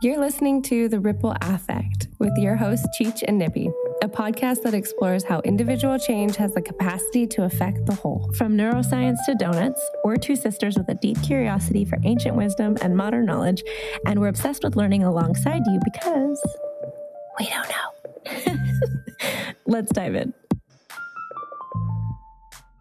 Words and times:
You're 0.00 0.20
listening 0.20 0.62
to 0.62 0.88
The 0.88 1.00
Ripple 1.00 1.34
Affect 1.40 2.06
with 2.20 2.32
your 2.38 2.54
hosts, 2.54 2.86
Cheech 2.96 3.24
and 3.26 3.36
Nippy, 3.36 3.68
a 4.00 4.08
podcast 4.08 4.62
that 4.62 4.72
explores 4.72 5.24
how 5.24 5.40
individual 5.40 5.98
change 5.98 6.36
has 6.36 6.54
the 6.54 6.62
capacity 6.62 7.26
to 7.26 7.42
affect 7.42 7.84
the 7.84 7.96
whole. 7.96 8.30
From 8.38 8.56
neuroscience 8.56 9.16
to 9.26 9.34
donuts, 9.34 9.84
we're 10.04 10.14
two 10.14 10.36
sisters 10.36 10.78
with 10.78 10.88
a 10.88 10.94
deep 10.94 11.20
curiosity 11.24 11.84
for 11.84 11.98
ancient 12.04 12.36
wisdom 12.36 12.76
and 12.80 12.96
modern 12.96 13.26
knowledge, 13.26 13.64
and 14.06 14.20
we're 14.20 14.28
obsessed 14.28 14.62
with 14.62 14.76
learning 14.76 15.02
alongside 15.02 15.62
you 15.66 15.80
because 15.82 16.40
we 17.40 17.48
don't 17.48 17.68
know. 17.68 18.54
Let's 19.66 19.90
dive 19.90 20.14
in. 20.14 20.32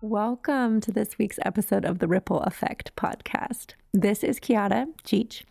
Welcome 0.01 0.79
to 0.81 0.91
this 0.91 1.17
week's 1.17 1.39
episode 1.43 1.83
of 1.83 1.97
the 1.97 2.07
Ripple 2.07 2.41
Affect 2.41 2.95
podcast. 2.95 3.73
This 3.95 4.23
is 4.23 4.39
Chiara 4.39 4.85
Cheech, 5.03 5.41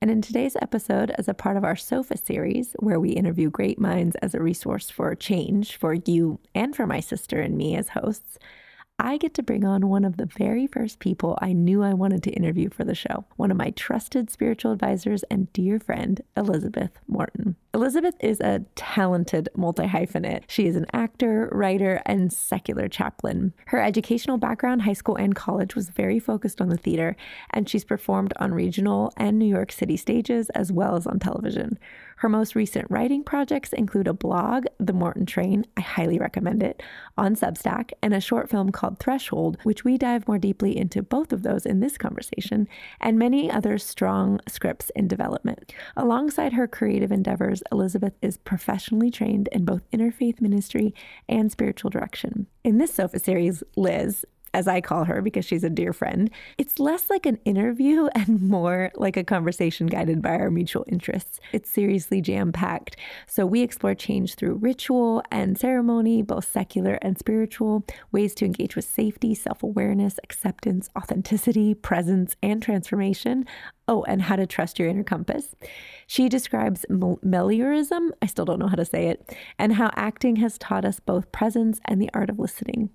and 0.00 0.12
in 0.12 0.22
today's 0.22 0.54
episode, 0.62 1.10
as 1.18 1.26
a 1.26 1.34
part 1.34 1.56
of 1.56 1.64
our 1.64 1.74
SOFA 1.74 2.16
series, 2.16 2.76
where 2.78 3.00
we 3.00 3.10
interview 3.10 3.50
great 3.50 3.80
minds 3.80 4.14
as 4.22 4.32
a 4.32 4.40
resource 4.40 4.90
for 4.90 5.12
change 5.16 5.76
for 5.76 5.94
you 5.94 6.38
and 6.54 6.76
for 6.76 6.86
my 6.86 7.00
sister 7.00 7.40
and 7.40 7.56
me 7.56 7.74
as 7.74 7.88
hosts, 7.88 8.38
I 8.98 9.18
get 9.18 9.34
to 9.34 9.42
bring 9.42 9.62
on 9.66 9.88
one 9.88 10.06
of 10.06 10.16
the 10.16 10.24
very 10.24 10.66
first 10.66 11.00
people 11.00 11.38
I 11.42 11.52
knew 11.52 11.82
I 11.82 11.92
wanted 11.92 12.22
to 12.22 12.30
interview 12.30 12.70
for 12.70 12.82
the 12.82 12.94
show, 12.94 13.26
one 13.36 13.50
of 13.50 13.56
my 13.58 13.70
trusted 13.72 14.30
spiritual 14.30 14.72
advisors 14.72 15.22
and 15.24 15.52
dear 15.52 15.78
friend, 15.78 16.22
Elizabeth 16.34 16.92
Morton. 17.06 17.56
Elizabeth 17.74 18.14
is 18.20 18.40
a 18.40 18.64
talented 18.74 19.50
multi 19.54 19.84
hyphenate. 19.86 20.44
She 20.48 20.66
is 20.66 20.76
an 20.76 20.86
actor, 20.94 21.50
writer, 21.52 22.00
and 22.06 22.32
secular 22.32 22.88
chaplain. 22.88 23.52
Her 23.66 23.82
educational 23.82 24.38
background, 24.38 24.82
high 24.82 24.94
school 24.94 25.16
and 25.16 25.36
college, 25.36 25.74
was 25.74 25.90
very 25.90 26.18
focused 26.18 26.62
on 26.62 26.70
the 26.70 26.78
theater, 26.78 27.16
and 27.50 27.68
she's 27.68 27.84
performed 27.84 28.32
on 28.38 28.54
regional 28.54 29.12
and 29.18 29.38
New 29.38 29.44
York 29.44 29.72
City 29.72 29.98
stages 29.98 30.48
as 30.50 30.72
well 30.72 30.96
as 30.96 31.06
on 31.06 31.18
television. 31.18 31.78
Her 32.16 32.30
most 32.30 32.54
recent 32.54 32.90
writing 32.90 33.22
projects 33.22 33.74
include 33.74 34.08
a 34.08 34.14
blog, 34.14 34.64
The 34.78 34.94
Morton 34.94 35.26
Train, 35.26 35.66
I 35.76 35.82
highly 35.82 36.18
recommend 36.18 36.62
it, 36.62 36.82
on 37.18 37.36
Substack, 37.36 37.90
and 38.02 38.14
a 38.14 38.22
short 38.22 38.48
film 38.48 38.72
called 38.72 38.98
Threshold, 38.98 39.58
which 39.64 39.84
we 39.84 39.98
dive 39.98 40.26
more 40.26 40.38
deeply 40.38 40.74
into 40.74 41.02
both 41.02 41.30
of 41.30 41.42
those 41.42 41.66
in 41.66 41.80
this 41.80 41.98
conversation, 41.98 42.68
and 43.02 43.18
many 43.18 43.50
other 43.50 43.76
strong 43.76 44.40
scripts 44.48 44.90
in 44.96 45.08
development. 45.08 45.74
Alongside 45.94 46.54
her 46.54 46.66
creative 46.66 47.12
endeavors, 47.12 47.62
Elizabeth 47.70 48.14
is 48.22 48.38
professionally 48.38 49.10
trained 49.10 49.50
in 49.52 49.66
both 49.66 49.82
interfaith 49.90 50.40
ministry 50.40 50.94
and 51.28 51.52
spiritual 51.52 51.90
direction. 51.90 52.46
In 52.64 52.78
this 52.78 52.94
SOFA 52.94 53.18
series, 53.18 53.62
Liz, 53.76 54.24
as 54.56 54.66
I 54.66 54.80
call 54.80 55.04
her 55.04 55.20
because 55.20 55.44
she's 55.44 55.64
a 55.64 55.68
dear 55.68 55.92
friend, 55.92 56.30
it's 56.56 56.78
less 56.78 57.10
like 57.10 57.26
an 57.26 57.38
interview 57.44 58.06
and 58.14 58.40
more 58.40 58.90
like 58.94 59.18
a 59.18 59.22
conversation 59.22 59.86
guided 59.86 60.22
by 60.22 60.30
our 60.30 60.50
mutual 60.50 60.86
interests. 60.88 61.40
It's 61.52 61.68
seriously 61.68 62.22
jam 62.22 62.52
packed. 62.52 62.96
So 63.26 63.44
we 63.44 63.60
explore 63.60 63.94
change 63.94 64.34
through 64.34 64.54
ritual 64.54 65.22
and 65.30 65.58
ceremony, 65.58 66.22
both 66.22 66.50
secular 66.50 66.94
and 67.02 67.18
spiritual, 67.18 67.84
ways 68.12 68.34
to 68.36 68.46
engage 68.46 68.76
with 68.76 68.86
safety, 68.86 69.34
self 69.34 69.62
awareness, 69.62 70.18
acceptance, 70.24 70.88
authenticity, 70.96 71.74
presence, 71.74 72.34
and 72.42 72.62
transformation, 72.62 73.44
Oh, 73.88 74.02
and 74.08 74.20
how 74.22 74.34
to 74.34 74.46
trust 74.46 74.80
your 74.80 74.88
inner 74.88 75.04
compass. 75.04 75.54
She 76.08 76.28
describes 76.28 76.84
meliorism, 76.90 78.10
I 78.20 78.26
still 78.26 78.44
don't 78.44 78.58
know 78.58 78.66
how 78.66 78.74
to 78.74 78.84
say 78.84 79.06
it, 79.06 79.36
and 79.60 79.74
how 79.74 79.92
acting 79.94 80.36
has 80.36 80.58
taught 80.58 80.84
us 80.84 80.98
both 80.98 81.30
presence 81.30 81.80
and 81.84 82.02
the 82.02 82.10
art 82.12 82.28
of 82.28 82.40
listening. 82.40 82.90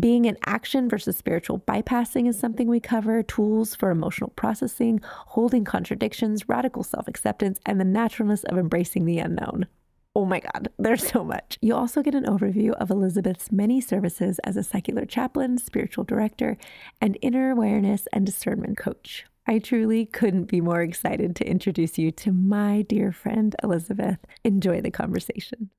Being 0.00 0.24
in 0.24 0.36
action 0.44 0.88
versus 0.88 1.16
spiritual 1.16 1.60
bypassing 1.60 2.28
is 2.28 2.38
something 2.38 2.66
we 2.66 2.80
cover, 2.80 3.22
tools 3.22 3.76
for 3.76 3.90
emotional 3.90 4.30
processing, 4.30 5.00
holding 5.04 5.64
contradictions, 5.64 6.48
radical 6.48 6.82
self 6.82 7.06
acceptance, 7.06 7.60
and 7.64 7.78
the 7.78 7.84
naturalness 7.84 8.42
of 8.44 8.58
embracing 8.58 9.04
the 9.04 9.20
unknown. 9.20 9.66
Oh 10.14 10.26
my 10.26 10.40
God, 10.40 10.68
there's 10.76 11.06
so 11.06 11.22
much. 11.22 11.56
You 11.62 11.74
also 11.74 12.02
get 12.02 12.16
an 12.16 12.26
overview 12.26 12.72
of 12.72 12.90
Elizabeth's 12.90 13.52
many 13.52 13.80
services 13.80 14.40
as 14.40 14.56
a 14.56 14.62
secular 14.64 15.06
chaplain, 15.06 15.56
spiritual 15.56 16.04
director, 16.04 16.58
and 17.00 17.16
inner 17.22 17.50
awareness 17.52 18.08
and 18.12 18.26
discernment 18.26 18.76
coach. 18.76 19.24
I 19.46 19.58
truly 19.58 20.06
couldn't 20.06 20.44
be 20.44 20.60
more 20.60 20.82
excited 20.82 21.34
to 21.36 21.44
introduce 21.44 21.98
you 21.98 22.12
to 22.12 22.32
my 22.32 22.82
dear 22.82 23.10
friend, 23.10 23.56
Elizabeth. 23.62 24.18
Enjoy 24.44 24.80
the 24.80 24.90
conversation. 24.90 25.70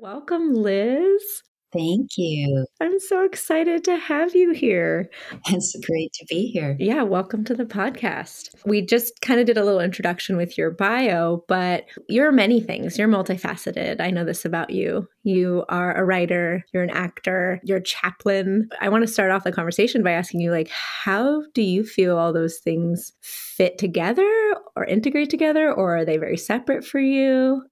Welcome, 0.00 0.54
Liz. 0.54 1.42
Thank 1.72 2.18
you. 2.18 2.66
I'm 2.82 3.00
so 3.00 3.24
excited 3.24 3.82
to 3.84 3.96
have 3.96 4.34
you 4.34 4.52
here. 4.52 5.08
It's 5.48 5.74
great 5.86 6.12
to 6.12 6.26
be 6.28 6.48
here. 6.48 6.76
Yeah, 6.78 7.02
welcome 7.02 7.44
to 7.44 7.54
the 7.54 7.64
podcast. 7.64 8.50
We 8.66 8.82
just 8.82 9.22
kind 9.22 9.40
of 9.40 9.46
did 9.46 9.56
a 9.56 9.64
little 9.64 9.80
introduction 9.80 10.36
with 10.36 10.58
your 10.58 10.70
bio, 10.70 11.44
but 11.48 11.86
you're 12.08 12.30
many 12.30 12.60
things. 12.60 12.98
You're 12.98 13.08
multifaceted. 13.08 14.02
I 14.02 14.10
know 14.10 14.24
this 14.24 14.44
about 14.44 14.68
you. 14.68 15.08
You 15.22 15.64
are 15.70 15.94
a 15.96 16.04
writer, 16.04 16.62
you're 16.74 16.82
an 16.82 16.90
actor, 16.90 17.58
you're 17.64 17.78
a 17.78 17.82
chaplain. 17.82 18.68
I 18.80 18.90
want 18.90 19.06
to 19.06 19.12
start 19.12 19.30
off 19.30 19.44
the 19.44 19.52
conversation 19.52 20.02
by 20.02 20.10
asking 20.12 20.40
you 20.40 20.50
like 20.50 20.68
how 20.68 21.42
do 21.54 21.62
you 21.62 21.84
feel 21.84 22.18
all 22.18 22.34
those 22.34 22.58
things 22.58 23.12
fit 23.22 23.78
together 23.78 24.28
or 24.76 24.84
integrate 24.84 25.30
together 25.30 25.72
or 25.72 25.96
are 25.96 26.04
they 26.04 26.18
very 26.18 26.36
separate 26.36 26.84
for 26.84 26.98
you? 26.98 27.62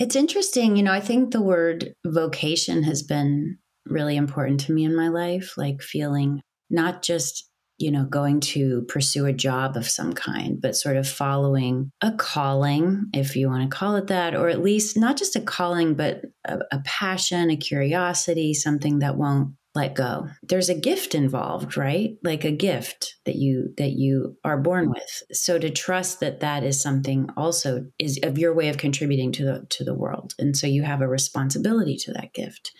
It's 0.00 0.16
interesting. 0.16 0.76
You 0.76 0.82
know, 0.82 0.92
I 0.92 1.00
think 1.00 1.30
the 1.30 1.42
word 1.42 1.92
vocation 2.06 2.82
has 2.84 3.02
been 3.02 3.58
really 3.84 4.16
important 4.16 4.60
to 4.60 4.72
me 4.72 4.84
in 4.84 4.96
my 4.96 5.08
life, 5.08 5.58
like 5.58 5.82
feeling 5.82 6.40
not 6.70 7.02
just, 7.02 7.46
you 7.76 7.90
know, 7.90 8.06
going 8.06 8.40
to 8.40 8.86
pursue 8.88 9.26
a 9.26 9.32
job 9.34 9.76
of 9.76 9.86
some 9.86 10.14
kind, 10.14 10.58
but 10.58 10.74
sort 10.74 10.96
of 10.96 11.06
following 11.06 11.90
a 12.00 12.12
calling, 12.12 13.10
if 13.12 13.36
you 13.36 13.48
want 13.48 13.70
to 13.70 13.76
call 13.76 13.96
it 13.96 14.06
that, 14.06 14.34
or 14.34 14.48
at 14.48 14.62
least 14.62 14.96
not 14.96 15.18
just 15.18 15.36
a 15.36 15.40
calling, 15.40 15.92
but 15.92 16.22
a, 16.46 16.60
a 16.72 16.80
passion, 16.86 17.50
a 17.50 17.56
curiosity, 17.56 18.54
something 18.54 19.00
that 19.00 19.18
won't 19.18 19.54
let 19.74 19.94
go. 19.94 20.26
There's 20.42 20.68
a 20.68 20.78
gift 20.78 21.14
involved 21.14 21.76
right? 21.76 22.16
Like 22.24 22.44
a 22.44 22.50
gift 22.50 23.16
that 23.24 23.36
you 23.36 23.72
that 23.76 23.92
you 23.92 24.36
are 24.44 24.58
born 24.58 24.84
mm-hmm. 24.84 24.94
with. 24.94 25.22
So 25.36 25.58
to 25.58 25.70
trust 25.70 26.20
that 26.20 26.40
that 26.40 26.64
is 26.64 26.80
something 26.80 27.28
also 27.36 27.86
is 27.98 28.18
of 28.22 28.38
your 28.38 28.54
way 28.54 28.68
of 28.68 28.78
contributing 28.78 29.32
to 29.32 29.44
the 29.44 29.66
to 29.70 29.84
the 29.84 29.94
world. 29.94 30.34
And 30.38 30.56
so 30.56 30.66
you 30.66 30.82
have 30.82 31.00
a 31.00 31.08
responsibility 31.08 31.96
to 31.98 32.12
that 32.14 32.32
gift. 32.32 32.72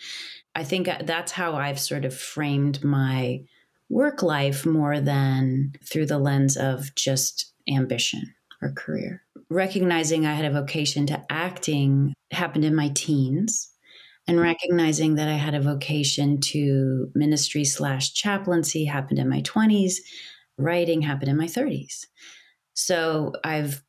I 0.53 0.63
think 0.65 0.87
uh, 0.87 0.99
that's 1.03 1.31
how 1.31 1.55
i've 1.55 1.79
sort 1.79 2.03
of 2.03 2.13
framed 2.13 2.83
my 2.83 3.41
work 3.89 4.21
life 4.21 4.65
more 4.65 4.99
than 4.99 5.73
through 5.85 6.07
the 6.07 6.19
lens 6.19 6.57
of 6.57 6.93
just 6.95 7.53
ambition 7.69 8.33
or 8.61 8.73
career. 8.73 9.23
Recognizing 9.49 10.25
i 10.25 10.33
had 10.33 10.45
a 10.45 10.51
vocation 10.51 11.07
to 11.07 11.23
acting 11.29 12.13
happened 12.31 12.65
in 12.65 12.75
my 12.75 12.89
teens 12.93 13.70
and 14.27 14.39
recognizing 14.39 15.15
that 15.15 15.27
I 15.27 15.33
had 15.33 15.55
a 15.55 15.61
vocation 15.61 16.39
to 16.41 17.11
ministry 17.15 17.65
slash 17.65 18.13
chaplaincy 18.13 18.85
happened 18.85 19.19
in 19.19 19.29
my 19.29 19.41
20s, 19.41 19.95
writing 20.57 21.01
happened 21.01 21.29
in 21.29 21.37
my 21.37 21.47
30s. 21.47 22.05
So 22.73 23.33
I've 23.43 23.83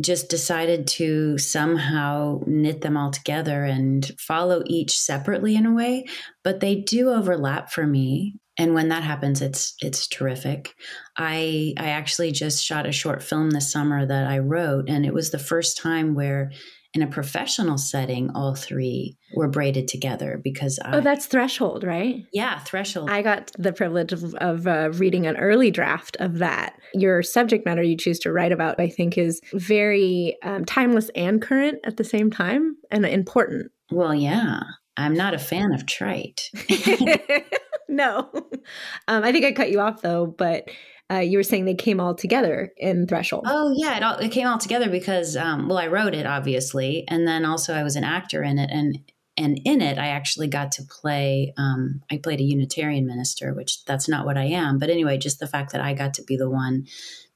just 0.00 0.28
decided 0.28 0.86
to 0.86 1.38
somehow 1.38 2.40
knit 2.46 2.80
them 2.80 2.96
all 2.96 3.10
together 3.10 3.64
and 3.64 4.10
follow 4.18 4.62
each 4.66 4.98
separately 4.98 5.54
in 5.54 5.64
a 5.64 5.72
way, 5.72 6.06
but 6.42 6.60
they 6.60 6.74
do 6.74 7.10
overlap 7.10 7.70
for 7.70 7.86
me. 7.86 8.34
And 8.58 8.74
when 8.74 8.88
that 8.88 9.02
happens, 9.02 9.40
it's 9.40 9.74
it's 9.80 10.06
terrific. 10.06 10.74
I 11.16 11.72
I 11.78 11.90
actually 11.90 12.32
just 12.32 12.62
shot 12.62 12.86
a 12.86 12.92
short 12.92 13.22
film 13.22 13.50
this 13.50 13.72
summer 13.72 14.04
that 14.04 14.26
I 14.26 14.40
wrote, 14.40 14.90
and 14.90 15.06
it 15.06 15.14
was 15.14 15.30
the 15.30 15.38
first 15.38 15.78
time 15.78 16.14
where 16.14 16.50
in 16.94 17.02
a 17.02 17.06
professional 17.06 17.78
setting, 17.78 18.30
all 18.34 18.54
three 18.54 19.16
were 19.34 19.48
braided 19.48 19.88
together 19.88 20.38
because 20.42 20.78
I, 20.84 20.96
oh, 20.96 21.00
that's 21.00 21.26
Threshold, 21.26 21.84
right? 21.84 22.24
Yeah, 22.32 22.58
Threshold. 22.60 23.08
I 23.10 23.22
got 23.22 23.50
the 23.58 23.72
privilege 23.72 24.12
of, 24.12 24.34
of 24.34 24.66
uh, 24.66 24.90
reading 24.92 25.26
an 25.26 25.36
early 25.38 25.70
draft 25.70 26.16
of 26.20 26.38
that. 26.38 26.74
Your 26.92 27.22
subject 27.22 27.64
matter 27.64 27.82
you 27.82 27.96
choose 27.96 28.18
to 28.20 28.32
write 28.32 28.52
about, 28.52 28.78
I 28.78 28.88
think, 28.88 29.16
is 29.16 29.40
very 29.54 30.36
um, 30.42 30.66
timeless 30.66 31.10
and 31.14 31.40
current 31.40 31.78
at 31.84 31.96
the 31.96 32.04
same 32.04 32.30
time, 32.30 32.76
and 32.90 33.06
important. 33.06 33.72
Well, 33.90 34.14
yeah, 34.14 34.60
I'm 34.96 35.14
not 35.14 35.34
a 35.34 35.38
fan 35.38 35.72
of 35.72 35.86
trite. 35.86 36.50
no, 37.88 38.28
um, 39.08 39.24
I 39.24 39.32
think 39.32 39.46
I 39.46 39.52
cut 39.52 39.70
you 39.70 39.80
off 39.80 40.02
though, 40.02 40.26
but 40.26 40.68
uh, 41.12 41.18
you 41.18 41.38
were 41.38 41.42
saying 41.42 41.64
they 41.64 41.74
came 41.74 42.00
all 42.00 42.14
together 42.14 42.72
in 42.76 43.06
Threshold. 43.06 43.44
Oh 43.46 43.74
yeah, 43.76 43.96
it 43.96 44.02
all 44.02 44.18
it 44.18 44.30
came 44.30 44.46
all 44.46 44.58
together 44.58 44.88
because 44.88 45.36
um, 45.36 45.68
well, 45.68 45.78
I 45.78 45.88
wrote 45.88 46.14
it 46.14 46.26
obviously, 46.26 47.04
and 47.08 47.26
then 47.26 47.44
also 47.44 47.74
I 47.74 47.82
was 47.82 47.96
an 47.96 48.04
actor 48.04 48.42
in 48.42 48.58
it, 48.58 48.70
and 48.72 48.98
and 49.36 49.60
in 49.64 49.80
it 49.80 49.98
I 49.98 50.08
actually 50.08 50.48
got 50.48 50.72
to 50.72 50.82
play. 50.84 51.52
Um, 51.56 52.02
I 52.10 52.18
played 52.18 52.40
a 52.40 52.44
Unitarian 52.44 53.06
minister, 53.06 53.52
which 53.52 53.84
that's 53.84 54.08
not 54.08 54.24
what 54.24 54.38
I 54.38 54.44
am, 54.44 54.78
but 54.78 54.90
anyway, 54.90 55.18
just 55.18 55.40
the 55.40 55.46
fact 55.46 55.72
that 55.72 55.80
I 55.80 55.92
got 55.92 56.14
to 56.14 56.22
be 56.22 56.36
the 56.36 56.50
one 56.50 56.86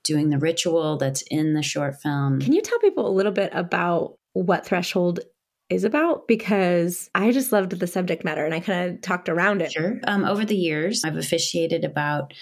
doing 0.04 0.30
the 0.30 0.38
ritual 0.38 0.96
that's 0.96 1.22
in 1.22 1.54
the 1.54 1.62
short 1.62 2.00
film. 2.00 2.40
Can 2.40 2.52
you 2.52 2.62
tell 2.62 2.78
people 2.78 3.08
a 3.08 3.10
little 3.10 3.32
bit 3.32 3.50
about 3.52 4.14
what 4.34 4.64
Threshold 4.64 5.20
is 5.68 5.84
about 5.84 6.28
because 6.28 7.10
I 7.14 7.32
just 7.32 7.50
loved 7.50 7.72
the 7.72 7.86
subject 7.86 8.24
matter 8.24 8.44
and 8.44 8.54
I 8.54 8.60
kind 8.60 8.90
of 8.90 9.02
talked 9.02 9.28
around 9.28 9.62
it. 9.62 9.72
Sure. 9.72 9.98
Um, 10.06 10.24
over 10.24 10.44
the 10.44 10.54
years, 10.54 11.04
I've 11.04 11.16
officiated 11.16 11.84
about 11.84 12.32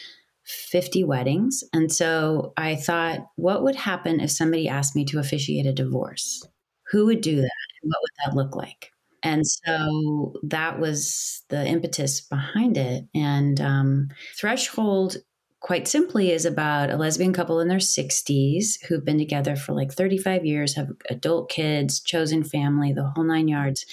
50 0.44 1.05
weddings. 1.05 1.64
And 1.73 1.91
so 1.91 2.52
I 2.56 2.76
thought, 2.76 3.26
what 3.37 3.62
would 3.62 3.76
happen 3.76 4.20
if 4.20 4.31
somebody 4.31 4.69
asked 4.69 4.94
me 4.94 5.05
to 5.06 5.19
officiate 5.19 5.67
a 5.67 5.73
divorce? 5.73 6.46
Who 6.91 7.06
would 7.06 7.20
do 7.20 7.37
that? 7.37 7.50
And 7.82 7.91
what 7.91 8.00
would 8.02 8.11
that 8.25 8.37
look 8.37 8.55
like? 8.55 8.91
And 9.23 9.46
so 9.46 10.35
that 10.43 10.79
was 10.79 11.43
the 11.49 11.67
impetus 11.67 12.20
behind 12.20 12.76
it. 12.76 13.06
And 13.14 13.58
um, 13.58 14.08
Threshold, 14.38 15.17
quite 15.61 15.88
simply, 15.88 16.31
is 16.31 16.44
about 16.44 16.91
a 16.91 16.96
lesbian 16.99 17.32
couple 17.32 17.58
in 17.58 17.69
their 17.69 17.79
60s 17.79 18.85
who've 18.87 19.05
been 19.05 19.17
together 19.17 19.56
for 19.56 19.73
like 19.73 19.93
35 19.93 20.44
years, 20.44 20.75
have 20.75 20.91
adult 21.08 21.49
kids, 21.49 22.00
chosen 22.00 22.44
family, 22.44 22.93
the 22.93 23.11
whole 23.14 23.25
nine 23.25 23.49
yards. 23.49 23.87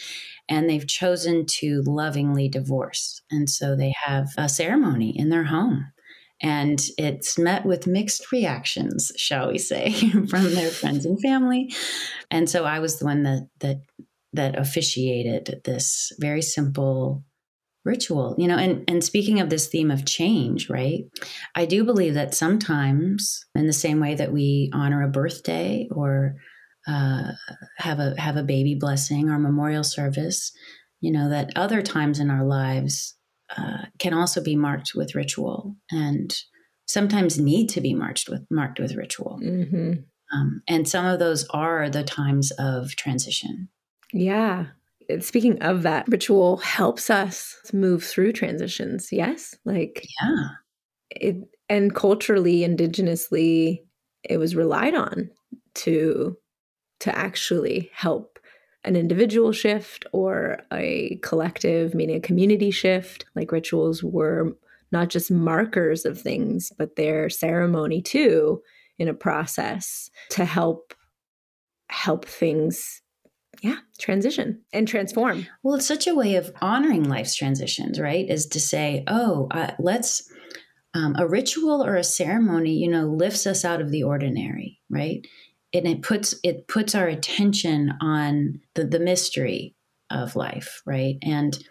And 0.50 0.70
they've 0.70 0.86
chosen 0.86 1.46
to 1.46 1.82
lovingly 1.84 2.50
divorce. 2.50 3.22
And 3.32 3.50
so 3.50 3.78
they 3.78 3.94
have 4.04 4.32
a 4.38 4.50
ceremony 4.50 5.18
in 5.18 5.30
their 5.30 5.46
home 5.46 5.94
and 6.42 6.82
it's 6.98 7.38
met 7.38 7.66
with 7.66 7.88
mixed 7.88 8.32
reactions 8.32 9.12
shall 9.16 9.50
we 9.50 9.58
say 9.58 9.92
from 10.30 10.54
their 10.54 10.70
friends 10.70 11.06
and 11.06 11.22
family. 11.22 11.74
And 12.30 12.50
so 12.50 12.66
i 12.66 12.80
was 12.80 13.00
the 13.00 13.06
one 13.06 13.24
that 13.24 13.48
that 13.60 13.82
that 14.34 14.58
officiated 14.58 15.62
this 15.66 16.12
very 16.20 16.42
simple 16.42 17.24
ritual 17.84 18.36
you 18.38 18.48
know 18.48 18.58
and 18.58 18.84
and 18.88 19.04
speaking 19.04 19.40
of 19.40 19.50
this 19.50 19.68
theme 19.68 19.92
of 19.92 20.06
change 20.06 20.70
right? 20.70 21.04
I 21.56 21.66
do 21.66 21.84
believe 21.84 22.14
that 22.14 22.36
sometimes 22.36 23.46
in 23.56 23.68
the 23.68 23.74
same 23.74 24.00
way 24.00 24.16
that 24.16 24.32
we 24.32 24.70
honor 24.74 25.04
a 25.04 25.10
birthday 25.10 25.88
or 25.92 26.36
uh, 26.88 27.32
have 27.78 28.00
a 28.00 28.20
have 28.20 28.38
a 28.38 28.44
baby 28.44 28.76
blessing 28.76 29.30
or 29.30 29.38
memorial 29.38 29.84
service 29.84 30.52
you 31.00 31.12
know 31.12 31.30
that 31.30 31.52
other 31.56 31.82
times 31.82 32.20
in 32.20 32.30
our 32.30 32.44
lives 32.44 33.16
uh, 33.58 33.86
can 34.00 34.14
also 34.14 34.42
be 34.42 34.56
marked 34.56 34.92
with 34.96 35.16
ritual 35.16 35.76
and 35.92 36.36
sometimes 36.86 37.40
need 37.40 37.68
to 37.68 37.82
be 37.82 37.94
marked 37.94 38.28
with 38.30 38.46
marked 38.50 38.80
with 38.80 38.96
ritual 38.96 39.40
mm-hmm. 39.44 39.94
um, 40.34 40.62
and 40.68 40.88
some 40.88 41.06
of 41.06 41.20
those 41.20 41.48
are 41.50 41.90
the 41.90 42.04
times 42.04 42.52
of 42.60 42.96
transition 42.96 43.70
yeah. 44.14 44.68
Speaking 45.20 45.62
of 45.62 45.84
that, 45.84 46.08
ritual 46.08 46.58
helps 46.58 47.10
us 47.10 47.58
move 47.74 48.04
through 48.04 48.34
transitions. 48.34 49.10
Yes. 49.12 49.56
Like, 49.66 50.06
yeah. 50.22 50.48
It, 51.10 51.36
and 51.68 51.94
culturally, 51.94 52.60
indigenously, 52.60 53.80
it 54.24 54.38
was 54.38 54.56
relied 54.56 54.96
on 54.96 55.30
to 55.74 56.38
to 57.02 57.18
actually 57.18 57.90
help 57.94 58.31
an 58.84 58.96
individual 58.96 59.52
shift 59.52 60.06
or 60.12 60.60
a 60.74 61.20
collective, 61.22 61.94
meaning 61.94 62.16
a 62.16 62.22
community 62.22 62.72
shift. 62.72 63.26
Like 63.36 63.52
rituals 63.52 64.04
were 64.04 64.56
not 64.92 65.10
just 65.10 65.32
markers 65.32 66.06
of 66.06 66.20
things, 66.20 66.72
but 66.78 66.96
their 66.96 67.30
ceremony 67.30 68.02
too 68.02 68.62
in 68.98 69.08
a 69.08 69.14
process 69.14 70.10
to 70.30 70.46
help 70.46 70.94
help 71.90 72.26
things 72.26 73.02
yeah 73.62 73.78
transition 74.00 74.62
and 74.74 74.88
transform. 74.88 75.46
Well 75.64 75.76
it's 75.76 75.88
such 75.88 76.08
a 76.08 76.16
way 76.16 76.36
of 76.36 76.52
honoring 76.62 77.04
life's 77.04 77.36
transitions 77.36 78.00
right? 78.00 78.30
Is 78.30 78.46
to 78.48 78.60
say 78.60 79.04
oh 79.08 79.48
uh, 79.52 79.72
let's 79.80 80.30
um, 80.94 81.16
a 81.18 81.28
ritual 81.28 81.84
or 81.84 81.96
a 81.96 82.04
ceremony 82.04 82.74
you 82.74 82.90
know 82.90 83.08
lifts 83.08 83.46
us 83.48 83.64
out 83.64 83.82
of 83.82 83.92
the 83.92 84.04
ordinary 84.04 84.80
right 84.90 85.26
and 85.74 85.88
it 85.88 86.02
puts 86.02 86.36
it 86.44 86.68
puts 86.68 86.96
our 86.96 87.08
attention 87.08 87.94
on 88.02 88.62
the, 88.76 88.86
the 88.86 89.00
mystery 89.00 89.76
of 90.10 90.36
life 90.36 90.82
right 90.86 91.18
and 91.22 91.64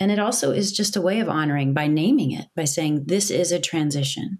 and 0.00 0.10
it 0.10 0.18
also 0.18 0.50
is 0.50 0.72
just 0.72 0.96
a 0.96 1.00
way 1.00 1.20
of 1.20 1.28
honoring 1.28 1.72
by 1.72 1.86
naming 1.86 2.32
it 2.32 2.46
by 2.56 2.64
saying 2.64 3.04
this 3.06 3.30
is 3.30 3.52
a 3.52 3.60
transition 3.60 4.38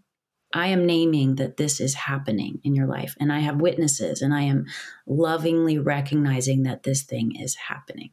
I 0.55 0.69
am 0.69 0.87
naming 0.87 1.35
that 1.35 1.57
this 1.57 1.81
is 1.81 1.95
happening 1.95 2.61
in 2.63 2.77
your 2.77 2.87
life, 2.87 3.17
and 3.19 3.33
I 3.33 3.41
have 3.41 3.61
witnesses, 3.61 4.23
and 4.23 4.33
I 4.33 4.43
am 4.43 4.67
lovingly 5.05 5.79
recognizing 5.79 6.63
that 6.63 6.85
this 6.85 7.03
thing 7.03 7.35
is 7.35 7.57
happening. 7.57 8.11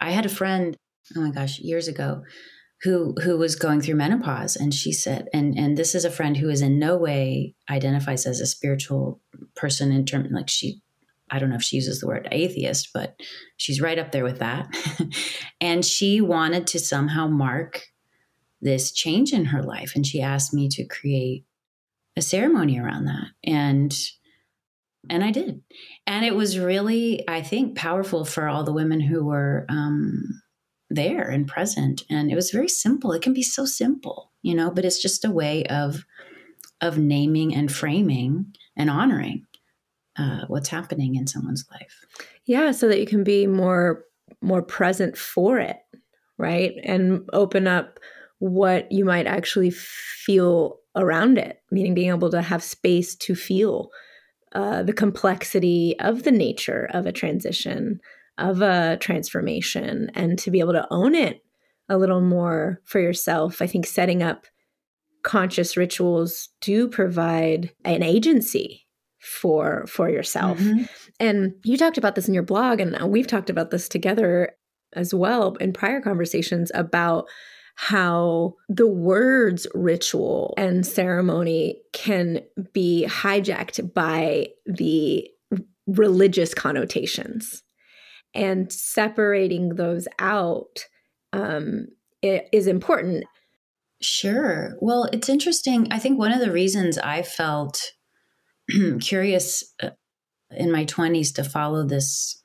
I 0.00 0.12
had 0.12 0.24
a 0.24 0.30
friend, 0.30 0.76
oh 1.16 1.20
my 1.20 1.30
gosh, 1.32 1.58
years 1.58 1.88
ago, 1.88 2.22
who 2.82 3.14
who 3.22 3.36
was 3.36 3.56
going 3.56 3.80
through 3.80 3.96
menopause, 3.96 4.56
and 4.56 4.72
she 4.72 4.92
said, 4.92 5.28
and 5.32 5.56
and 5.58 5.76
this 5.76 5.94
is 5.94 6.04
a 6.04 6.10
friend 6.10 6.36
who 6.36 6.48
is 6.48 6.62
in 6.62 6.78
no 6.78 6.96
way 6.96 7.54
identifies 7.68 8.26
as 8.26 8.40
a 8.40 8.46
spiritual 8.46 9.20
person 9.54 9.92
in 9.92 10.04
terms 10.04 10.28
like 10.30 10.48
she. 10.48 10.80
I 11.32 11.38
don't 11.38 11.50
know 11.50 11.56
if 11.56 11.62
she 11.62 11.76
uses 11.76 12.00
the 12.00 12.08
word 12.08 12.26
atheist, 12.32 12.90
but 12.92 13.14
she's 13.56 13.80
right 13.80 14.00
up 14.00 14.10
there 14.10 14.24
with 14.24 14.40
that. 14.40 14.66
and 15.60 15.84
she 15.84 16.20
wanted 16.20 16.66
to 16.68 16.80
somehow 16.80 17.28
mark 17.28 17.86
this 18.60 18.90
change 18.90 19.32
in 19.32 19.46
her 19.46 19.62
life. 19.62 19.92
And 19.94 20.04
she 20.04 20.20
asked 20.20 20.52
me 20.52 20.68
to 20.70 20.84
create 20.84 21.44
a 22.16 22.22
ceremony 22.22 22.80
around 22.80 23.04
that. 23.04 23.28
And 23.44 23.96
and 25.08 25.24
I 25.24 25.30
did. 25.30 25.62
And 26.06 26.24
it 26.26 26.34
was 26.34 26.58
really, 26.58 27.26
I 27.26 27.40
think, 27.40 27.76
powerful 27.76 28.24
for 28.24 28.48
all 28.48 28.64
the 28.64 28.72
women 28.72 29.00
who 29.00 29.24
were 29.24 29.64
um, 29.68 30.42
there 30.90 31.28
and 31.28 31.46
present. 31.46 32.02
And 32.10 32.30
it 32.30 32.34
was 32.34 32.50
very 32.50 32.68
simple. 32.68 33.12
It 33.12 33.22
can 33.22 33.32
be 33.32 33.42
so 33.42 33.64
simple, 33.64 34.32
you 34.42 34.54
know, 34.54 34.70
but 34.70 34.84
it's 34.84 35.00
just 35.00 35.24
a 35.24 35.30
way 35.30 35.64
of 35.66 36.04
of 36.82 36.98
naming 36.98 37.54
and 37.54 37.70
framing 37.70 38.54
and 38.74 38.88
honoring 38.88 39.46
uh, 40.18 40.46
what's 40.48 40.68
happening 40.68 41.14
in 41.14 41.26
someone's 41.26 41.64
life. 41.70 42.04
Yeah, 42.44 42.72
so 42.72 42.88
that 42.88 42.98
you 43.00 43.06
can 43.06 43.24
be 43.24 43.46
more 43.46 44.04
more 44.40 44.62
present 44.62 45.16
for 45.16 45.58
it, 45.58 45.76
right, 46.38 46.72
and 46.82 47.28
open 47.32 47.66
up 47.66 47.98
what 48.38 48.90
you 48.90 49.04
might 49.04 49.26
actually 49.26 49.70
feel 49.70 50.78
around 50.96 51.38
it, 51.38 51.62
meaning 51.70 51.94
being 51.94 52.10
able 52.10 52.30
to 52.30 52.42
have 52.42 52.62
space 52.62 53.14
to 53.14 53.34
feel 53.34 53.90
uh, 54.52 54.82
the 54.82 54.92
complexity 54.92 55.94
of 56.00 56.24
the 56.24 56.32
nature 56.32 56.88
of 56.92 57.06
a 57.06 57.12
transition, 57.12 58.00
of 58.38 58.62
a 58.62 58.96
transformation, 59.00 60.10
and 60.14 60.38
to 60.38 60.50
be 60.50 60.60
able 60.60 60.72
to 60.72 60.86
own 60.90 61.14
it 61.14 61.42
a 61.88 61.98
little 61.98 62.20
more 62.20 62.80
for 62.84 63.00
yourself. 63.00 63.60
I 63.60 63.66
think 63.66 63.86
setting 63.86 64.22
up 64.22 64.46
conscious 65.22 65.76
rituals 65.76 66.48
do 66.60 66.88
provide 66.88 67.72
an 67.84 68.02
agency 68.02 68.86
for 69.20 69.84
for 69.86 70.08
yourself. 70.08 70.58
Mm-hmm. 70.58 70.84
And 71.18 71.54
you 71.64 71.76
talked 71.76 71.98
about 71.98 72.14
this 72.14 72.26
in 72.26 72.34
your 72.34 72.42
blog 72.42 72.80
and 72.80 72.96
we've 73.10 73.26
talked 73.26 73.50
about 73.50 73.70
this 73.70 73.88
together 73.88 74.52
as 74.94 75.12
well 75.12 75.54
in 75.56 75.72
prior 75.72 76.00
conversations 76.00 76.72
about 76.74 77.26
how 77.76 78.54
the 78.68 78.86
words 78.86 79.66
ritual 79.74 80.54
and 80.56 80.86
ceremony 80.86 81.80
can 81.92 82.40
be 82.72 83.06
hijacked 83.08 83.94
by 83.94 84.48
the 84.66 85.28
religious 85.86 86.54
connotations 86.54 87.62
and 88.34 88.72
separating 88.72 89.74
those 89.76 90.06
out 90.18 90.86
um, 91.32 91.86
is 92.22 92.66
important. 92.66 93.24
Sure. 94.00 94.76
Well 94.80 95.08
it's 95.12 95.28
interesting. 95.28 95.88
I 95.90 95.98
think 95.98 96.18
one 96.18 96.32
of 96.32 96.40
the 96.40 96.52
reasons 96.52 96.96
i 96.98 97.22
felt 97.22 97.92
curious 99.00 99.64
uh, 99.82 99.90
in 100.50 100.72
my 100.72 100.84
20s 100.84 101.34
to 101.34 101.44
follow 101.44 101.84
this 101.86 102.40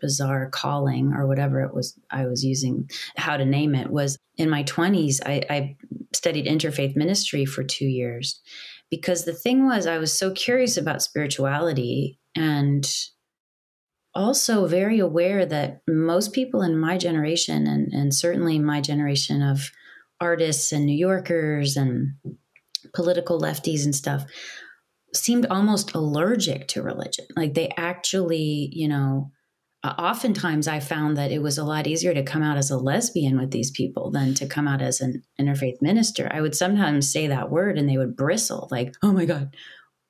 bizarre 0.00 0.48
calling 0.50 1.12
or 1.12 1.26
whatever 1.26 1.60
it 1.60 1.74
was 1.74 1.98
I 2.10 2.26
was 2.26 2.44
using, 2.44 2.88
how 3.16 3.36
to 3.36 3.44
name 3.44 3.74
it, 3.74 3.90
was 3.90 4.18
in 4.36 4.50
my 4.50 4.62
20s, 4.64 5.20
I, 5.24 5.42
I 5.48 5.76
studied 6.14 6.46
interfaith 6.46 6.96
ministry 6.96 7.44
for 7.44 7.64
two 7.64 7.86
years 7.86 8.40
because 8.90 9.24
the 9.24 9.32
thing 9.32 9.66
was, 9.66 9.86
I 9.86 9.98
was 9.98 10.16
so 10.16 10.32
curious 10.32 10.76
about 10.76 11.02
spirituality 11.02 12.18
and 12.36 12.86
also 14.16 14.66
very 14.66 14.98
aware 14.98 15.46
that 15.46 15.82
most 15.86 16.32
people 16.32 16.62
in 16.62 16.78
my 16.78 16.98
generation, 16.98 17.66
and, 17.66 17.92
and 17.92 18.14
certainly 18.14 18.58
my 18.58 18.80
generation 18.80 19.42
of 19.42 19.70
artists 20.20 20.72
and 20.72 20.86
New 20.86 20.96
Yorkers 20.96 21.76
and 21.76 22.14
political 22.94 23.38
lefties 23.38 23.84
and 23.84 23.94
stuff, 23.94 24.24
seemed 25.14 25.46
almost 25.46 25.94
allergic 25.94 26.66
to 26.68 26.82
religion. 26.82 27.26
Like 27.36 27.54
they 27.54 27.70
actually, 27.76 28.70
you 28.72 28.88
know, 28.88 29.30
oftentimes 29.84 30.66
I 30.66 30.80
found 30.80 31.16
that 31.16 31.30
it 31.30 31.42
was 31.42 31.58
a 31.58 31.64
lot 31.64 31.86
easier 31.86 32.12
to 32.14 32.22
come 32.22 32.42
out 32.42 32.56
as 32.56 32.70
a 32.70 32.78
lesbian 32.78 33.38
with 33.38 33.50
these 33.50 33.70
people 33.70 34.10
than 34.10 34.34
to 34.34 34.46
come 34.46 34.66
out 34.66 34.82
as 34.82 35.00
an 35.00 35.22
interfaith 35.40 35.80
minister. 35.80 36.28
I 36.32 36.40
would 36.40 36.54
sometimes 36.56 37.12
say 37.12 37.28
that 37.28 37.50
word 37.50 37.78
and 37.78 37.88
they 37.88 37.98
would 37.98 38.16
bristle, 38.16 38.68
like, 38.70 38.94
oh 39.02 39.12
my 39.12 39.26
God, 39.26 39.54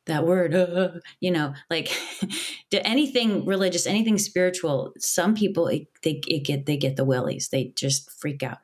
that 0.07 0.27
word, 0.27 0.55
uh, 0.55 0.91
you 1.21 1.31
know, 1.31 1.55
like 1.71 1.91
anything 2.73 3.45
religious, 3.45 3.87
anything 3.87 4.19
spiritual, 4.19 4.93
some 4.99 5.35
people, 5.35 5.69
it, 5.69 5.89
they 6.03 6.21
it 6.27 6.45
get, 6.45 6.67
they 6.67 6.77
get 6.77 6.97
the 6.97 7.05
willies. 7.05 7.49
They 7.49 7.73
just 7.77 8.11
freak 8.21 8.43
out. 8.43 8.59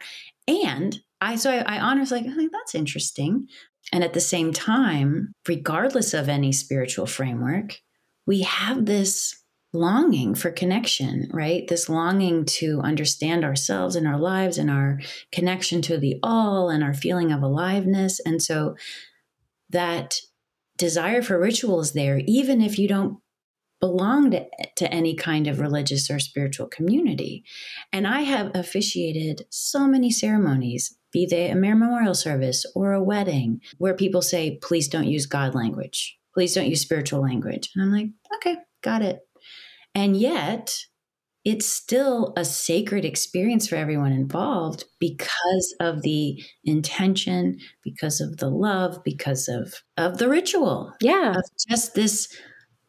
And 0.49 0.99
I, 1.21 1.37
so 1.37 1.51
I, 1.51 1.77
I 1.77 1.81
honestly 1.81 2.23
like, 2.23 2.51
that's 2.51 2.75
interesting. 2.75 3.49
And 3.93 4.03
at 4.03 4.13
the 4.13 4.21
same 4.21 4.53
time, 4.53 5.35
regardless 5.47 6.15
of 6.15 6.29
any 6.29 6.53
spiritual 6.53 7.07
framework, 7.07 7.81
we 8.27 8.43
have 8.43 8.87
this 8.87 9.43
longing 9.73 10.35
for 10.35 10.51
connection, 10.51 11.29
right? 11.33 11.67
This 11.67 11.89
longing 11.89 12.45
to 12.45 12.81
understand 12.81 13.45
ourselves 13.45 13.97
and 13.97 14.07
our 14.07 14.19
lives 14.19 14.59
and 14.59 14.71
our 14.71 15.01
connection 15.31 15.81
to 15.83 15.97
the 15.97 16.19
all 16.23 16.69
and 16.69 16.85
our 16.85 16.95
feeling 16.95 17.33
of 17.33 17.43
aliveness. 17.43 18.21
And 18.21 18.43
so 18.43 18.77
that 19.71 20.21
desire 20.83 21.23
for 21.23 21.39
rituals 21.39 21.93
there, 21.93 22.21
even 22.27 22.61
if 22.61 22.77
you 22.77 22.89
don't 22.89 23.19
belong 23.81 24.33
to, 24.33 24.45
to 24.75 24.93
any 24.93 25.15
kind 25.15 25.47
of 25.47 25.61
religious 25.61 26.11
or 26.11 26.19
spiritual 26.19 26.67
community. 26.67 27.45
And 27.93 28.05
I 28.05 28.23
have 28.23 28.51
officiated 28.53 29.47
so 29.49 29.87
many 29.87 30.11
ceremonies, 30.11 30.97
be 31.12 31.25
they 31.25 31.51
a 31.51 31.55
memorial 31.55 32.17
service 32.17 32.67
or 32.75 32.93
a 32.93 33.03
wedding, 33.03 33.61
where 33.79 33.95
people 33.95 34.23
say, 34.23 34.59
please 34.61 34.89
don't 34.89 35.07
use 35.07 35.27
God 35.27 35.55
language. 35.55 36.19
Please 36.35 36.53
don't 36.53 36.69
use 36.69 36.81
spiritual 36.81 37.23
language. 37.23 37.71
And 37.77 37.85
I'm 37.85 37.93
like, 37.93 38.09
okay, 38.37 38.57
got 38.83 39.03
it. 39.03 39.21
And 39.95 40.17
yet, 40.17 40.75
it's 41.45 41.67
still 41.67 42.33
a 42.37 42.45
sacred 42.45 43.05
experience 43.05 43.67
for 43.67 43.77
everyone 43.77 44.13
involved 44.13 44.85
because 45.01 45.75
of 45.81 46.03
the 46.03 46.43
intention, 46.65 47.59
because 47.83 48.21
of 48.21 48.37
the 48.37 48.49
love, 48.49 49.03
because 49.05 49.49
of 49.49 49.83
of 49.97 50.19
the 50.19 50.29
ritual. 50.29 50.95
Yeah. 51.01 51.35
Of 51.37 51.45
just 51.69 51.95
this 51.95 52.29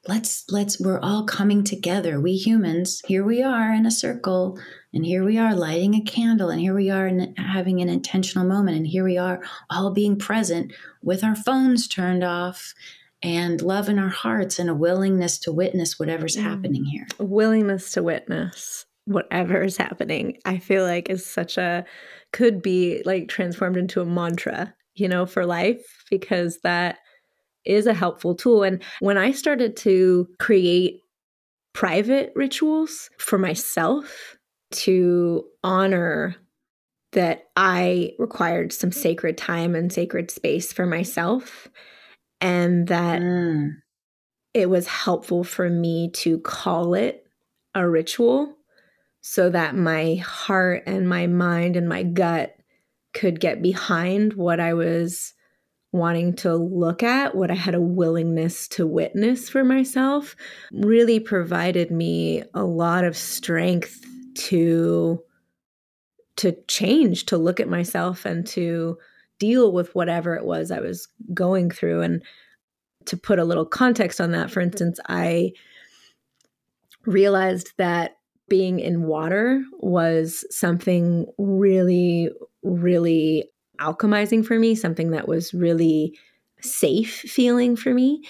let's 0.08 0.44
let's 0.50 0.80
we're 0.80 1.00
all 1.00 1.24
coming 1.24 1.64
together 1.64 2.20
we 2.20 2.34
humans 2.34 3.02
here 3.08 3.24
we 3.24 3.42
are 3.42 3.74
in 3.74 3.86
a 3.86 3.92
circle 3.92 4.60
and 4.94 5.06
here 5.06 5.24
we 5.24 5.38
are 5.38 5.56
lighting 5.56 5.96
a 5.96 6.02
candle 6.02 6.50
and 6.50 6.60
here 6.60 6.76
we 6.76 6.90
are 6.90 7.08
in, 7.08 7.34
having 7.38 7.82
an 7.82 7.88
intentional 7.88 8.46
moment 8.46 8.76
and 8.76 8.86
here 8.86 9.06
we 9.06 9.18
are 9.18 9.42
all 9.70 9.94
being 9.94 10.20
present 10.20 10.74
with 11.02 11.24
our 11.24 11.36
phones 11.36 11.88
turned 11.88 12.22
off 12.22 12.74
and 13.24 13.62
love 13.62 13.90
in 13.90 13.98
our 13.98 14.10
hearts 14.10 14.60
and 14.60 14.70
a 14.70 14.76
willingness 14.76 15.40
to 15.40 15.52
witness 15.52 15.98
whatever's 15.98 16.36
mm. 16.36 16.44
happening 16.44 16.84
here 16.84 17.08
a 17.20 17.26
willingness 17.26 17.92
to 17.92 18.04
witness 18.04 18.86
whatever 19.06 19.64
is 19.64 19.78
happening 19.78 20.38
i 20.46 20.58
feel 20.58 20.84
like 20.84 21.10
is 21.10 21.26
such 21.26 21.58
a 21.58 21.86
could 22.32 22.62
be 22.62 23.02
like 23.06 23.28
transformed 23.28 23.78
into 23.78 24.02
a 24.02 24.06
mantra 24.06 24.74
you 24.96 25.08
know 25.08 25.26
for 25.26 25.46
life 25.46 26.04
because 26.10 26.60
that 26.64 26.98
is 27.66 27.88
a 27.88 27.94
helpful 27.94 28.36
tool. 28.36 28.64
And 28.64 28.82
when 29.00 29.18
I 29.18 29.32
started 29.32 29.76
to 29.78 30.28
create 30.40 31.02
private 31.74 32.32
rituals 32.36 33.10
for 33.18 33.38
myself 33.38 34.38
to 34.72 35.46
honor 35.64 36.36
that 37.14 37.46
I 37.56 38.14
required 38.18 38.74
some 38.74 38.92
sacred 38.92 39.38
time 39.38 39.76
and 39.76 39.94
sacred 39.94 40.32
space 40.32 40.74
for 40.74 40.86
myself, 40.86 41.68
and 42.44 42.88
that 42.88 43.22
mm. 43.22 43.72
it 44.54 44.70
was 44.70 44.86
helpful 44.86 45.46
for 45.46 45.70
me 45.70 46.12
to 46.12 46.40
call 46.40 46.94
it 46.94 47.26
a 47.74 47.90
ritual 47.90 48.58
so 49.22 49.50
that 49.50 49.76
my 49.76 50.16
heart 50.16 50.84
and 50.86 51.08
my 51.08 51.26
mind 51.26 51.78
and 51.78 51.88
my 51.88 52.04
gut 52.04 52.54
could 53.14 53.40
get 53.40 53.62
behind 53.62 54.34
what 54.34 54.60
I 54.60 54.74
was 54.74 55.34
wanting 55.94 56.36
to 56.36 56.54
look 56.56 57.02
at, 57.02 57.34
what 57.34 57.50
I 57.50 57.56
had 57.56 57.76
a 57.76 57.82
willingness 57.82 58.68
to 58.70 58.86
witness 58.86 59.48
for 59.48 59.64
myself, 59.64 60.36
really 60.74 61.22
provided 61.22 61.92
me 61.92 62.44
a 62.54 62.66
lot 62.66 63.06
of 63.06 63.16
strength 63.16 64.06
to 64.36 65.24
to 66.36 66.58
change, 66.68 67.28
to 67.28 67.38
look 67.38 67.60
at 67.60 67.70
myself 67.70 68.26
and 68.26 68.46
to 68.48 68.98
deal 69.44 69.74
with 69.74 69.94
whatever 69.94 70.36
it 70.36 70.46
was 70.46 70.72
I 70.72 70.80
was 70.80 71.08
going 71.34 71.70
through 71.70 72.02
and 72.02 72.24
to 73.08 73.18
put 73.18 73.40
a 73.40 73.44
little 73.44 73.66
context 73.66 74.22
on 74.22 74.32
that, 74.32 74.50
for 74.50 74.62
instance, 74.62 74.98
I 75.10 75.52
realized 77.06 77.74
that 77.78 78.12
being 78.48 78.80
in 78.80 79.04
water 79.04 79.62
was 79.80 80.46
something 80.50 81.26
really, 81.38 82.30
really 82.64 83.52
alchemizing 83.82 84.46
for 84.46 84.58
me, 84.58 84.76
something 84.76 85.12
that 85.12 85.28
was 85.28 85.54
really 85.54 86.18
safe 86.62 87.14
feeling 87.14 87.76
for 87.76 87.94
me. 87.94 88.22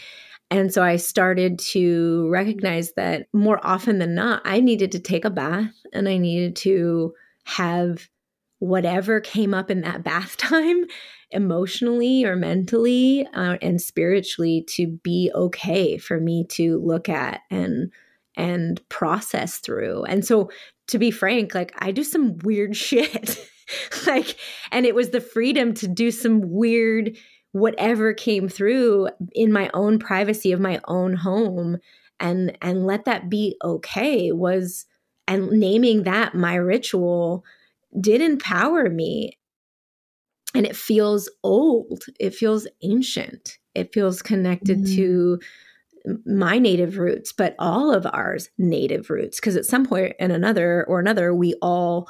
And 0.49 0.73
so 0.73 0.83
I 0.83 0.95
started 0.95 1.59
to 1.73 2.27
recognize 2.29 2.93
that 2.93 3.27
more 3.33 3.59
often 3.63 3.99
than 3.99 4.15
not, 4.15 4.41
I 4.45 4.59
needed 4.59 4.91
to 4.93 4.99
take 4.99 5.25
a 5.25 5.29
bath 5.29 5.73
and 5.93 6.09
I 6.09 6.17
needed 6.17 6.55
to 6.57 7.13
have 7.43 8.09
whatever 8.63 9.19
came 9.19 9.53
up 9.53 9.69
in 9.69 9.81
that 9.81 10.03
bath 10.05 10.37
time 10.37 10.85
emotionally 11.31 12.23
or 12.23 12.35
mentally 12.35 13.27
uh, 13.33 13.57
and 13.61 13.81
spiritually 13.81 14.63
to 14.67 14.87
be 14.87 15.31
okay 15.33 15.97
for 15.97 16.19
me 16.19 16.45
to 16.47 16.79
look 16.79 17.09
at 17.09 17.41
and 17.49 17.91
and 18.35 18.81
process 18.89 19.59
through. 19.59 20.03
And 20.05 20.25
so 20.25 20.49
to 20.87 20.97
be 20.97 21.11
frank, 21.11 21.53
like 21.53 21.71
I 21.77 21.91
do 21.91 22.03
some 22.03 22.37
weird 22.39 22.75
shit 22.77 23.49
like 24.07 24.35
and 24.71 24.85
it 24.85 24.95
was 24.95 25.09
the 25.09 25.21
freedom 25.21 25.73
to 25.73 25.87
do 25.87 26.11
some 26.11 26.41
weird 26.43 27.17
whatever 27.51 28.13
came 28.13 28.49
through 28.49 29.09
in 29.33 29.51
my 29.51 29.69
own 29.73 29.99
privacy 29.99 30.51
of 30.51 30.59
my 30.59 30.79
own 30.87 31.15
home 31.15 31.77
and 32.19 32.57
and 32.61 32.85
let 32.85 33.05
that 33.05 33.29
be 33.29 33.55
okay 33.63 34.31
was 34.31 34.85
and 35.27 35.49
naming 35.51 36.03
that 36.03 36.35
my 36.35 36.55
ritual 36.55 37.45
did 37.99 38.21
empower 38.21 38.89
me. 38.89 39.37
And 40.55 40.65
it 40.65 40.75
feels 40.75 41.29
old. 41.43 42.03
It 42.19 42.35
feels 42.35 42.67
ancient. 42.83 43.57
It 43.73 43.93
feels 43.93 44.21
connected 44.21 44.79
mm. 44.83 44.95
to 44.95 45.39
my 46.25 46.59
native 46.59 46.97
roots 46.97 47.31
but 47.31 47.55
all 47.59 47.93
of 47.93 48.05
ours 48.11 48.49
native 48.57 49.09
roots 49.09 49.39
because 49.39 49.55
at 49.55 49.65
some 49.65 49.85
point 49.85 50.13
and 50.19 50.31
another 50.31 50.85
or 50.89 50.99
another 50.99 51.33
we 51.33 51.53
all 51.61 52.09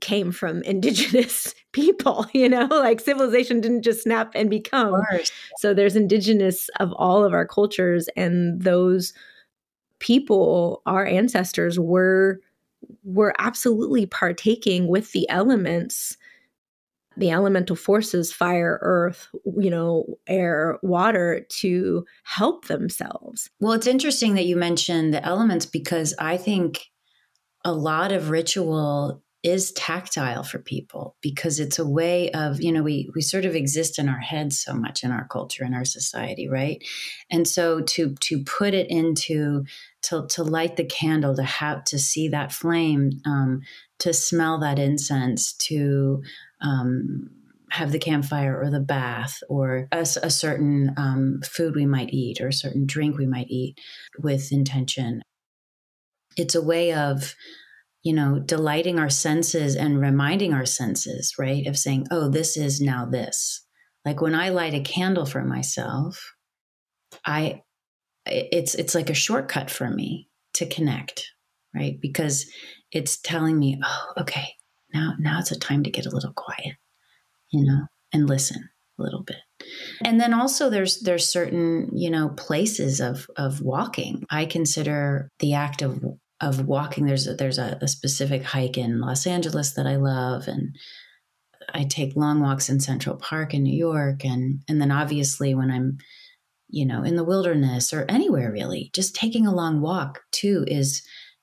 came 0.00 0.30
from 0.30 0.62
indigenous 0.64 1.54
people 1.72 2.26
you 2.34 2.48
know? 2.48 2.66
Like 2.66 3.00
civilization 3.00 3.60
didn't 3.60 3.82
just 3.82 4.02
snap 4.02 4.32
and 4.34 4.50
become. 4.50 4.94
so 5.58 5.72
there's 5.72 5.96
indigenous 5.96 6.68
of 6.80 6.92
all 6.92 7.24
of 7.24 7.32
our 7.32 7.46
cultures 7.46 8.08
and 8.16 8.60
those 8.60 9.12
people 9.98 10.82
our 10.84 11.06
ancestors 11.06 11.80
were 11.80 12.38
were 13.04 13.34
absolutely 13.38 14.06
partaking 14.06 14.88
with 14.88 15.12
the 15.12 15.28
elements 15.28 16.16
the 17.18 17.30
elemental 17.30 17.76
forces 17.76 18.32
fire 18.32 18.78
earth 18.82 19.28
you 19.58 19.70
know 19.70 20.04
air 20.26 20.78
water 20.82 21.46
to 21.48 22.04
help 22.24 22.66
themselves. 22.66 23.48
Well 23.60 23.72
it's 23.72 23.86
interesting 23.86 24.34
that 24.34 24.46
you 24.46 24.56
mentioned 24.56 25.14
the 25.14 25.24
elements 25.24 25.66
because 25.66 26.14
i 26.18 26.36
think 26.36 26.90
a 27.64 27.72
lot 27.72 28.12
of 28.12 28.30
ritual 28.30 29.22
is 29.42 29.70
tactile 29.72 30.42
for 30.42 30.58
people 30.58 31.16
because 31.20 31.60
it's 31.60 31.78
a 31.78 31.86
way 31.86 32.30
of 32.32 32.60
you 32.60 32.72
know 32.72 32.82
we 32.82 33.08
we 33.14 33.22
sort 33.22 33.44
of 33.44 33.54
exist 33.54 33.98
in 33.98 34.08
our 34.08 34.18
heads 34.18 34.58
so 34.58 34.74
much 34.74 35.04
in 35.04 35.12
our 35.12 35.26
culture 35.28 35.64
in 35.64 35.72
our 35.72 35.84
society 35.84 36.48
right? 36.48 36.82
And 37.30 37.46
so 37.46 37.80
to 37.80 38.14
to 38.14 38.42
put 38.42 38.74
it 38.74 38.90
into 38.90 39.64
to 40.06 40.26
to 40.28 40.42
light 40.42 40.76
the 40.76 40.84
candle 40.84 41.34
to 41.36 41.42
have 41.42 41.84
to 41.84 41.98
see 41.98 42.28
that 42.28 42.52
flame 42.52 43.10
um, 43.24 43.60
to 43.98 44.12
smell 44.12 44.58
that 44.60 44.78
incense 44.78 45.52
to 45.54 46.22
um, 46.60 47.30
have 47.70 47.92
the 47.92 47.98
campfire 47.98 48.60
or 48.60 48.70
the 48.70 48.80
bath 48.80 49.38
or 49.48 49.88
a, 49.92 50.00
a 50.00 50.30
certain 50.30 50.94
um, 50.96 51.40
food 51.44 51.74
we 51.74 51.86
might 51.86 52.10
eat 52.12 52.40
or 52.40 52.48
a 52.48 52.52
certain 52.52 52.86
drink 52.86 53.18
we 53.18 53.26
might 53.26 53.48
eat 53.48 53.78
with 54.18 54.52
intention 54.52 55.22
it's 56.36 56.54
a 56.54 56.62
way 56.62 56.92
of 56.92 57.34
you 58.06 58.12
know, 58.12 58.38
delighting 58.38 59.00
our 59.00 59.10
senses 59.10 59.74
and 59.74 60.00
reminding 60.00 60.54
our 60.54 60.64
senses, 60.64 61.34
right? 61.40 61.66
Of 61.66 61.76
saying, 61.76 62.06
oh, 62.12 62.28
this 62.28 62.56
is 62.56 62.80
now 62.80 63.04
this. 63.04 63.66
Like 64.04 64.20
when 64.20 64.32
I 64.32 64.50
light 64.50 64.74
a 64.74 64.80
candle 64.80 65.26
for 65.26 65.42
myself, 65.42 66.36
I 67.26 67.62
it's 68.26 68.74
it's 68.74 68.94
like 68.94 69.10
a 69.10 69.14
shortcut 69.14 69.70
for 69.70 69.88
me 69.88 70.28
to 70.54 70.66
connect, 70.66 71.30
right? 71.74 71.98
Because 72.00 72.46
it's 72.92 73.18
telling 73.18 73.58
me, 73.58 73.80
oh, 73.84 74.12
okay, 74.20 74.54
now 74.92 75.14
now 75.18 75.38
it's 75.38 75.52
a 75.52 75.58
time 75.58 75.82
to 75.84 75.90
get 75.90 76.06
a 76.06 76.10
little 76.10 76.32
quiet, 76.32 76.76
you 77.50 77.64
know, 77.64 77.86
and 78.12 78.28
listen 78.28 78.68
a 78.98 79.02
little 79.02 79.22
bit. 79.22 79.36
And 80.04 80.20
then 80.20 80.34
also 80.34 80.70
there's 80.70 81.00
there's 81.00 81.30
certain, 81.30 81.90
you 81.94 82.10
know, 82.10 82.30
places 82.30 83.00
of 83.00 83.26
of 83.36 83.60
walking. 83.60 84.24
I 84.30 84.46
consider 84.46 85.30
the 85.38 85.54
act 85.54 85.82
of 85.82 86.02
of 86.40 86.66
walking. 86.66 87.06
There's 87.06 87.26
a, 87.26 87.34
there's 87.34 87.58
a, 87.58 87.78
a 87.80 87.88
specific 87.88 88.42
hike 88.42 88.78
in 88.78 89.00
Los 89.00 89.26
Angeles 89.26 89.72
that 89.74 89.86
I 89.86 89.96
love, 89.96 90.48
and 90.48 90.76
I 91.72 91.84
take 91.84 92.16
long 92.16 92.40
walks 92.40 92.68
in 92.68 92.80
Central 92.80 93.16
Park 93.16 93.54
in 93.54 93.62
New 93.62 93.76
York, 93.76 94.24
and 94.24 94.62
and 94.68 94.80
then 94.80 94.90
obviously 94.90 95.54
when 95.54 95.70
I'm, 95.70 95.98
you 96.68 96.84
know, 96.84 97.02
in 97.02 97.16
the 97.16 97.24
wilderness 97.24 97.92
or 97.92 98.04
anywhere 98.08 98.50
really, 98.50 98.90
just 98.92 99.14
taking 99.14 99.46
a 99.46 99.54
long 99.54 99.80
walk 99.80 100.22
too 100.32 100.64
is 100.66 101.02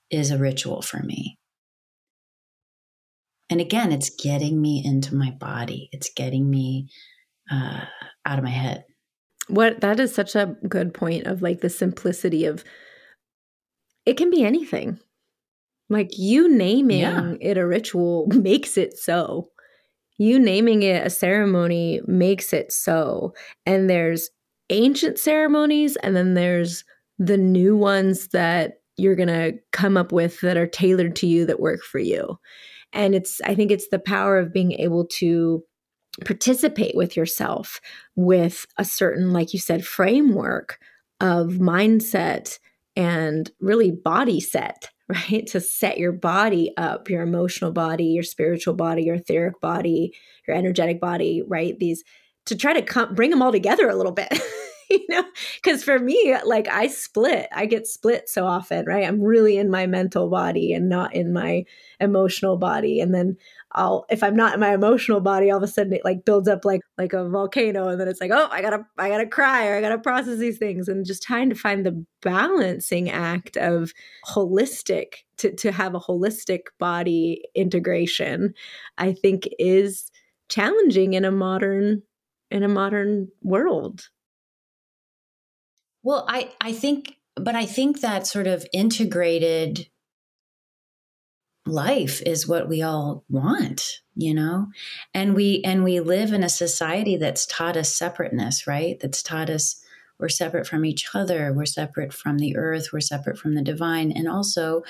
is 0.09 0.31
a 0.31 0.37
ritual 0.37 0.81
for 0.81 1.01
me. 1.01 1.37
And 3.49 3.61
again, 3.61 3.91
it's 3.91 4.09
getting 4.09 4.61
me 4.61 4.81
into 4.83 5.15
my 5.15 5.31
body. 5.31 5.89
It's 5.91 6.11
getting 6.13 6.49
me 6.49 6.89
uh, 7.51 7.85
out 8.25 8.37
of 8.37 8.43
my 8.43 8.49
head. 8.49 8.85
What 9.47 9.81
that 9.81 9.99
is 9.99 10.13
such 10.13 10.35
a 10.35 10.55
good 10.67 10.93
point 10.93 11.27
of 11.27 11.41
like 11.41 11.61
the 11.61 11.69
simplicity 11.69 12.45
of 12.45 12.63
it 14.05 14.17
can 14.17 14.29
be 14.29 14.43
anything. 14.43 14.99
Like 15.89 16.17
you 16.17 16.49
naming 16.49 16.99
yeah. 16.99 17.33
it 17.41 17.57
a 17.57 17.67
ritual 17.67 18.27
makes 18.33 18.77
it 18.77 18.97
so. 18.97 19.49
You 20.17 20.39
naming 20.39 20.83
it 20.83 21.05
a 21.05 21.09
ceremony 21.09 22.01
makes 22.05 22.53
it 22.53 22.71
so. 22.71 23.33
And 23.65 23.89
there's 23.89 24.29
ancient 24.69 25.19
ceremonies, 25.19 25.95
and 25.97 26.15
then 26.15 26.33
there's 26.33 26.83
the 27.19 27.37
new 27.37 27.75
ones 27.75 28.29
that 28.29 28.81
you're 28.97 29.15
going 29.15 29.27
to 29.27 29.53
come 29.71 29.97
up 29.97 30.11
with 30.11 30.41
that 30.41 30.57
are 30.57 30.67
tailored 30.67 31.15
to 31.17 31.27
you 31.27 31.45
that 31.45 31.59
work 31.59 31.81
for 31.81 31.99
you. 31.99 32.37
And 32.91 33.15
it's, 33.15 33.41
I 33.41 33.55
think 33.55 33.71
it's 33.71 33.87
the 33.89 33.99
power 33.99 34.37
of 34.37 34.53
being 34.53 34.73
able 34.73 35.05
to 35.13 35.63
participate 36.25 36.95
with 36.95 37.17
yourself 37.17 37.81
with 38.15 38.65
a 38.77 38.85
certain, 38.85 39.33
like 39.33 39.53
you 39.53 39.59
said, 39.59 39.85
framework 39.85 40.77
of 41.19 41.53
mindset 41.53 42.59
and 42.95 43.49
really 43.59 43.91
body 43.91 44.39
set, 44.39 44.89
right? 45.09 45.47
To 45.47 45.59
set 45.59 45.97
your 45.97 46.11
body 46.11 46.71
up, 46.77 47.09
your 47.09 47.23
emotional 47.23 47.71
body, 47.71 48.05
your 48.05 48.23
spiritual 48.23 48.75
body, 48.75 49.03
your 49.03 49.15
etheric 49.15 49.59
body, 49.59 50.13
your 50.47 50.55
energetic 50.55 51.01
body, 51.01 51.41
right? 51.47 51.77
These 51.79 52.03
to 52.45 52.55
try 52.55 52.73
to 52.73 52.81
come, 52.81 53.15
bring 53.15 53.29
them 53.29 53.41
all 53.41 53.51
together 53.51 53.89
a 53.89 53.95
little 53.95 54.11
bit. 54.11 54.31
you 54.89 55.05
know 55.09 55.23
because 55.61 55.83
for 55.83 55.99
me 55.99 56.35
like 56.45 56.67
i 56.67 56.87
split 56.87 57.47
i 57.53 57.65
get 57.65 57.87
split 57.87 58.29
so 58.29 58.45
often 58.45 58.85
right 58.85 59.07
i'm 59.07 59.21
really 59.21 59.57
in 59.57 59.69
my 59.69 59.87
mental 59.87 60.29
body 60.29 60.73
and 60.73 60.89
not 60.89 61.13
in 61.15 61.33
my 61.33 61.63
emotional 61.99 62.57
body 62.57 62.99
and 62.99 63.13
then 63.13 63.35
i'll 63.73 64.05
if 64.09 64.21
i'm 64.23 64.35
not 64.35 64.53
in 64.53 64.59
my 64.59 64.73
emotional 64.73 65.19
body 65.19 65.49
all 65.49 65.57
of 65.57 65.63
a 65.63 65.67
sudden 65.67 65.93
it 65.93 66.05
like 66.05 66.25
builds 66.25 66.47
up 66.47 66.65
like 66.65 66.81
like 66.97 67.13
a 67.13 67.27
volcano 67.29 67.87
and 67.87 67.99
then 67.99 68.07
it's 68.07 68.21
like 68.21 68.31
oh 68.31 68.47
i 68.51 68.61
gotta 68.61 68.85
i 68.97 69.09
gotta 69.09 69.27
cry 69.27 69.67
or 69.67 69.75
i 69.75 69.81
gotta 69.81 69.97
process 69.97 70.37
these 70.37 70.57
things 70.57 70.87
and 70.87 71.05
just 71.05 71.23
trying 71.23 71.49
to 71.49 71.55
find 71.55 71.85
the 71.85 72.05
balancing 72.21 73.09
act 73.09 73.57
of 73.57 73.93
holistic 74.27 75.23
to, 75.37 75.53
to 75.55 75.71
have 75.71 75.95
a 75.95 75.99
holistic 75.99 76.61
body 76.77 77.41
integration 77.55 78.53
i 78.97 79.11
think 79.11 79.47
is 79.59 80.11
challenging 80.49 81.13
in 81.13 81.25
a 81.25 81.31
modern 81.31 82.01
in 82.53 82.63
a 82.63 82.69
modern 82.69 83.27
world 83.41 84.07
well, 86.03 86.25
I, 86.27 86.51
I 86.59 86.73
think, 86.73 87.15
but 87.35 87.55
I 87.55 87.65
think 87.65 88.01
that 88.01 88.27
sort 88.27 88.45
of 88.45 88.67
integrated 88.73 89.87
life 91.65 92.21
is 92.25 92.45
what 92.45 92.67
we 92.67 92.81
all 92.81 93.23
want, 93.29 94.01
you 94.15 94.33
know? 94.33 94.67
And 95.13 95.33
we, 95.33 95.61
and 95.63 95.83
we 95.83 96.01
live 96.01 96.33
in 96.33 96.43
a 96.43 96.49
society 96.49 97.15
that's 97.15 97.45
taught 97.45 97.77
us 97.77 97.95
separateness, 97.95 98.67
right? 98.67 98.99
That's 98.99 99.23
taught 99.23 99.49
us 99.49 99.79
we're 100.19 100.29
separate 100.29 100.67
from 100.67 100.85
each 100.85 101.07
other, 101.15 101.51
we're 101.53 101.65
separate 101.65 102.13
from 102.13 102.37
the 102.37 102.55
earth, 102.55 102.89
we're 102.93 102.99
separate 102.99 103.37
from 103.37 103.55
the 103.55 103.63
divine, 103.63 104.11
and 104.11 104.27
also 104.27 104.83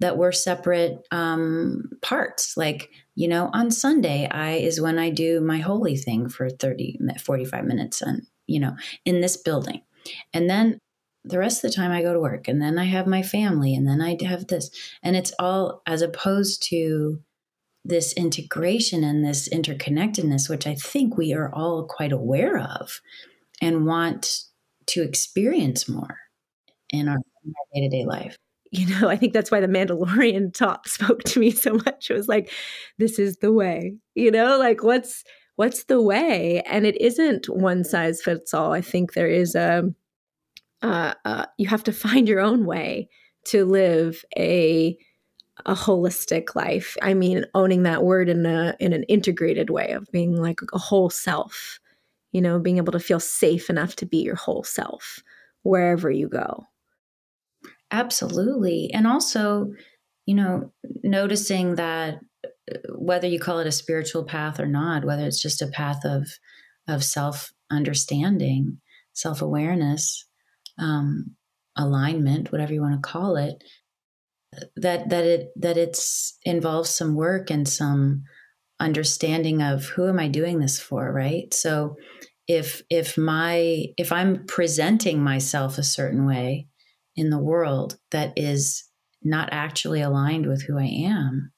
that 0.00 0.16
we're 0.16 0.32
separate 0.32 1.06
um, 1.10 1.90
parts. 2.02 2.56
Like, 2.56 2.90
you 3.14 3.28
know, 3.28 3.50
on 3.52 3.70
Sunday, 3.70 4.28
I 4.30 4.52
is 4.52 4.80
when 4.80 4.98
I 4.98 5.10
do 5.10 5.40
my 5.40 5.58
holy 5.58 5.96
thing 5.96 6.28
for 6.28 6.50
30, 6.50 6.98
45 7.22 7.64
minutes 7.64 8.02
and, 8.02 8.26
you 8.46 8.60
know, 8.60 8.76
in 9.04 9.20
this 9.20 9.36
building. 9.36 9.82
And 10.32 10.48
then 10.48 10.78
the 11.24 11.38
rest 11.38 11.62
of 11.62 11.70
the 11.70 11.76
time 11.76 11.92
I 11.92 12.02
go 12.02 12.14
to 12.14 12.20
work 12.20 12.48
and 12.48 12.60
then 12.62 12.78
I 12.78 12.84
have 12.84 13.06
my 13.06 13.22
family 13.22 13.74
and 13.74 13.86
then 13.86 14.00
I 14.00 14.16
have 14.24 14.46
this. 14.46 14.70
And 15.02 15.16
it's 15.16 15.34
all 15.38 15.82
as 15.86 16.00
opposed 16.00 16.62
to 16.70 17.20
this 17.84 18.12
integration 18.14 19.04
and 19.04 19.24
this 19.24 19.48
interconnectedness, 19.48 20.48
which 20.48 20.66
I 20.66 20.74
think 20.74 21.16
we 21.16 21.34
are 21.34 21.52
all 21.54 21.84
quite 21.84 22.12
aware 22.12 22.58
of 22.58 23.00
and 23.60 23.86
want 23.86 24.44
to 24.86 25.02
experience 25.02 25.88
more 25.88 26.18
in 26.90 27.08
our 27.08 27.18
day 27.74 27.80
to 27.82 27.88
day 27.88 28.04
life. 28.06 28.36
You 28.70 28.86
know, 28.86 29.08
I 29.08 29.16
think 29.16 29.32
that's 29.32 29.50
why 29.50 29.60
the 29.60 29.66
Mandalorian 29.66 30.52
talk 30.54 30.88
spoke 30.88 31.22
to 31.24 31.40
me 31.40 31.50
so 31.50 31.74
much. 31.74 32.10
It 32.10 32.14
was 32.14 32.28
like, 32.28 32.52
this 32.98 33.18
is 33.18 33.36
the 33.38 33.52
way, 33.52 33.94
you 34.14 34.30
know, 34.30 34.58
like 34.58 34.82
what's 34.82 35.24
what's 35.56 35.84
the 35.84 36.00
way? 36.00 36.62
And 36.62 36.86
it 36.86 36.98
isn't 37.00 37.46
one 37.48 37.84
size 37.84 38.22
fits 38.22 38.54
all. 38.54 38.72
I 38.72 38.80
think 38.80 39.12
there 39.12 39.28
is 39.28 39.54
a, 39.54 39.92
uh, 40.80 41.12
uh, 41.26 41.46
you 41.58 41.68
have 41.68 41.84
to 41.84 41.92
find 41.92 42.26
your 42.26 42.40
own 42.40 42.64
way 42.64 43.08
to 43.46 43.64
live 43.64 44.24
a 44.38 44.96
a 45.66 45.74
holistic 45.74 46.54
life. 46.54 46.96
I 47.02 47.12
mean, 47.12 47.44
owning 47.54 47.82
that 47.82 48.02
word 48.02 48.30
in 48.30 48.46
a 48.46 48.74
in 48.80 48.92
an 48.92 49.02
integrated 49.04 49.70
way 49.70 49.92
of 49.92 50.10
being 50.12 50.36
like 50.36 50.60
a 50.72 50.78
whole 50.78 51.10
self. 51.10 51.78
You 52.32 52.40
know, 52.40 52.58
being 52.60 52.76
able 52.76 52.92
to 52.92 53.00
feel 53.00 53.20
safe 53.20 53.68
enough 53.68 53.96
to 53.96 54.06
be 54.06 54.18
your 54.18 54.36
whole 54.36 54.62
self 54.62 55.20
wherever 55.62 56.10
you 56.10 56.28
go. 56.28 56.64
Absolutely. 57.90 58.90
And 58.92 59.06
also, 59.06 59.72
you 60.26 60.34
know, 60.34 60.72
noticing 61.02 61.74
that 61.76 62.20
whether 62.94 63.26
you 63.26 63.40
call 63.40 63.58
it 63.58 63.66
a 63.66 63.72
spiritual 63.72 64.24
path 64.24 64.60
or 64.60 64.66
not, 64.66 65.04
whether 65.04 65.26
it's 65.26 65.42
just 65.42 65.62
a 65.62 65.68
path 65.68 66.04
of 66.04 66.28
of 66.88 67.04
self 67.04 67.52
understanding, 67.70 68.78
self 69.12 69.42
awareness, 69.42 70.26
um, 70.78 71.36
alignment, 71.76 72.52
whatever 72.52 72.72
you 72.72 72.80
want 72.82 72.94
to 72.94 73.08
call 73.08 73.36
it, 73.36 73.62
that 74.76 75.08
that 75.10 75.24
it 75.24 75.48
that 75.56 75.76
it's 75.76 76.38
involves 76.44 76.90
some 76.90 77.14
work 77.14 77.50
and 77.50 77.68
some 77.68 78.24
understanding 78.80 79.62
of 79.62 79.84
who 79.86 80.08
am 80.08 80.18
I 80.18 80.28
doing 80.28 80.58
this 80.58 80.80
for, 80.80 81.12
right? 81.12 81.52
So 81.54 81.96
if 82.48 82.82
if 82.90 83.16
my 83.18 83.86
if 83.96 84.12
I'm 84.12 84.46
presenting 84.46 85.22
myself 85.22 85.78
a 85.78 85.82
certain 85.84 86.26
way 86.26 86.66
in 87.16 87.30
the 87.30 87.38
world 87.38 87.98
that 88.10 88.32
is 88.36 88.84
not 89.22 89.48
actually 89.52 90.00
aligned 90.00 90.46
with 90.46 90.62
who 90.62 90.78
I 90.78 90.86
am, 90.86 91.52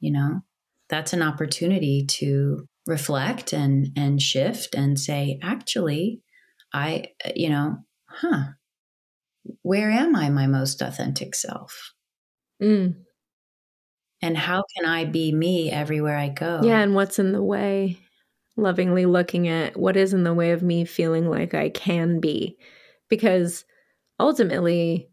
you 0.00 0.12
know, 0.12 0.40
that's 0.88 1.12
an 1.12 1.22
opportunity 1.22 2.04
to 2.06 2.68
reflect 2.86 3.52
and 3.52 3.88
and 3.96 4.20
shift 4.20 4.74
and 4.74 5.00
say 5.00 5.38
actually 5.42 6.20
i 6.74 7.02
you 7.34 7.48
know 7.48 7.78
huh 8.06 8.42
where 9.62 9.90
am 9.90 10.14
i 10.14 10.28
my 10.28 10.46
most 10.46 10.82
authentic 10.82 11.34
self? 11.34 11.92
Mm. 12.62 12.94
and 14.22 14.36
how 14.36 14.62
can 14.76 14.86
i 14.86 15.04
be 15.04 15.32
me 15.32 15.70
everywhere 15.70 16.16
i 16.16 16.28
go? 16.28 16.60
Yeah 16.62 16.80
and 16.80 16.94
what's 16.94 17.18
in 17.18 17.32
the 17.32 17.42
way? 17.42 17.98
Lovingly 18.56 19.06
looking 19.06 19.48
at 19.48 19.76
what 19.76 19.96
is 19.96 20.12
in 20.14 20.22
the 20.22 20.34
way 20.34 20.52
of 20.52 20.62
me 20.62 20.84
feeling 20.84 21.28
like 21.28 21.54
i 21.54 21.70
can 21.70 22.20
be. 22.20 22.56
Because 23.08 23.64
ultimately 24.18 25.08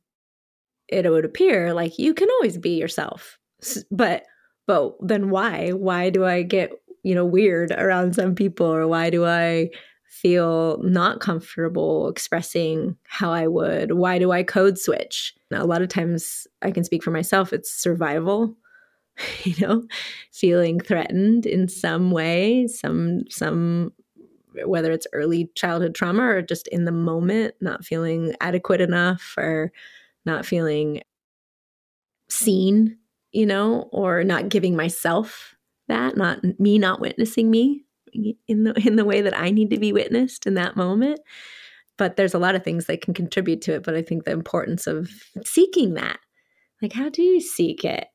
it 0.88 1.10
would 1.10 1.26
appear 1.26 1.74
like 1.74 1.98
you 1.98 2.14
can 2.14 2.30
always 2.30 2.58
be 2.58 2.78
yourself 2.78 3.38
but 3.92 4.26
but 4.68 4.96
then 5.02 5.30
why? 5.30 5.72
Why 5.72 6.10
do 6.10 6.26
I 6.26 6.44
get, 6.44 6.72
you 7.04 7.16
know, 7.16 7.26
weird 7.26 7.72
around 7.72 8.16
some 8.16 8.36
people 8.36 8.68
or 8.68 8.88
why 8.88 9.10
do 9.10 9.26
I 9.26 9.70
feel 10.08 10.82
not 10.84 11.20
comfortable 11.20 12.10
expressing 12.10 12.96
how 13.04 13.32
I 13.32 13.48
would? 13.48 13.94
Why 13.94 14.20
do 14.20 14.32
I 14.32 14.44
code 14.44 14.78
switch? 14.78 15.34
Now, 15.50 15.64
a 15.64 15.66
lot 15.66 15.82
of 15.82 15.90
times 15.90 16.48
I 16.62 16.72
can 16.72 16.84
speak 16.84 17.04
for 17.04 17.12
myself, 17.12 17.54
it's 17.54 17.72
survival. 17.72 18.56
you 19.44 19.56
know, 19.60 19.84
feeling 20.32 20.80
threatened 20.80 21.46
in 21.46 21.68
some 21.68 22.12
way, 22.12 22.66
some 22.68 23.24
some 23.30 23.92
whether 24.66 24.92
it's 24.92 25.08
early 25.14 25.50
childhood 25.56 25.96
trauma 25.96 26.24
or 26.24 26.42
just 26.42 26.68
in 26.70 26.86
the 26.86 26.92
moment, 26.92 27.56
not 27.62 27.86
feeling 27.86 28.36
adequate 28.42 28.82
enough 28.82 29.34
or 29.38 29.72
not 30.26 30.46
feeling 30.46 31.02
seen 32.30 32.98
you 33.32 33.46
know, 33.46 33.90
or 33.92 34.24
not 34.24 34.50
giving 34.50 34.76
myself 34.76 35.56
that, 35.88 36.18
not 36.18 36.44
me 36.60 36.78
not 36.78 37.00
witnessing 37.00 37.50
me 37.50 37.84
in 38.48 38.64
the 38.64 38.74
in 38.86 38.96
the 38.96 39.06
way 39.06 39.22
that 39.22 39.38
I 39.38 39.52
need 39.52 39.70
to 39.72 39.80
be 39.80 39.94
witnessed 39.94 40.46
in 40.46 40.56
that 40.56 40.76
moment. 40.76 41.20
But 41.98 42.16
there's 42.16 42.34
a 42.34 42.40
lot 42.40 42.56
of 42.56 42.64
things 42.64 42.86
that 42.86 43.02
can 43.02 43.14
contribute 43.14 43.62
to 43.64 43.76
it. 43.76 43.84
But 43.84 43.96
I 43.96 44.02
think 44.02 44.26
the 44.26 44.32
importance 44.32 44.88
of 44.88 45.10
seeking 45.44 45.94
that. 45.96 46.20
Like 46.82 46.94
how 46.94 47.10
do 47.10 47.22
you 47.22 47.40
seek 47.40 47.86
it? 47.86 48.08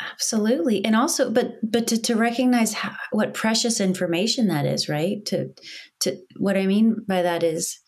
Absolutely. 0.00 0.84
And 0.84 0.94
also 0.94 1.30
but 1.30 1.54
but 1.62 1.86
to, 1.88 2.00
to 2.02 2.16
recognize 2.16 2.74
how, 2.74 2.94
what 3.12 3.32
precious 3.34 3.80
information 3.80 4.48
that 4.48 4.66
is, 4.66 4.88
right? 4.88 5.24
To 5.26 5.48
to 6.00 6.16
what 6.38 6.56
I 6.56 6.66
mean 6.66 6.96
by 7.08 7.22
that 7.22 7.42
is, 7.42 7.78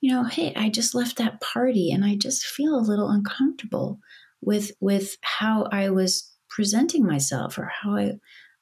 you 0.00 0.12
know, 0.12 0.24
hey, 0.24 0.52
I 0.56 0.68
just 0.70 0.94
left 0.94 1.16
that 1.18 1.40
party 1.40 1.90
and 1.92 2.04
I 2.04 2.16
just 2.16 2.44
feel 2.46 2.74
a 2.76 2.80
little 2.88 3.10
uncomfortable 3.10 3.98
with 4.42 4.72
with 4.80 5.16
how 5.22 5.64
I 5.72 5.90
was 5.90 6.30
presenting 6.50 7.06
myself 7.06 7.58
or 7.58 7.70
how 7.82 7.96
I 7.96 8.12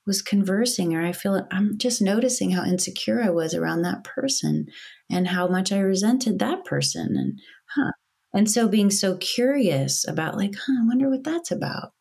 was 0.06 0.22
conversing 0.22 0.94
or 0.94 1.04
I 1.04 1.12
feel 1.12 1.46
I'm 1.52 1.78
just 1.78 2.02
noticing 2.02 2.50
how 2.52 2.64
insecure 2.64 3.22
I 3.22 3.30
was 3.30 3.54
around 3.54 3.82
that 3.82 4.04
person 4.04 4.66
and 5.10 5.28
how 5.28 5.48
much 5.48 5.72
I 5.72 5.80
resented 5.80 6.38
that 6.38 6.64
person 6.64 7.16
and 7.16 7.40
huh 7.74 7.92
and 8.34 8.50
so 8.50 8.68
being 8.68 8.90
so 8.90 9.16
curious 9.18 10.06
about 10.08 10.36
like 10.36 10.54
huh 10.56 10.74
I 10.82 10.86
wonder 10.86 11.10
what 11.10 11.24
that's 11.24 11.50
about 11.50 11.92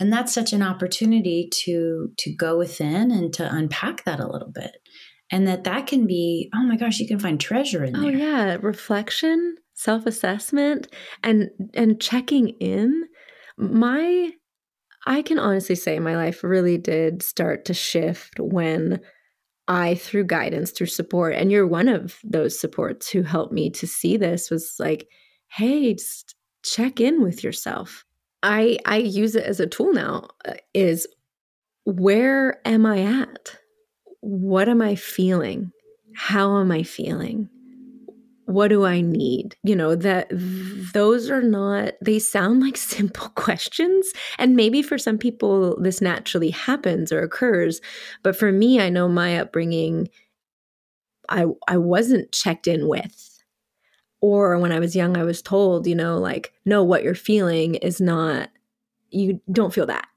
and 0.00 0.12
that's 0.12 0.32
such 0.32 0.52
an 0.52 0.62
opportunity 0.62 1.48
to 1.64 2.10
to 2.18 2.34
go 2.34 2.56
within 2.56 3.10
and 3.10 3.32
to 3.34 3.54
unpack 3.54 4.04
that 4.04 4.20
a 4.20 4.30
little 4.30 4.50
bit. 4.50 4.76
And 5.30 5.46
that 5.46 5.64
that 5.64 5.86
can 5.86 6.06
be 6.06 6.50
oh 6.54 6.62
my 6.62 6.76
gosh 6.76 6.98
you 6.98 7.08
can 7.08 7.18
find 7.18 7.40
treasure 7.40 7.84
in 7.84 7.96
oh, 7.96 8.02
there. 8.02 8.10
oh 8.10 8.14
yeah. 8.14 8.56
Reflection 8.60 9.56
self-assessment 9.74 10.88
and 11.22 11.50
and 11.74 12.00
checking 12.00 12.50
in. 12.60 13.04
My 13.56 14.32
i 15.06 15.22
can 15.22 15.38
honestly 15.38 15.74
say 15.74 15.98
my 15.98 16.16
life 16.16 16.44
really 16.44 16.78
did 16.78 17.22
start 17.22 17.64
to 17.64 17.74
shift 17.74 18.38
when 18.38 19.00
i 19.66 19.94
through 19.94 20.24
guidance 20.24 20.70
through 20.70 20.86
support 20.86 21.34
and 21.34 21.50
you're 21.50 21.66
one 21.66 21.88
of 21.88 22.18
those 22.24 22.58
supports 22.58 23.08
who 23.08 23.22
helped 23.22 23.52
me 23.52 23.70
to 23.70 23.86
see 23.86 24.16
this 24.16 24.50
was 24.50 24.74
like 24.78 25.08
hey 25.48 25.94
just 25.94 26.34
check 26.64 27.00
in 27.00 27.22
with 27.22 27.42
yourself 27.42 28.04
i 28.42 28.78
i 28.86 28.96
use 28.96 29.34
it 29.34 29.44
as 29.44 29.60
a 29.60 29.66
tool 29.66 29.92
now 29.92 30.28
uh, 30.46 30.54
is 30.74 31.06
where 31.84 32.60
am 32.66 32.86
i 32.86 33.00
at 33.00 33.56
what 34.20 34.68
am 34.68 34.82
i 34.82 34.94
feeling 34.94 35.72
how 36.14 36.58
am 36.58 36.70
i 36.70 36.82
feeling 36.82 37.48
what 38.48 38.68
do 38.68 38.86
I 38.86 39.02
need? 39.02 39.56
You 39.62 39.76
know, 39.76 39.94
that 39.94 40.28
those 40.30 41.28
are 41.28 41.42
not, 41.42 41.92
they 42.00 42.18
sound 42.18 42.62
like 42.62 42.76
simple 42.78 43.28
questions. 43.30 44.10
And 44.38 44.56
maybe 44.56 44.80
for 44.80 44.96
some 44.96 45.18
people, 45.18 45.78
this 45.78 46.00
naturally 46.00 46.48
happens 46.48 47.12
or 47.12 47.20
occurs. 47.20 47.82
But 48.22 48.36
for 48.36 48.50
me, 48.50 48.80
I 48.80 48.88
know 48.88 49.06
my 49.06 49.38
upbringing, 49.38 50.08
I, 51.28 51.44
I 51.68 51.76
wasn't 51.76 52.32
checked 52.32 52.66
in 52.66 52.88
with. 52.88 53.27
Or 54.20 54.58
when 54.58 54.72
I 54.72 54.80
was 54.80 54.96
young, 54.96 55.16
I 55.16 55.22
was 55.22 55.42
told, 55.42 55.86
you 55.86 55.94
know, 55.94 56.18
like, 56.18 56.52
no, 56.64 56.82
what 56.82 57.02
you're 57.02 57.14
feeling 57.14 57.76
is 57.76 58.00
not, 58.00 58.50
you 59.10 59.40
don't 59.50 59.72
feel 59.72 59.86
that. 59.86 60.08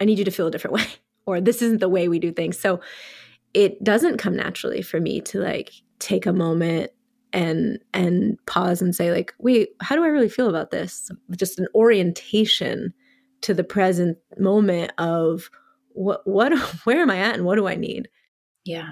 I 0.00 0.04
need 0.04 0.18
you 0.18 0.24
to 0.24 0.30
feel 0.30 0.46
a 0.46 0.50
different 0.50 0.74
way. 0.76 0.86
Or 1.26 1.40
this 1.40 1.60
isn't 1.60 1.80
the 1.80 1.88
way 1.88 2.08
we 2.08 2.18
do 2.18 2.32
things. 2.32 2.58
So 2.58 2.80
it 3.54 3.82
doesn't 3.82 4.18
come 4.18 4.36
naturally 4.36 4.82
for 4.82 5.00
me 5.00 5.20
to 5.22 5.40
like 5.40 5.72
take 5.98 6.26
a 6.26 6.32
moment 6.32 6.90
and 7.32 7.78
and 7.92 8.38
pause 8.46 8.80
and 8.80 8.94
say 8.94 9.12
like 9.12 9.34
wait 9.38 9.70
how 9.80 9.94
do 9.94 10.02
i 10.02 10.08
really 10.08 10.28
feel 10.28 10.48
about 10.48 10.70
this 10.70 11.10
just 11.36 11.58
an 11.58 11.66
orientation 11.74 12.92
to 13.42 13.52
the 13.52 13.64
present 13.64 14.16
moment 14.38 14.92
of 14.98 15.50
what 15.90 16.26
what 16.26 16.56
where 16.84 17.00
am 17.00 17.10
i 17.10 17.18
at 17.18 17.34
and 17.34 17.44
what 17.44 17.56
do 17.56 17.66
i 17.66 17.74
need 17.74 18.08
yeah 18.64 18.90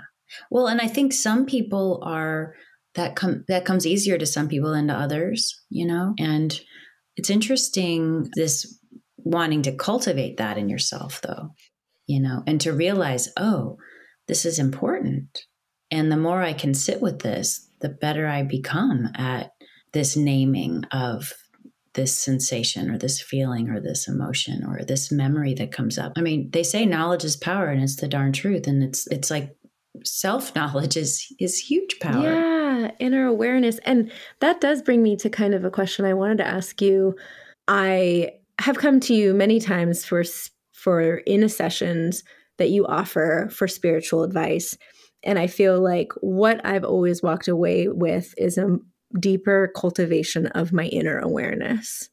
well 0.51 0.67
and 0.67 0.81
i 0.81 0.87
think 0.87 1.13
some 1.13 1.47
people 1.47 2.01
are 2.03 2.55
that 2.97 3.17
come 3.17 3.45
that 3.49 3.65
comes 3.65 3.87
easier 3.87 4.19
to 4.19 4.27
some 4.27 4.49
people 4.49 4.73
than 4.73 4.89
to 4.89 4.95
others 4.95 5.63
you 5.71 5.87
know 5.87 6.15
and 6.19 6.61
it's 7.17 7.31
interesting 7.31 8.29
this 8.35 8.79
wanting 9.19 9.63
to 9.63 9.73
cultivate 9.73 10.37
that 10.37 10.59
in 10.59 10.69
yourself 10.69 11.21
though 11.23 11.51
you 12.07 12.21
know 12.21 12.43
and 12.47 12.61
to 12.61 12.73
realize 12.73 13.29
oh 13.37 13.77
this 14.29 14.45
is 14.45 14.59
important 14.59 15.43
and 15.91 16.11
the 16.11 16.17
more 16.17 16.43
i 16.43 16.53
can 16.53 16.75
sit 16.75 17.01
with 17.01 17.21
this 17.21 17.67
the 17.81 17.89
better 17.89 18.27
I 18.27 18.43
become 18.43 19.09
at 19.15 19.53
this 19.93 20.17
naming 20.17 20.85
of 20.93 21.33
this 21.95 22.19
sensation 22.19 22.91
or 22.91 22.99
this 22.99 23.21
feeling 23.21 23.71
or 23.71 23.81
this 23.81 24.07
emotion 24.07 24.65
or 24.67 24.85
this 24.85 25.11
memory 25.11 25.55
that 25.55 25.73
comes 25.73 25.99
up. 25.99 26.13
I 26.17 26.21
mean, 26.21 26.51
they 26.53 26.63
say 26.63 26.85
knowledge 26.85 27.25
is 27.25 27.37
power 27.37 27.69
and 27.69 27.83
it's 27.83 27.97
the 27.97 28.09
darn 28.09 28.33
truth 28.33 28.67
and 28.67 28.83
it's 28.83 29.07
it's 29.07 29.31
like 29.31 29.57
self-knowledge 30.05 30.97
is 30.97 31.27
is 31.41 31.59
huge 31.59 31.99
power. 32.01 32.35
Yeah, 32.35 32.56
inner 32.99 33.27
awareness. 33.27 33.79
And 33.85 34.11
that 34.41 34.61
does 34.61 34.83
bring 34.83 35.03
me 35.03 35.17
to 35.17 35.31
kind 35.31 35.55
of 35.55 35.65
a 35.65 35.71
question 35.71 36.05
I 36.05 36.15
wanted 36.15 36.39
to 36.39 36.47
ask 36.47 36.81
you. 36.81 37.15
I 37.69 38.31
have 38.59 38.79
come 38.79 39.01
to 39.01 39.15
you 39.15 39.35
many 39.35 39.61
times 39.61 40.05
for 40.05 40.25
for 40.73 41.19
in 41.19 41.49
sessions 41.49 42.23
that 42.59 42.71
you 42.71 42.87
offer 42.87 43.49
for 43.51 43.69
spiritual 43.69 44.23
advice 44.23 44.77
and 45.27 45.41
I 45.41 45.49
feel 45.49 45.83
like 45.83 46.13
what 46.21 46.65
I've 46.65 46.85
always 46.85 47.21
walked 47.21 47.49
away 47.49 47.89
with 47.89 48.33
is 48.39 48.57
a 48.57 48.79
deeper 49.19 49.73
cultivation 49.77 50.47
of 50.47 50.73
my 50.73 50.87
inner 50.87 51.19
awareness. 51.19 52.09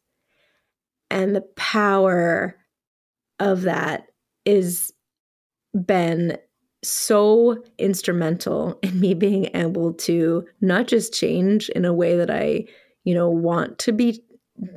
And 1.11 1.35
the 1.35 1.45
power 1.55 2.57
of 3.39 3.61
that 3.63 4.05
is 4.45 4.91
been 5.73 6.37
so 6.83 7.63
instrumental 7.77 8.79
in 8.83 8.99
me 8.99 9.13
being 9.13 9.49
able 9.53 9.93
to 9.93 10.45
not 10.61 10.87
just 10.87 11.13
change 11.13 11.69
in 11.69 11.85
a 11.85 11.93
way 11.93 12.15
that 12.17 12.29
I, 12.29 12.65
you 13.03 13.13
know, 13.13 13.29
want 13.29 13.79
to 13.79 13.91
be 13.91 14.23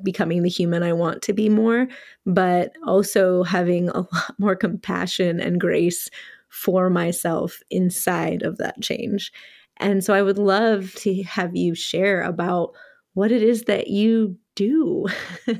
becoming 0.03 0.42
the 0.42 0.49
human 0.49 0.83
I 0.83 0.92
want 0.92 1.23
to 1.23 1.33
be 1.33 1.49
more, 1.49 1.87
but 2.25 2.73
also 2.87 3.42
having 3.42 3.90
a 3.90 3.99
lot 4.12 4.35
more 4.38 4.57
compassion 4.57 5.40
and 5.40 5.61
grace 5.61 6.09
for 6.49 6.88
myself 6.88 7.61
inside 7.71 8.42
of 8.42 8.57
that 8.59 8.81
change. 8.81 9.33
And 9.79 10.03
so 10.03 10.14
I 10.14 10.23
would 10.23 10.38
love 10.38 10.95
to 10.97 11.23
have 11.25 11.55
you 11.55 11.75
share 11.75 12.23
about 12.23 12.73
what 13.12 13.31
it 13.31 13.42
is 13.42 13.64
that 13.64 13.88
you 13.88 14.37
do. 14.55 15.07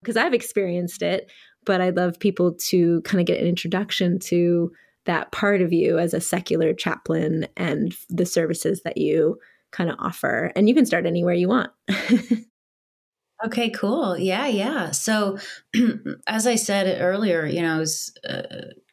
Because 0.00 0.16
I've 0.16 0.32
experienced 0.32 1.02
it, 1.02 1.28
but 1.66 1.80
I'd 1.80 1.96
love 1.96 2.20
people 2.20 2.54
to 2.68 3.02
kind 3.02 3.20
of 3.20 3.26
get 3.26 3.40
an 3.40 3.48
introduction 3.48 4.20
to 4.20 4.70
that 5.08 5.32
part 5.32 5.60
of 5.60 5.72
you 5.72 5.98
as 5.98 6.14
a 6.14 6.20
secular 6.20 6.72
chaplain 6.72 7.48
and 7.56 7.94
the 8.08 8.26
services 8.26 8.82
that 8.84 8.96
you 8.96 9.38
kind 9.72 9.90
of 9.90 9.96
offer. 9.98 10.52
And 10.54 10.68
you 10.68 10.74
can 10.74 10.86
start 10.86 11.06
anywhere 11.06 11.34
you 11.34 11.48
want. 11.48 11.70
Okay, 13.44 13.70
cool. 13.70 14.18
Yeah, 14.18 14.48
yeah. 14.48 14.90
So, 14.90 15.38
as 16.26 16.46
I 16.46 16.56
said 16.56 17.00
earlier, 17.00 17.46
you 17.46 17.62
know, 17.62 17.76
I 17.76 17.78
was 17.78 18.12
uh, 18.28 18.42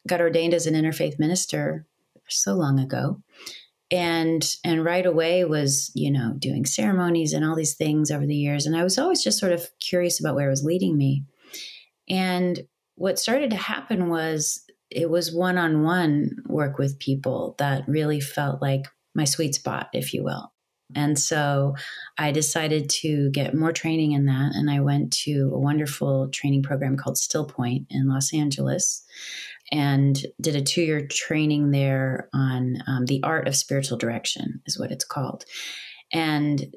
got 0.07 0.21
ordained 0.21 0.53
as 0.53 0.67
an 0.67 0.75
interfaith 0.75 1.17
minister 1.17 1.87
so 2.29 2.53
long 2.53 2.79
ago, 2.79 3.21
and 3.89 4.47
and 4.63 4.85
right 4.85 5.05
away 5.05 5.45
was 5.45 5.91
you 5.95 6.11
know 6.11 6.35
doing 6.37 6.65
ceremonies 6.65 7.33
and 7.33 7.43
all 7.43 7.55
these 7.55 7.73
things 7.73 8.11
over 8.11 8.27
the 8.27 8.35
years, 8.35 8.67
and 8.67 8.77
I 8.77 8.83
was 8.83 8.99
always 8.99 9.23
just 9.23 9.39
sort 9.39 9.51
of 9.51 9.67
curious 9.79 10.19
about 10.19 10.35
where 10.35 10.47
it 10.47 10.51
was 10.51 10.63
leading 10.63 10.95
me. 10.95 11.23
And 12.07 12.67
what 12.93 13.17
started 13.17 13.49
to 13.49 13.57
happen 13.57 14.09
was 14.09 14.63
it 14.89 15.09
was 15.09 15.33
one 15.33 15.57
on 15.57 15.83
one 15.83 16.31
work 16.45 16.77
with 16.77 16.99
people 16.99 17.55
that 17.57 17.87
really 17.87 18.19
felt 18.19 18.61
like 18.61 18.85
my 19.13 19.25
sweet 19.25 19.55
spot, 19.55 19.89
if 19.93 20.13
you 20.13 20.23
will. 20.23 20.51
And 20.93 21.17
so 21.17 21.75
I 22.17 22.31
decided 22.31 22.89
to 23.01 23.31
get 23.31 23.55
more 23.55 23.71
training 23.71 24.11
in 24.11 24.25
that. 24.25 24.51
And 24.53 24.69
I 24.69 24.81
went 24.81 25.11
to 25.23 25.51
a 25.53 25.59
wonderful 25.59 26.29
training 26.29 26.61
program 26.61 26.95
called 26.95 27.17
Still 27.17 27.45
Point 27.45 27.87
in 27.89 28.07
Los 28.07 28.33
Angeles 28.33 29.03
and 29.71 30.23
did 30.39 30.55
a 30.55 30.61
two 30.61 30.83
year 30.83 31.07
training 31.07 31.71
there 31.71 32.29
on 32.33 32.77
um, 32.87 33.05
the 33.05 33.23
art 33.23 33.47
of 33.47 33.55
spiritual 33.55 33.97
direction, 33.97 34.61
is 34.67 34.79
what 34.79 34.91
it's 34.91 35.05
called. 35.05 35.45
And 36.13 36.75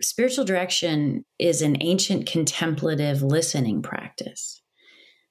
spiritual 0.00 0.44
direction 0.44 1.24
is 1.38 1.62
an 1.62 1.76
ancient 1.80 2.26
contemplative 2.26 3.22
listening 3.22 3.82
practice. 3.82 4.62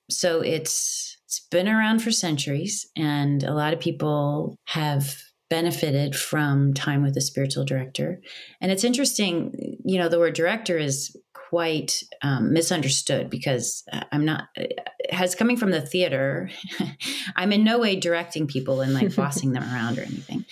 So 0.09 0.41
it's 0.41 1.10
it's 1.31 1.39
been 1.39 1.69
around 1.69 2.03
for 2.03 2.11
centuries 2.11 2.91
and 2.97 3.41
a 3.43 3.53
lot 3.53 3.71
of 3.71 3.79
people 3.79 4.57
have 4.65 5.15
benefited 5.49 6.13
from 6.13 6.73
time 6.73 7.03
with 7.03 7.15
a 7.15 7.21
spiritual 7.21 7.63
director. 7.63 8.19
And 8.59 8.69
it's 8.69 8.83
interesting, 8.83 9.77
you 9.85 9.97
know, 9.97 10.09
the 10.09 10.19
word 10.19 10.33
director 10.33 10.77
is 10.77 11.15
quite 11.33 12.03
um, 12.21 12.51
misunderstood 12.51 13.29
because 13.29 13.81
uh, 13.93 14.03
I'm 14.11 14.25
not, 14.25 14.49
uh, 14.57 14.63
has 15.09 15.33
coming 15.33 15.55
from 15.55 15.71
the 15.71 15.79
theater. 15.79 16.49
I'm 17.37 17.53
in 17.53 17.63
no 17.63 17.79
way 17.79 17.95
directing 17.95 18.45
people 18.45 18.81
and 18.81 18.93
like 18.93 19.15
bossing 19.15 19.53
them 19.53 19.63
around 19.63 19.99
or 19.99 20.01
anything. 20.01 20.43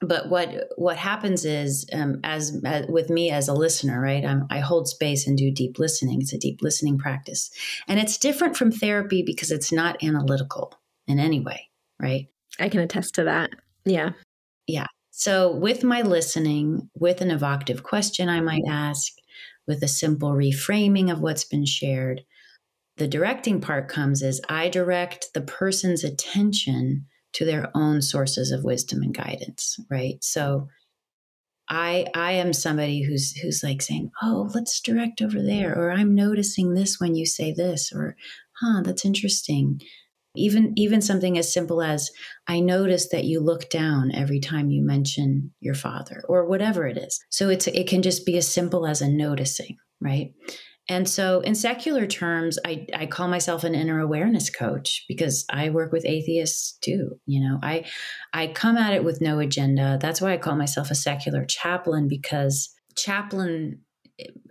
But 0.00 0.30
what 0.30 0.68
what 0.76 0.96
happens 0.96 1.44
is, 1.44 1.86
um, 1.92 2.20
as, 2.24 2.58
as, 2.64 2.86
with 2.88 3.10
me 3.10 3.30
as 3.30 3.48
a 3.48 3.54
listener, 3.54 4.00
right? 4.00 4.24
I'm, 4.24 4.46
I 4.50 4.60
hold 4.60 4.88
space 4.88 5.26
and 5.26 5.36
do 5.36 5.50
deep 5.50 5.78
listening. 5.78 6.22
It's 6.22 6.32
a 6.32 6.38
deep 6.38 6.60
listening 6.62 6.98
practice, 6.98 7.50
and 7.86 8.00
it's 8.00 8.16
different 8.16 8.56
from 8.56 8.72
therapy 8.72 9.22
because 9.22 9.50
it's 9.50 9.70
not 9.70 10.02
analytical 10.02 10.74
in 11.06 11.18
any 11.18 11.40
way, 11.40 11.68
right? 12.00 12.28
I 12.58 12.68
can 12.68 12.80
attest 12.80 13.14
to 13.16 13.24
that. 13.24 13.50
Yeah. 13.84 14.12
Yeah. 14.66 14.86
So, 15.10 15.54
with 15.54 15.84
my 15.84 16.02
listening, 16.02 16.88
with 16.94 17.20
an 17.20 17.30
evocative 17.30 17.82
question 17.82 18.28
I 18.28 18.40
might 18.40 18.64
ask, 18.68 19.12
with 19.66 19.82
a 19.82 19.88
simple 19.88 20.30
reframing 20.30 21.12
of 21.12 21.20
what's 21.20 21.44
been 21.44 21.66
shared, 21.66 22.22
the 22.96 23.08
directing 23.08 23.60
part 23.60 23.88
comes 23.88 24.22
as 24.22 24.40
I 24.48 24.68
direct 24.68 25.32
the 25.34 25.40
person's 25.40 26.04
attention 26.04 27.06
to 27.34 27.44
their 27.44 27.70
own 27.76 28.02
sources 28.02 28.50
of 28.50 28.64
wisdom 28.64 29.02
and 29.02 29.14
guidance, 29.14 29.78
right? 29.90 30.22
So, 30.22 30.68
I 31.68 32.06
I 32.14 32.32
am 32.32 32.52
somebody 32.52 33.02
who's 33.02 33.36
who's 33.36 33.62
like 33.62 33.80
saying, 33.80 34.10
"Oh, 34.22 34.50
let's 34.54 34.80
direct 34.80 35.22
over 35.22 35.40
there," 35.40 35.76
or 35.78 35.92
"I'm 35.92 36.14
noticing 36.14 36.74
this 36.74 36.98
when 36.98 37.14
you 37.14 37.24
say 37.26 37.52
this," 37.52 37.92
or 37.94 38.16
"Huh, 38.60 38.82
that's 38.84 39.04
interesting." 39.04 39.80
Even 40.36 40.72
even 40.76 41.00
something 41.00 41.38
as 41.38 41.52
simple 41.52 41.82
as 41.82 42.10
I 42.46 42.60
notice 42.60 43.08
that 43.10 43.24
you 43.24 43.40
look 43.40 43.68
down 43.70 44.12
every 44.14 44.40
time 44.40 44.70
you 44.70 44.82
mention 44.82 45.52
your 45.60 45.74
father 45.74 46.22
or 46.28 46.46
whatever 46.48 46.86
it 46.86 46.96
is. 46.96 47.20
So 47.30 47.48
it's 47.48 47.66
it 47.68 47.88
can 47.88 48.02
just 48.02 48.26
be 48.26 48.36
as 48.36 48.48
simple 48.48 48.86
as 48.86 49.00
a 49.00 49.08
noticing, 49.08 49.76
right? 50.00 50.32
And 50.90 51.08
so 51.08 51.38
in 51.38 51.54
secular 51.54 52.04
terms, 52.04 52.58
I, 52.66 52.84
I 52.92 53.06
call 53.06 53.28
myself 53.28 53.62
an 53.62 53.76
inner 53.76 54.00
awareness 54.00 54.50
coach 54.50 55.04
because 55.06 55.44
I 55.48 55.70
work 55.70 55.92
with 55.92 56.04
atheists 56.04 56.76
too. 56.82 57.12
You 57.26 57.48
know, 57.48 57.60
I 57.62 57.84
I 58.32 58.48
come 58.48 58.76
at 58.76 58.92
it 58.92 59.04
with 59.04 59.20
no 59.20 59.38
agenda. 59.38 60.00
That's 60.02 60.20
why 60.20 60.32
I 60.32 60.36
call 60.36 60.56
myself 60.56 60.90
a 60.90 60.96
secular 60.96 61.44
chaplain 61.44 62.08
because 62.08 62.74
chaplain 62.96 63.82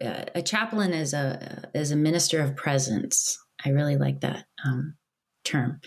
uh, 0.01 0.25
a 0.33 0.41
chaplain 0.41 0.93
is 0.93 1.13
a 1.13 1.69
is 1.75 1.91
a 1.91 1.97
minister 1.97 2.41
of 2.41 2.55
presence. 2.55 3.37
I 3.65 3.71
really 3.71 3.97
like 3.97 4.21
that 4.21 4.45
um, 4.65 4.95
term, 5.43 5.81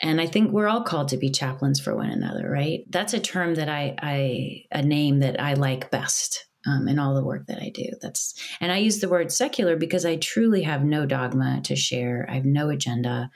and 0.00 0.20
I 0.20 0.26
think 0.26 0.50
we're 0.50 0.66
all 0.66 0.82
called 0.82 1.10
to 1.10 1.16
be 1.16 1.30
chaplains 1.30 1.78
for 1.78 1.94
one 1.94 2.10
another. 2.10 2.50
Right? 2.50 2.80
That's 2.90 3.14
a 3.14 3.20
term 3.20 3.54
that 3.54 3.68
I, 3.68 3.94
I 4.02 4.62
a 4.72 4.82
name 4.82 5.20
that 5.20 5.40
I 5.40 5.54
like 5.54 5.92
best 5.92 6.44
um, 6.66 6.88
in 6.88 6.98
all 6.98 7.14
the 7.14 7.24
work 7.24 7.46
that 7.46 7.60
I 7.60 7.70
do. 7.70 7.86
That's 8.00 8.34
and 8.60 8.72
I 8.72 8.78
use 8.78 9.00
the 9.00 9.08
word 9.08 9.32
secular 9.32 9.76
because 9.76 10.04
I 10.04 10.16
truly 10.16 10.62
have 10.62 10.84
no 10.84 11.06
dogma 11.06 11.60
to 11.64 11.76
share. 11.76 12.26
I 12.28 12.34
have 12.34 12.44
no 12.44 12.68
agenda. 12.68 13.30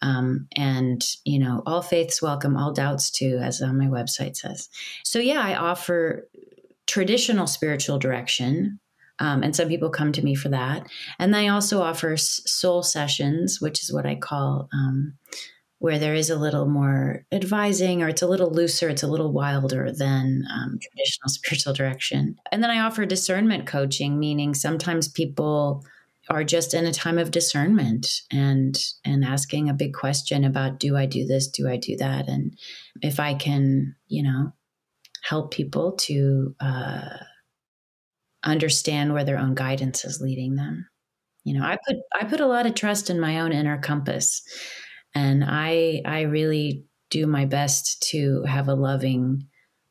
Um, 0.00 0.46
and 0.56 1.04
you 1.24 1.40
know 1.40 1.62
all 1.66 1.82
faiths 1.82 2.22
welcome 2.22 2.56
all 2.56 2.72
doubts 2.72 3.10
too 3.10 3.40
as 3.42 3.60
on 3.60 3.76
my 3.76 3.86
website 3.86 4.36
says 4.36 4.68
so 5.02 5.18
yeah 5.18 5.40
i 5.40 5.56
offer 5.56 6.28
traditional 6.86 7.48
spiritual 7.48 7.98
direction 7.98 8.78
um, 9.18 9.42
and 9.42 9.56
some 9.56 9.66
people 9.66 9.90
come 9.90 10.12
to 10.12 10.22
me 10.22 10.36
for 10.36 10.50
that 10.50 10.86
and 11.18 11.34
i 11.34 11.48
also 11.48 11.82
offer 11.82 12.16
soul 12.16 12.84
sessions 12.84 13.60
which 13.60 13.82
is 13.82 13.92
what 13.92 14.06
i 14.06 14.14
call 14.14 14.68
um, 14.72 15.14
where 15.80 15.98
there 15.98 16.14
is 16.14 16.28
a 16.28 16.38
little 16.38 16.66
more 16.66 17.24
advising 17.30 18.02
or 18.02 18.08
it's 18.08 18.22
a 18.22 18.26
little 18.26 18.50
looser, 18.50 18.88
it's 18.88 19.02
a 19.02 19.08
little 19.08 19.32
wilder 19.32 19.92
than 19.92 20.44
um, 20.52 20.78
traditional 20.80 21.28
spiritual 21.28 21.72
direction. 21.72 22.36
And 22.50 22.62
then 22.62 22.70
I 22.70 22.80
offer 22.80 23.06
discernment 23.06 23.66
coaching, 23.66 24.18
meaning 24.18 24.54
sometimes 24.54 25.08
people 25.08 25.84
are 26.30 26.44
just 26.44 26.74
in 26.74 26.84
a 26.84 26.92
time 26.92 27.16
of 27.16 27.30
discernment 27.30 28.06
and 28.30 28.78
and 29.04 29.24
asking 29.24 29.68
a 29.68 29.74
big 29.74 29.94
question 29.94 30.44
about 30.44 30.78
do 30.78 30.96
I 30.96 31.06
do 31.06 31.26
this, 31.26 31.48
do 31.48 31.68
I 31.68 31.76
do 31.76 31.96
that, 31.96 32.28
and 32.28 32.58
if 33.00 33.18
I 33.18 33.34
can, 33.34 33.94
you 34.08 34.22
know, 34.22 34.52
help 35.22 35.52
people 35.52 35.92
to 35.92 36.54
uh, 36.60 37.16
understand 38.44 39.12
where 39.12 39.24
their 39.24 39.38
own 39.38 39.54
guidance 39.54 40.04
is 40.04 40.20
leading 40.20 40.56
them. 40.56 40.88
You 41.44 41.58
know, 41.58 41.64
I 41.64 41.78
put 41.86 41.96
I 42.14 42.24
put 42.24 42.40
a 42.40 42.46
lot 42.46 42.66
of 42.66 42.74
trust 42.74 43.08
in 43.08 43.20
my 43.20 43.40
own 43.40 43.52
inner 43.52 43.78
compass 43.78 44.42
and 45.18 45.44
i 45.44 46.00
i 46.04 46.20
really 46.20 46.84
do 47.10 47.26
my 47.26 47.44
best 47.44 48.02
to 48.10 48.42
have 48.44 48.68
a 48.68 48.74
loving 48.74 49.46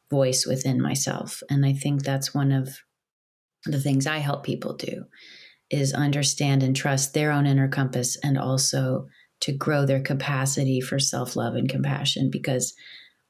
voice 0.10 0.46
within 0.46 0.82
myself. 0.82 1.42
And 1.50 1.66
i 1.66 1.74
think 1.74 2.04
that's 2.04 2.34
one 2.34 2.52
of 2.52 2.70
the 3.66 3.82
things 3.82 4.08
i 4.08 4.20
help 4.20 4.44
people 4.46 4.76
do 4.76 5.04
is 5.70 5.94
understand 5.94 6.64
and 6.64 6.76
trust 6.76 7.14
their 7.14 7.32
own 7.32 7.46
inner 7.46 7.68
compass 7.68 8.18
and 8.24 8.38
also 8.38 9.08
to 9.42 9.52
grow 9.52 9.86
their 9.86 10.02
capacity 10.02 10.80
for 10.80 10.98
self-love 10.98 11.56
and 11.56 11.70
compassion. 11.70 12.30
Because 12.32 12.74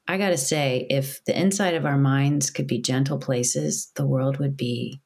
i 0.06 0.16
got 0.16 0.30
to 0.30 0.36
say 0.36 0.86
if 0.88 1.24
the 1.24 1.38
inside 1.38 1.74
of 1.74 1.84
our 1.84 1.98
minds 1.98 2.50
could 2.50 2.66
be 2.66 2.80
gentle 2.80 3.18
places 3.18 3.90
the 3.96 4.06
world 4.06 4.38
would 4.38 4.56
be 4.56 5.00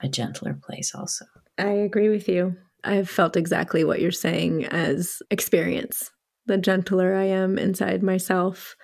a 0.00 0.08
gentler 0.08 0.54
place 0.64 0.94
also. 0.94 1.24
I 1.58 1.70
agree 1.88 2.08
with 2.08 2.28
you. 2.28 2.56
I've 2.84 3.10
felt 3.10 3.36
exactly 3.36 3.82
what 3.82 4.00
you're 4.00 4.12
saying 4.12 4.64
as 4.66 5.20
experience 5.28 6.12
the 6.48 6.58
gentler 6.58 7.14
I 7.14 7.24
am 7.24 7.58
inside 7.58 8.02
myself, 8.02 8.76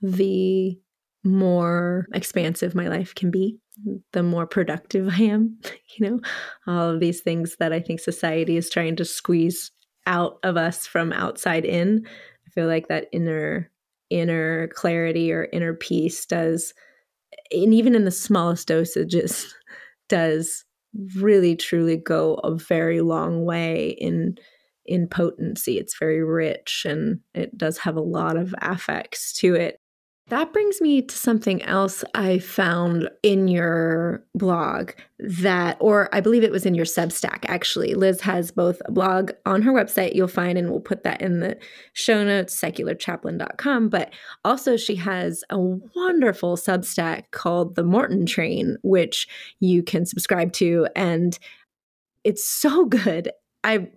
the 0.00 0.78
more 1.24 2.06
expansive 2.14 2.74
my 2.74 2.88
life 2.88 3.14
can 3.14 3.30
be, 3.30 3.58
the 4.12 4.22
more 4.22 4.46
productive 4.46 5.08
I 5.12 5.22
am. 5.22 5.58
You 5.96 6.10
know, 6.10 6.20
all 6.66 6.90
of 6.90 7.00
these 7.00 7.20
things 7.20 7.56
that 7.58 7.72
I 7.72 7.80
think 7.80 8.00
society 8.00 8.56
is 8.56 8.70
trying 8.70 8.96
to 8.96 9.04
squeeze 9.04 9.72
out 10.06 10.38
of 10.44 10.56
us 10.56 10.86
from 10.86 11.12
outside 11.12 11.64
in. 11.64 12.06
I 12.06 12.50
feel 12.50 12.68
like 12.68 12.88
that 12.88 13.08
inner 13.12 13.70
inner 14.08 14.68
clarity 14.68 15.32
or 15.32 15.48
inner 15.52 15.74
peace 15.74 16.24
does 16.26 16.72
and 17.50 17.74
even 17.74 17.94
in 17.94 18.04
the 18.04 18.10
smallest 18.10 18.68
dosages 18.68 19.46
does 20.08 20.64
really 21.16 21.56
truly 21.56 21.96
go 21.96 22.34
a 22.34 22.54
very 22.54 23.00
long 23.00 23.44
way 23.44 23.96
in 24.00 24.36
in 24.88 25.08
potency. 25.08 25.78
It's 25.78 25.98
very 25.98 26.22
rich 26.22 26.84
and 26.88 27.20
it 27.34 27.56
does 27.56 27.78
have 27.78 27.96
a 27.96 28.00
lot 28.00 28.36
of 28.36 28.54
affects 28.60 29.32
to 29.34 29.54
it. 29.54 29.78
That 30.28 30.52
brings 30.52 30.80
me 30.80 31.02
to 31.02 31.16
something 31.16 31.62
else 31.62 32.02
I 32.12 32.40
found 32.40 33.08
in 33.22 33.46
your 33.46 34.24
blog 34.34 34.90
that, 35.20 35.76
or 35.78 36.12
I 36.12 36.20
believe 36.20 36.42
it 36.42 36.50
was 36.50 36.66
in 36.66 36.74
your 36.74 36.84
Substack 36.84 37.44
actually. 37.46 37.94
Liz 37.94 38.20
has 38.22 38.50
both 38.50 38.82
a 38.86 38.90
blog 38.90 39.30
on 39.44 39.62
her 39.62 39.72
website 39.72 40.16
you'll 40.16 40.26
find, 40.26 40.58
and 40.58 40.68
we'll 40.68 40.80
put 40.80 41.04
that 41.04 41.22
in 41.22 41.38
the 41.38 41.56
show 41.92 42.24
notes, 42.24 42.60
secularchaplain.com. 42.60 43.88
But 43.88 44.12
also, 44.44 44.76
she 44.76 44.96
has 44.96 45.44
a 45.48 45.60
wonderful 45.60 46.56
Substack 46.56 47.30
called 47.30 47.76
The 47.76 47.84
Morton 47.84 48.26
Train, 48.26 48.78
which 48.82 49.28
you 49.60 49.84
can 49.84 50.04
subscribe 50.06 50.52
to. 50.54 50.88
And 50.96 51.38
it's 52.24 52.44
so 52.44 52.84
good. 52.84 53.30
I 53.62 53.90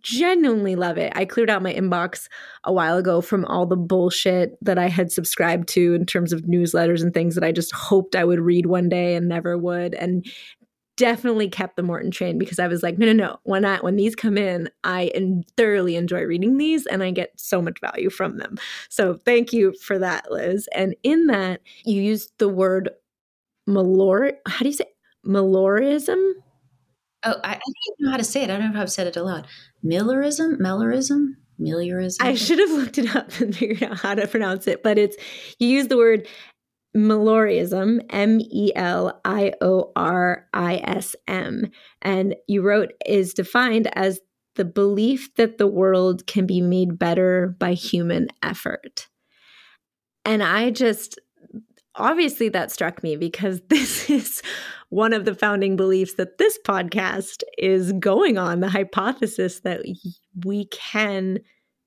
genuinely 0.00 0.76
love 0.76 0.98
it. 0.98 1.12
I 1.16 1.24
cleared 1.24 1.50
out 1.50 1.62
my 1.62 1.72
inbox 1.72 2.28
a 2.64 2.72
while 2.72 2.98
ago 2.98 3.20
from 3.20 3.44
all 3.46 3.66
the 3.66 3.76
bullshit 3.76 4.56
that 4.62 4.78
I 4.78 4.88
had 4.88 5.10
subscribed 5.10 5.68
to 5.70 5.94
in 5.94 6.06
terms 6.06 6.32
of 6.32 6.42
newsletters 6.42 7.02
and 7.02 7.14
things 7.14 7.34
that 7.34 7.44
I 7.44 7.52
just 7.52 7.72
hoped 7.72 8.14
I 8.14 8.24
would 8.24 8.40
read 8.40 8.66
one 8.66 8.88
day 8.88 9.14
and 9.14 9.28
never 9.28 9.56
would. 9.56 9.94
And 9.94 10.26
definitely 10.98 11.48
kept 11.48 11.76
the 11.76 11.82
Morton 11.82 12.10
train 12.10 12.38
because 12.38 12.58
I 12.58 12.66
was 12.66 12.82
like, 12.82 12.98
no, 12.98 13.06
no, 13.06 13.12
no. 13.12 13.36
When 13.44 13.64
I 13.64 13.78
when 13.78 13.96
these 13.96 14.14
come 14.16 14.36
in, 14.36 14.68
I 14.84 15.10
thoroughly 15.56 15.96
enjoy 15.96 16.22
reading 16.24 16.58
these 16.58 16.86
and 16.86 17.02
I 17.02 17.12
get 17.12 17.30
so 17.36 17.62
much 17.62 17.80
value 17.80 18.10
from 18.10 18.36
them. 18.36 18.58
So 18.90 19.14
thank 19.14 19.52
you 19.52 19.74
for 19.80 19.98
that, 19.98 20.30
Liz. 20.30 20.68
And 20.74 20.96
in 21.04 21.26
that, 21.28 21.60
you 21.84 22.02
used 22.02 22.32
the 22.38 22.48
word 22.48 22.90
malor. 23.68 24.32
How 24.46 24.58
do 24.58 24.66
you 24.66 24.72
say 24.72 24.86
Malorism? 25.24 26.32
Oh, 27.24 27.34
I, 27.42 27.54
I 27.54 27.60
don't 27.60 28.00
know 28.00 28.10
how 28.10 28.16
to 28.16 28.24
say 28.24 28.42
it. 28.42 28.50
I 28.50 28.58
don't 28.58 28.72
know 28.72 28.78
if 28.78 28.82
I've 28.82 28.92
said 28.92 29.06
it 29.06 29.16
aloud. 29.16 29.46
Millerism? 29.82 30.58
Mellorism? 30.58 31.34
Meliorism? 31.60 32.18
I 32.20 32.34
should 32.34 32.58
have 32.58 32.70
looked 32.70 32.98
it 32.98 33.14
up 33.14 33.30
and 33.40 33.54
figured 33.54 33.82
out 33.82 33.98
how 33.98 34.14
to 34.14 34.26
pronounce 34.26 34.66
it, 34.66 34.82
but 34.82 34.98
it's 34.98 35.16
you 35.58 35.68
use 35.68 35.88
the 35.88 35.96
word 35.96 36.26
Meliorism, 36.96 38.00
M 38.10 38.40
E 38.40 38.72
L 38.74 39.20
I 39.24 39.52
O 39.60 39.92
R 39.94 40.46
I 40.54 40.76
S 40.84 41.14
M, 41.26 41.70
and 42.02 42.34
you 42.46 42.62
wrote 42.62 42.92
is 43.06 43.34
defined 43.34 43.88
as 43.96 44.20
the 44.56 44.64
belief 44.64 45.32
that 45.36 45.58
the 45.58 45.66
world 45.66 46.26
can 46.26 46.46
be 46.46 46.60
made 46.60 46.98
better 46.98 47.54
by 47.58 47.74
human 47.74 48.28
effort. 48.42 49.06
And 50.24 50.42
I 50.42 50.70
just 50.70 51.18
obviously 51.98 52.48
that 52.50 52.70
struck 52.70 53.02
me 53.02 53.16
because 53.16 53.60
this 53.68 54.08
is 54.08 54.42
one 54.90 55.12
of 55.12 55.24
the 55.24 55.34
founding 55.34 55.76
beliefs 55.76 56.14
that 56.14 56.38
this 56.38 56.58
podcast 56.64 57.42
is 57.58 57.92
going 57.94 58.38
on 58.38 58.60
the 58.60 58.68
hypothesis 58.68 59.60
that 59.60 59.82
we 60.44 60.66
can 60.66 61.38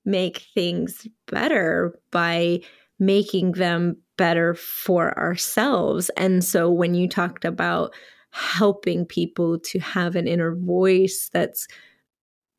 make 0.04 0.46
things 0.54 1.06
better 1.26 1.98
by 2.10 2.60
making 2.98 3.52
them 3.52 3.96
better 4.16 4.54
for 4.54 5.16
ourselves. 5.18 6.10
And 6.16 6.44
so 6.44 6.70
when 6.70 6.94
you 6.94 7.08
talked 7.08 7.44
about 7.44 7.92
helping 8.30 9.04
people 9.04 9.58
to 9.58 9.78
have 9.78 10.16
an 10.16 10.26
inner 10.26 10.54
voice 10.54 11.28
that's 11.32 11.68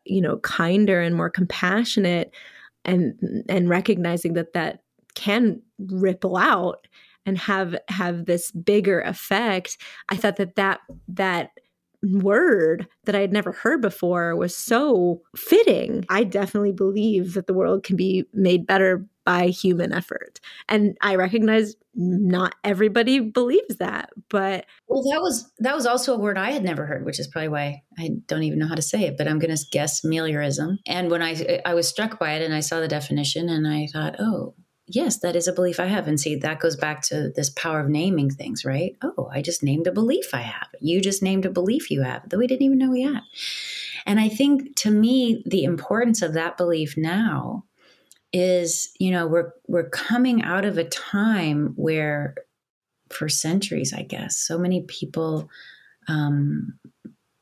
you 0.06 0.22
know 0.22 0.38
kinder 0.38 1.02
and 1.02 1.16
more 1.16 1.30
compassionate 1.30 2.32
and 2.86 3.16
and 3.50 3.70
recognizing 3.70 4.34
that 4.34 4.54
that 4.54 4.84
can 5.16 5.62
ripple 5.80 6.38
out 6.38 6.88
and 7.26 7.38
have 7.38 7.76
have 7.90 8.26
this 8.26 8.52
bigger 8.52 9.02
effect 9.02 9.78
i 10.10 10.16
thought 10.16 10.36
that 10.38 10.56
that 10.56 10.80
that 11.08 11.52
word 12.04 12.88
that 13.06 13.16
I 13.16 13.20
had 13.20 13.32
never 13.32 13.52
heard 13.52 13.82
before 13.82 14.36
was 14.36 14.56
so 14.56 15.22
fitting. 15.36 16.06
I 16.10 16.24
definitely 16.24 16.74
believe 16.74 17.34
that 17.34 17.48
the 17.48 17.54
world 17.54 17.84
can 17.84 17.96
be 17.96 18.26
made 18.34 18.68
better 18.68 19.08
by 19.26 19.48
human 19.48 19.94
effort. 19.94 20.42
And 20.68 20.98
I 21.02 21.16
recognize 21.16 21.76
not 21.96 22.56
everybody 22.64 23.20
believes 23.20 23.78
that, 23.78 24.10
but 24.30 24.66
well 24.88 25.04
that 25.04 25.22
was 25.22 25.50
that 25.60 25.76
was 25.76 25.86
also 25.86 26.16
a 26.16 26.20
word 26.20 26.38
I 26.38 26.52
had 26.52 26.64
never 26.64 26.86
heard, 26.86 27.06
which 27.06 27.20
is 27.20 27.28
probably 27.28 27.50
why 27.50 27.84
I 27.98 28.10
don't 28.28 28.44
even 28.44 28.60
know 28.60 28.68
how 28.68 28.76
to 28.76 28.82
say 28.82 29.04
it, 29.04 29.18
but 29.18 29.28
I'm 29.28 29.40
going 29.40 29.56
to 29.56 29.66
guess 29.72 30.02
meliorism. 30.02 30.78
And 30.88 31.10
when 31.10 31.22
I 31.22 31.62
I 31.66 31.74
was 31.74 31.88
struck 31.88 32.20
by 32.20 32.34
it 32.34 32.42
and 32.42 32.54
I 32.54 32.60
saw 32.60 32.82
the 32.82 32.88
definition 32.88 33.48
and 33.48 33.66
I 33.66 33.88
thought, 33.94 34.16
"Oh, 34.20 34.56
yes, 34.88 35.20
that 35.20 35.36
is 35.36 35.48
a 35.48 35.54
belief 35.54 35.80
I 35.80 35.86
have. 35.86 36.08
And 36.08 36.20
see, 36.20 36.36
that 36.36 36.60
goes 36.60 36.76
back 36.76 37.02
to 37.04 37.30
this 37.36 37.50
power 37.50 37.80
of 37.80 37.90
naming 37.90 38.30
things, 38.30 38.66
right? 38.66 38.96
Oh, 39.02 39.30
I 39.32 39.42
just 39.42 39.64
named 39.64 39.88
a 39.88 39.92
belief 39.92 40.34
I 40.34 40.42
have. 40.42 40.68
You 40.82 41.02
just 41.02 41.24
named 41.24 41.46
a 41.46 41.50
belief 41.50 41.90
you 41.90 42.02
have 42.02 42.28
that 42.30 42.38
we 42.38 42.48
didn't 42.48 42.64
even 42.64 42.78
know 42.78 42.92
we 42.92 43.04
had. 43.04 43.22
And 44.06 44.20
I 44.20 44.30
think 44.30 44.76
to 44.78 44.92
me, 44.92 45.44
the 45.46 45.64
importance 45.64 46.22
of 46.22 46.34
that 46.34 46.58
belief 46.58 46.98
now 46.98 47.64
is, 48.34 48.92
you 49.00 49.12
know, 49.12 49.28
we're 49.28 49.52
we're 49.68 49.90
coming 49.90 50.44
out 50.44 50.66
of 50.66 50.78
a 50.78 50.84
time 50.84 51.74
where 51.76 52.36
for 53.10 53.30
centuries, 53.30 53.94
I 53.94 54.02
guess, 54.02 54.38
so 54.38 54.58
many 54.58 54.82
people 54.82 55.50
um, 56.08 56.80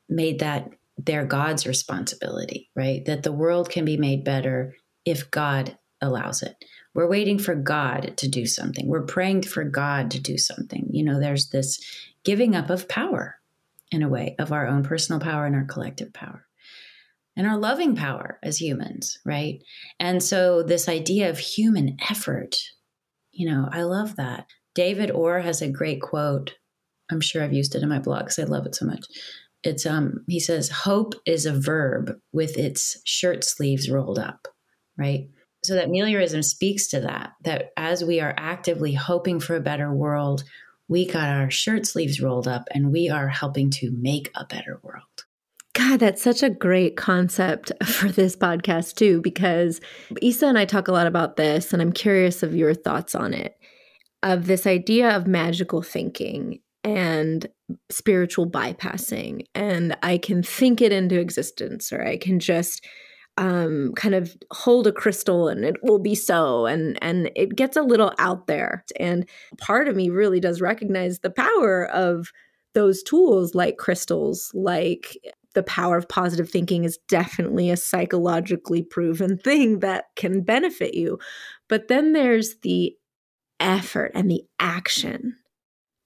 made 0.08 0.40
that 0.40 0.70
their 0.98 1.24
God's 1.24 1.66
responsibility, 1.66 2.70
right? 2.76 3.04
That 3.06 3.22
the 3.22 3.32
world 3.32 3.70
can 3.70 3.84
be 3.84 3.96
made 3.96 4.22
better 4.22 4.76
if 5.04 5.30
God 5.30 5.76
allows 6.00 6.42
it 6.42 6.62
we're 6.94 7.08
waiting 7.08 7.38
for 7.38 7.54
God 7.54 8.14
to 8.18 8.28
do 8.28 8.46
something. 8.46 8.86
We're 8.86 9.06
praying 9.06 9.42
for 9.42 9.64
God 9.64 10.10
to 10.12 10.20
do 10.20 10.36
something. 10.36 10.88
You 10.90 11.04
know, 11.04 11.18
there's 11.18 11.48
this 11.48 11.82
giving 12.24 12.54
up 12.54 12.70
of 12.70 12.88
power. 12.88 13.38
in 13.90 14.02
a 14.02 14.08
way 14.08 14.34
of 14.38 14.52
our 14.52 14.66
own 14.66 14.82
personal 14.82 15.20
power 15.20 15.44
and 15.44 15.54
our 15.54 15.64
collective 15.66 16.12
power 16.14 16.46
and 17.36 17.46
our 17.46 17.58
loving 17.58 17.96
power 17.96 18.38
as 18.42 18.60
humans, 18.60 19.18
right? 19.24 19.62
And 20.00 20.22
so, 20.22 20.62
this 20.62 20.88
idea 20.88 21.30
of 21.30 21.38
human 21.38 21.96
effort, 22.10 22.56
you 23.32 23.50
know, 23.50 23.68
I 23.70 23.82
love 23.82 24.16
that. 24.16 24.46
David 24.74 25.10
Orr 25.10 25.40
has 25.40 25.62
a 25.62 25.70
great 25.70 26.00
quote. 26.00 26.54
I'm 27.10 27.20
sure 27.20 27.42
I've 27.42 27.52
used 27.52 27.74
it 27.74 27.82
in 27.82 27.88
my 27.88 27.98
blog 27.98 28.20
because 28.20 28.38
I 28.38 28.44
love 28.44 28.66
it 28.66 28.74
so 28.74 28.86
much. 28.86 29.04
It's 29.62 29.86
um 29.86 30.24
he 30.26 30.40
says 30.40 30.68
hope 30.70 31.14
is 31.26 31.46
a 31.46 31.52
verb 31.52 32.18
with 32.32 32.58
its 32.58 33.00
shirt 33.04 33.44
sleeves 33.44 33.90
rolled 33.90 34.18
up, 34.18 34.48
right? 34.98 35.28
So 35.64 35.74
that 35.74 35.88
meliorism 35.88 36.44
speaks 36.44 36.88
to 36.88 37.00
that 37.00 37.32
that 37.44 37.70
as 37.76 38.04
we 38.04 38.20
are 38.20 38.34
actively 38.36 38.94
hoping 38.94 39.38
for 39.38 39.54
a 39.54 39.60
better 39.60 39.92
world, 39.92 40.44
we 40.88 41.06
got 41.06 41.28
our 41.28 41.50
shirt 41.50 41.86
sleeves 41.86 42.20
rolled 42.20 42.48
up 42.48 42.64
and 42.72 42.92
we 42.92 43.08
are 43.08 43.28
helping 43.28 43.70
to 43.70 43.92
make 43.92 44.30
a 44.34 44.44
better 44.44 44.80
world. 44.82 45.04
God, 45.74 46.00
that's 46.00 46.20
such 46.20 46.42
a 46.42 46.50
great 46.50 46.96
concept 46.96 47.72
for 47.84 48.08
this 48.08 48.36
podcast, 48.36 48.96
too, 48.96 49.20
because 49.22 49.80
Isa 50.20 50.46
and 50.46 50.58
I 50.58 50.64
talk 50.64 50.88
a 50.88 50.92
lot 50.92 51.06
about 51.06 51.36
this, 51.36 51.72
and 51.72 51.80
I'm 51.80 51.92
curious 51.92 52.42
of 52.42 52.54
your 52.54 52.74
thoughts 52.74 53.14
on 53.14 53.32
it 53.32 53.56
of 54.22 54.46
this 54.46 54.66
idea 54.66 55.16
of 55.16 55.26
magical 55.26 55.82
thinking 55.82 56.60
and 56.84 57.46
spiritual 57.90 58.48
bypassing. 58.48 59.46
And 59.54 59.96
I 60.02 60.18
can 60.18 60.42
think 60.42 60.80
it 60.80 60.92
into 60.92 61.18
existence, 61.18 61.92
or 61.92 62.06
I 62.06 62.16
can 62.16 62.38
just 62.38 62.86
um, 63.38 63.92
kind 63.96 64.14
of 64.14 64.36
hold 64.50 64.86
a 64.86 64.92
crystal 64.92 65.48
and 65.48 65.64
it 65.64 65.76
will 65.82 65.98
be 65.98 66.14
so 66.14 66.66
and 66.66 66.98
and 67.02 67.30
it 67.34 67.56
gets 67.56 67.76
a 67.76 67.82
little 67.82 68.12
out 68.18 68.46
there 68.46 68.84
and 69.00 69.26
part 69.58 69.88
of 69.88 69.96
me 69.96 70.10
really 70.10 70.38
does 70.38 70.60
recognize 70.60 71.20
the 71.20 71.30
power 71.30 71.88
of 71.88 72.30
those 72.74 73.02
tools 73.02 73.54
like 73.54 73.78
crystals 73.78 74.50
like 74.52 75.16
the 75.54 75.62
power 75.62 75.96
of 75.96 76.08
positive 76.08 76.48
thinking 76.48 76.84
is 76.84 76.98
definitely 77.08 77.70
a 77.70 77.76
psychologically 77.76 78.82
proven 78.82 79.38
thing 79.44 79.80
that 79.80 80.06
can 80.16 80.42
benefit 80.42 80.94
you. 80.94 81.18
But 81.68 81.88
then 81.88 82.12
there's 82.12 82.56
the 82.62 82.94
effort 83.60 84.12
and 84.14 84.30
the 84.30 84.42
action 84.58 85.36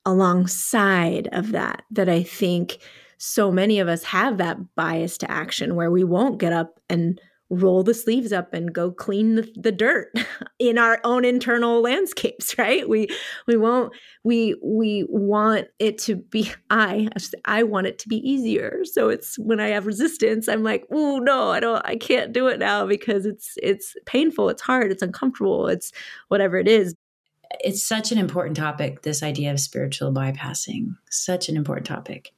alongside 0.05 1.29
of 1.33 1.53
that, 1.53 1.83
that 1.91 2.09
I 2.09 2.23
think 2.23 2.79
so 3.18 3.50
many 3.50 3.81
of 3.81 3.88
us 3.88 4.02
have 4.05 4.38
that 4.38 4.74
bias 4.74 5.18
to 5.18 5.31
action 5.31 5.74
where 5.74 5.90
we 5.90 6.05
won't 6.05 6.38
get 6.38 6.52
up 6.52 6.81
and 6.88 7.20
roll 7.48 7.85
the 7.85 7.94
sleeves 7.94 8.33
up 8.33 8.52
and 8.52 8.72
go 8.72 8.90
clean 8.90 9.37
the, 9.37 9.48
the 9.57 9.70
dirt 9.70 10.12
in 10.59 10.79
our 10.79 11.00
own 11.05 11.24
internal 11.24 11.81
landscapes 11.81 12.59
right? 12.59 12.88
We 12.88 13.09
we 13.46 13.57
won't 13.57 13.92
we 14.24 14.57
we 14.62 15.05
want 15.09 15.68
it 15.79 15.98
to 15.98 16.16
be 16.16 16.50
i 16.70 17.09
i 17.44 17.62
want 17.62 17.87
it 17.87 17.98
to 18.00 18.09
be 18.09 18.16
easier. 18.16 18.81
So 18.85 19.09
it's 19.09 19.38
when 19.38 19.61
i 19.61 19.68
have 19.68 19.87
resistance 19.87 20.48
i'm 20.48 20.62
like 20.62 20.85
oh 20.92 21.18
no 21.18 21.50
i 21.50 21.61
don't 21.61 21.85
i 21.87 21.96
can't 21.96 22.33
do 22.33 22.48
it 22.48 22.59
now 22.59 22.87
because 22.87 23.26
it's 23.26 23.55
it's 23.62 23.94
painful 24.07 24.48
it's 24.48 24.62
hard 24.62 24.90
it's 24.90 25.02
uncomfortable 25.02 25.68
it's 25.68 25.92
whatever 26.29 26.57
it 26.57 26.68
is 26.68 26.94
it's 27.61 27.83
such 27.83 28.12
an 28.12 28.19
important 28.19 28.57
topic 28.57 29.03
this 29.03 29.23
idea 29.23 29.51
of 29.51 29.61
spiritual 29.61 30.12
bypassing 30.12 30.97
such 31.11 31.49
an 31.49 31.57
important 31.57 31.87
topic. 31.87 32.33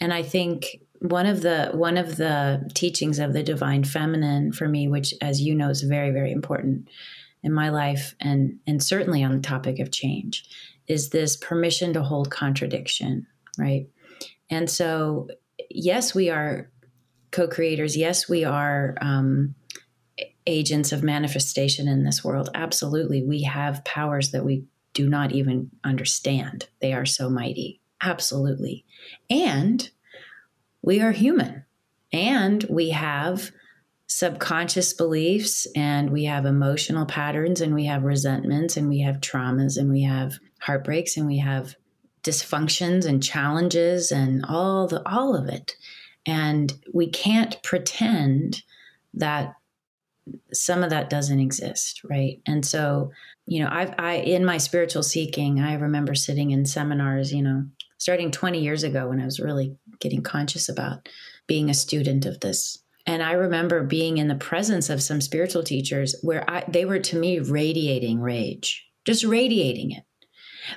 And 0.00 0.12
i 0.12 0.22
think 0.22 0.80
one 1.00 1.26
of 1.26 1.40
the 1.42 1.70
one 1.72 1.96
of 1.96 2.16
the 2.16 2.70
teachings 2.74 3.18
of 3.18 3.32
the 3.32 3.42
divine 3.42 3.84
feminine 3.84 4.52
for 4.52 4.68
me 4.68 4.86
which 4.88 5.14
as 5.22 5.40
you 5.40 5.54
know 5.54 5.70
is 5.70 5.82
very 5.82 6.10
very 6.10 6.30
important 6.30 6.88
in 7.42 7.52
my 7.52 7.70
life 7.70 8.14
and 8.20 8.58
and 8.66 8.82
certainly 8.82 9.22
on 9.22 9.32
the 9.32 9.40
topic 9.40 9.78
of 9.78 9.90
change 9.90 10.44
is 10.86 11.10
this 11.10 11.36
permission 11.36 11.92
to 11.92 12.02
hold 12.02 12.30
contradiction 12.30 13.26
right? 13.58 13.88
And 14.48 14.68
so 14.68 15.28
yes 15.68 16.14
we 16.14 16.30
are 16.30 16.70
co-creators. 17.30 17.96
Yes 17.96 18.28
we 18.28 18.44
are 18.44 18.96
um, 19.00 19.54
agents 20.46 20.92
of 20.92 21.02
manifestation 21.02 21.86
in 21.86 22.04
this 22.04 22.24
world 22.24 22.48
absolutely 22.54 23.22
we 23.22 23.42
have 23.42 23.84
powers 23.84 24.30
that 24.30 24.44
we 24.44 24.64
do 24.92 25.08
not 25.08 25.32
even 25.32 25.70
understand. 25.84 26.68
They 26.80 26.92
are 26.92 27.06
so 27.06 27.30
mighty. 27.30 27.80
Absolutely. 28.02 28.84
And 29.28 29.88
we 30.82 31.00
are 31.00 31.12
human. 31.12 31.64
And 32.12 32.64
we 32.68 32.90
have 32.90 33.50
subconscious 34.06 34.92
beliefs 34.92 35.68
and 35.76 36.10
we 36.10 36.24
have 36.24 36.44
emotional 36.44 37.06
patterns 37.06 37.60
and 37.60 37.74
we 37.74 37.84
have 37.84 38.02
resentments 38.02 38.76
and 38.76 38.88
we 38.88 39.00
have 39.00 39.20
traumas 39.20 39.76
and 39.76 39.90
we 39.90 40.02
have 40.02 40.38
heartbreaks 40.60 41.16
and 41.16 41.26
we 41.26 41.38
have 41.38 41.76
dysfunctions 42.24 43.06
and 43.06 43.22
challenges 43.22 44.10
and 44.10 44.44
all 44.48 44.88
the 44.88 45.08
all 45.08 45.36
of 45.36 45.48
it. 45.48 45.76
And 46.26 46.72
we 46.92 47.08
can't 47.08 47.62
pretend 47.62 48.62
that 49.14 49.54
some 50.52 50.82
of 50.82 50.90
that 50.90 51.10
doesn't 51.10 51.40
exist 51.40 52.00
right 52.04 52.40
and 52.46 52.64
so 52.64 53.10
you 53.46 53.62
know 53.62 53.68
i've 53.70 53.94
i 53.98 54.14
in 54.14 54.44
my 54.44 54.58
spiritual 54.58 55.02
seeking 55.02 55.60
i 55.60 55.74
remember 55.74 56.14
sitting 56.14 56.50
in 56.50 56.64
seminars 56.64 57.32
you 57.32 57.42
know 57.42 57.64
starting 57.98 58.30
20 58.30 58.60
years 58.60 58.82
ago 58.82 59.08
when 59.08 59.20
i 59.20 59.24
was 59.24 59.40
really 59.40 59.76
getting 60.00 60.22
conscious 60.22 60.68
about 60.68 61.08
being 61.46 61.70
a 61.70 61.74
student 61.74 62.26
of 62.26 62.40
this. 62.40 62.78
And 63.06 63.22
I 63.22 63.32
remember 63.32 63.82
being 63.82 64.18
in 64.18 64.28
the 64.28 64.34
presence 64.34 64.90
of 64.90 65.02
some 65.02 65.20
spiritual 65.20 65.62
teachers 65.62 66.14
where 66.22 66.48
I, 66.48 66.64
they 66.68 66.84
were 66.84 66.98
to 67.00 67.18
me 67.18 67.38
radiating 67.38 68.20
rage, 68.20 68.86
just 69.06 69.24
radiating 69.24 69.92
it. 69.92 70.04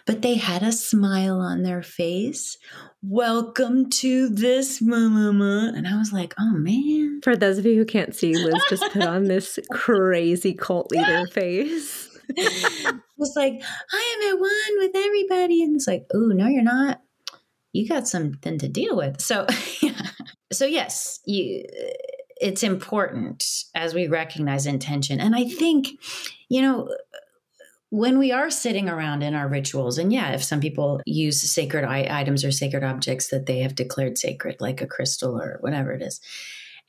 But 0.07 0.21
they 0.21 0.35
had 0.35 0.63
a 0.63 0.71
smile 0.71 1.39
on 1.39 1.63
their 1.63 1.83
face. 1.83 2.57
Welcome 3.05 3.89
to 3.89 4.29
this, 4.29 4.81
mama. 4.81 5.73
And 5.75 5.87
I 5.87 5.97
was 5.97 6.13
like, 6.13 6.33
oh 6.39 6.53
man. 6.53 7.19
For 7.21 7.35
those 7.35 7.57
of 7.57 7.65
you 7.65 7.75
who 7.75 7.85
can't 7.85 8.15
see, 8.15 8.35
Liz 8.35 8.55
just 8.69 8.83
put 8.91 9.03
on 9.03 9.25
this 9.25 9.59
crazy 9.71 10.53
cult 10.53 10.91
leader 10.91 11.27
face. 11.27 12.09
was 13.17 13.33
like, 13.35 13.61
I 13.91 14.17
am 14.17 14.33
at 14.33 14.39
one 14.39 14.77
with 14.77 14.95
everybody. 14.95 15.63
And 15.63 15.75
it's 15.75 15.87
like, 15.87 16.05
oh, 16.13 16.27
no, 16.27 16.47
you're 16.47 16.63
not 16.63 17.01
you 17.73 17.87
got 17.87 18.07
something 18.07 18.57
to 18.59 18.69
deal 18.69 18.95
with. 18.95 19.19
So, 19.19 19.45
yeah. 19.81 20.09
so 20.51 20.65
yes, 20.65 21.19
you 21.25 21.65
it's 22.37 22.63
important 22.63 23.43
as 23.75 23.93
we 23.93 24.07
recognize 24.07 24.65
intention. 24.65 25.19
And 25.19 25.35
I 25.35 25.45
think, 25.45 25.87
you 26.49 26.61
know, 26.61 26.89
when 27.93 28.17
we 28.17 28.31
are 28.31 28.49
sitting 28.49 28.89
around 28.89 29.21
in 29.21 29.35
our 29.35 29.47
rituals, 29.47 29.99
and 29.99 30.11
yeah, 30.11 30.31
if 30.31 30.43
some 30.43 30.59
people 30.59 30.99
use 31.05 31.39
sacred 31.39 31.85
items 31.85 32.43
or 32.43 32.51
sacred 32.51 32.83
objects 32.83 33.27
that 33.27 33.45
they 33.45 33.59
have 33.59 33.75
declared 33.75 34.17
sacred, 34.17 34.55
like 34.59 34.81
a 34.81 34.87
crystal 34.87 35.39
or 35.39 35.59
whatever 35.61 35.91
it 35.91 36.01
is, 36.01 36.19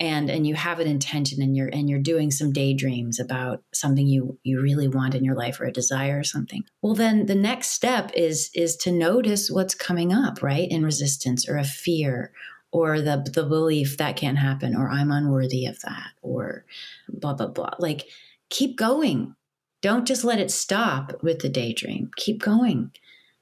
and 0.00 0.30
and 0.30 0.46
you 0.46 0.54
have 0.54 0.80
an 0.80 0.86
intention 0.86 1.42
and 1.42 1.54
you're 1.54 1.68
and 1.68 1.90
you're 1.90 1.98
doing 1.98 2.30
some 2.30 2.54
daydreams 2.54 3.20
about 3.20 3.62
something 3.74 4.06
you 4.06 4.38
you 4.44 4.62
really 4.62 4.88
want 4.88 5.14
in 5.14 5.26
your 5.26 5.34
life 5.34 5.60
or 5.60 5.66
a 5.66 5.72
desire 5.72 6.20
or 6.20 6.24
something 6.24 6.64
well 6.82 6.94
then 6.94 7.26
the 7.26 7.34
next 7.34 7.68
step 7.68 8.10
is 8.16 8.50
is 8.54 8.74
to 8.74 8.90
notice 8.90 9.50
what's 9.50 9.74
coming 9.74 10.12
up 10.12 10.42
right 10.42 10.68
in 10.68 10.82
resistance 10.82 11.48
or 11.48 11.56
a 11.58 11.64
fear 11.64 12.32
or 12.72 13.00
the 13.00 13.24
the 13.34 13.44
belief 13.44 13.98
that 13.98 14.16
can't 14.16 14.38
happen 14.38 14.74
or 14.74 14.88
i'm 14.88 15.12
unworthy 15.12 15.64
of 15.66 15.78
that 15.82 16.10
or 16.22 16.64
blah 17.08 17.34
blah 17.34 17.46
blah. 17.46 17.74
Like 17.78 18.08
keep 18.50 18.76
going 18.76 19.36
don't 19.84 20.06
just 20.06 20.24
let 20.24 20.40
it 20.40 20.50
stop 20.50 21.12
with 21.22 21.40
the 21.40 21.48
daydream 21.48 22.10
keep 22.16 22.42
going 22.42 22.90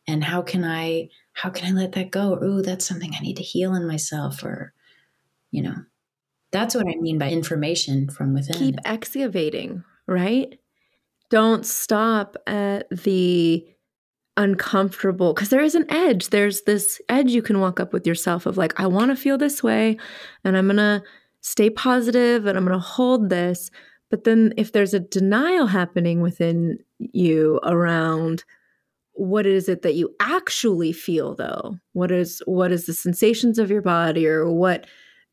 and 0.08 0.24
how 0.24 0.42
can 0.42 0.64
i 0.64 1.08
how 1.34 1.48
can 1.48 1.66
i 1.66 1.80
let 1.80 1.92
that 1.92 2.10
go 2.10 2.34
or 2.34 2.44
ooh 2.44 2.62
that's 2.62 2.84
something 2.84 3.12
i 3.14 3.22
need 3.22 3.36
to 3.36 3.42
heal 3.42 3.74
in 3.74 3.86
myself 3.86 4.42
or 4.42 4.74
you 5.50 5.62
know 5.62 5.76
that's 6.52 6.74
what 6.74 6.86
I 6.86 6.94
mean 7.00 7.18
by 7.18 7.30
information 7.30 8.08
from 8.10 8.34
within. 8.34 8.56
Keep 8.56 8.76
excavating, 8.84 9.82
right? 10.06 10.58
Don't 11.30 11.66
stop 11.66 12.36
at 12.46 12.88
the 12.90 13.66
uncomfortable 14.36 15.32
because 15.32 15.48
there 15.48 15.62
is 15.62 15.74
an 15.74 15.90
edge. 15.90 16.28
There's 16.28 16.62
this 16.62 17.00
edge 17.08 17.30
you 17.30 17.42
can 17.42 17.58
walk 17.58 17.80
up 17.80 17.92
with 17.92 18.06
yourself 18.06 18.44
of 18.44 18.58
like, 18.58 18.78
I 18.78 18.86
want 18.86 19.10
to 19.10 19.16
feel 19.16 19.38
this 19.38 19.62
way 19.62 19.96
and 20.44 20.56
I'm 20.56 20.66
going 20.66 20.76
to 20.76 21.02
stay 21.40 21.70
positive 21.70 22.46
and 22.46 22.56
I'm 22.56 22.66
going 22.66 22.78
to 22.78 22.84
hold 22.84 23.30
this. 23.30 23.70
But 24.12 24.24
then 24.24 24.52
if 24.58 24.72
there's 24.72 24.92
a 24.92 25.00
denial 25.00 25.66
happening 25.66 26.20
within 26.20 26.78
you 26.98 27.58
around 27.64 28.44
what 29.14 29.46
is 29.46 29.68
it 29.68 29.82
that 29.82 29.94
you 29.94 30.14
actually 30.20 30.92
feel 30.92 31.34
though? 31.34 31.78
What 31.94 32.10
is 32.10 32.42
what 32.44 32.72
is 32.72 32.84
the 32.84 32.92
sensations 32.92 33.58
of 33.58 33.70
your 33.70 33.80
body 33.82 34.26
or 34.26 34.50
what 34.50 34.86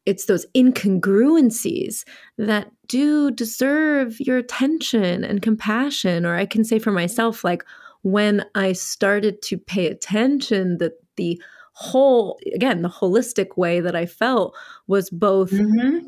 it's 0.05 0.25
those 0.25 0.45
incongruencies 0.55 2.05
that 2.37 2.71
do 2.87 3.31
deserve 3.31 4.19
your 4.19 4.37
attention 4.37 5.23
and 5.23 5.41
compassion. 5.41 6.25
Or 6.25 6.35
I 6.35 6.45
can 6.45 6.63
say 6.63 6.79
for 6.79 6.91
myself, 6.91 7.43
like 7.43 7.63
when 8.01 8.45
I 8.55 8.71
started 8.71 9.41
to 9.43 9.57
pay 9.57 9.87
attention 9.87 10.77
that 10.77 10.93
the 11.17 11.41
whole, 11.73 12.39
again, 12.55 12.81
the 12.81 12.89
holistic 12.89 13.57
way 13.57 13.81
that 13.81 13.95
I 13.95 14.05
felt 14.05 14.55
was 14.87 15.09
both 15.09 15.51
mm-hmm. 15.51 16.07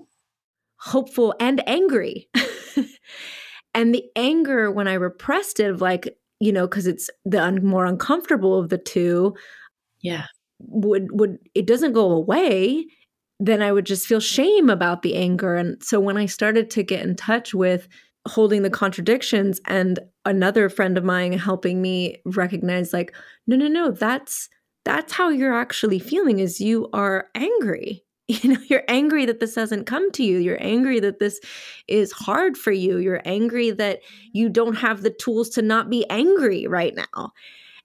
hopeful 0.78 1.36
and 1.39 1.61
angry. 1.67 2.30
and 3.74 3.93
the 3.93 4.03
anger, 4.15 4.72
when 4.72 4.88
I 4.88 4.93
repressed 4.93 5.59
it, 5.59 5.69
of 5.69 5.82
like, 5.82 6.17
you 6.39 6.51
know, 6.51 6.67
because 6.67 6.88
it's 6.88 7.09
the 7.26 7.41
un- 7.41 7.65
more 7.65 7.86
uncomfortable 7.86 8.57
of 8.59 8.69
the 8.69 8.78
two. 8.78 9.36
Yeah 10.01 10.26
would 10.67 11.11
would 11.11 11.38
it 11.55 11.65
doesn't 11.65 11.93
go 11.93 12.11
away 12.11 12.86
then 13.39 13.61
i 13.61 13.72
would 13.72 13.86
just 13.86 14.07
feel 14.07 14.19
shame 14.19 14.69
about 14.69 15.01
the 15.01 15.15
anger 15.15 15.55
and 15.55 15.82
so 15.84 15.99
when 15.99 16.17
i 16.17 16.26
started 16.26 16.69
to 16.69 16.84
get 16.84 17.03
in 17.03 17.15
touch 17.15 17.53
with 17.53 17.88
holding 18.28 18.61
the 18.61 18.69
contradictions 18.69 19.59
and 19.65 19.99
another 20.26 20.69
friend 20.69 20.97
of 20.97 21.03
mine 21.03 21.34
helping 21.34 21.82
me 21.82 22.22
recognize 22.26 22.93
like 22.93 23.15
no 23.47 23.55
no 23.55 23.67
no 23.67 23.91
that's 23.91 24.49
that's 24.86 25.13
how 25.13 25.30
you're 25.30 25.57
actually 25.57 25.99
feeling 25.99 26.39
is 26.39 26.61
you 26.61 26.88
are 26.93 27.28
angry 27.36 28.03
you 28.43 28.53
know 28.53 28.61
you're 28.67 28.84
angry 28.88 29.25
that 29.25 29.39
this 29.39 29.55
hasn't 29.55 29.88
come 29.88 30.11
to 30.11 30.23
you. 30.23 30.38
You're 30.38 30.61
angry 30.61 30.99
that 31.01 31.19
this 31.19 31.39
is 31.88 32.11
hard 32.11 32.57
for 32.57 32.71
you. 32.71 32.97
You're 32.97 33.21
angry 33.25 33.71
that 33.71 33.97
mm-hmm. 33.97 34.29
you 34.34 34.49
don't 34.49 34.75
have 34.75 35.01
the 35.01 35.09
tools 35.09 35.49
to 35.51 35.61
not 35.61 35.89
be 35.89 36.05
angry 36.09 36.67
right 36.67 36.95
now. 36.95 37.32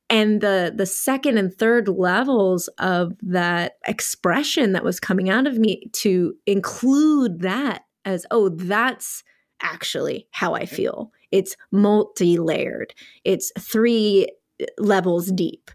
And 0.08 0.40
the 0.40 0.72
the 0.74 0.86
second 0.86 1.38
and 1.38 1.52
third 1.52 1.88
levels 1.88 2.68
of 2.78 3.14
that 3.22 3.78
expression 3.86 4.72
that 4.72 4.84
was 4.84 5.00
coming 5.00 5.28
out 5.30 5.48
of 5.48 5.58
me 5.58 5.90
to 5.94 6.34
include 6.46 7.40
that 7.40 7.82
as 8.04 8.24
oh 8.30 8.48
that's 8.48 9.24
actually 9.62 10.28
how 10.30 10.54
i 10.54 10.64
feel. 10.64 11.10
It's 11.32 11.56
multi-layered. 11.72 12.94
It's 13.24 13.50
three 13.58 14.28
eh, 14.60 14.66
levels 14.78 15.32
deep 15.32 15.72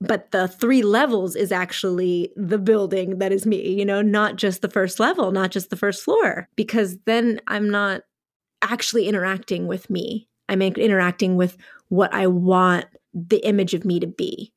but 0.00 0.30
the 0.32 0.48
three 0.48 0.82
levels 0.82 1.36
is 1.36 1.52
actually 1.52 2.32
the 2.36 2.58
building 2.58 3.18
that 3.18 3.32
is 3.32 3.46
me, 3.46 3.70
you 3.70 3.84
know, 3.84 4.02
not 4.02 4.36
just 4.36 4.60
the 4.62 4.68
first 4.68 5.00
level, 5.00 5.30
not 5.30 5.50
just 5.50 5.70
the 5.70 5.76
first 5.76 6.02
floor, 6.02 6.48
because 6.56 6.98
then 7.06 7.40
I'm 7.46 7.70
not 7.70 8.02
actually 8.62 9.08
interacting 9.08 9.66
with 9.66 9.88
me. 9.88 10.28
I'm 10.48 10.62
interacting 10.62 11.36
with 11.36 11.56
what 11.88 12.12
I 12.12 12.26
want 12.26 12.86
the 13.12 13.38
image 13.46 13.74
of 13.74 13.84
me 13.84 14.00
to 14.00 14.06
be 14.06 14.52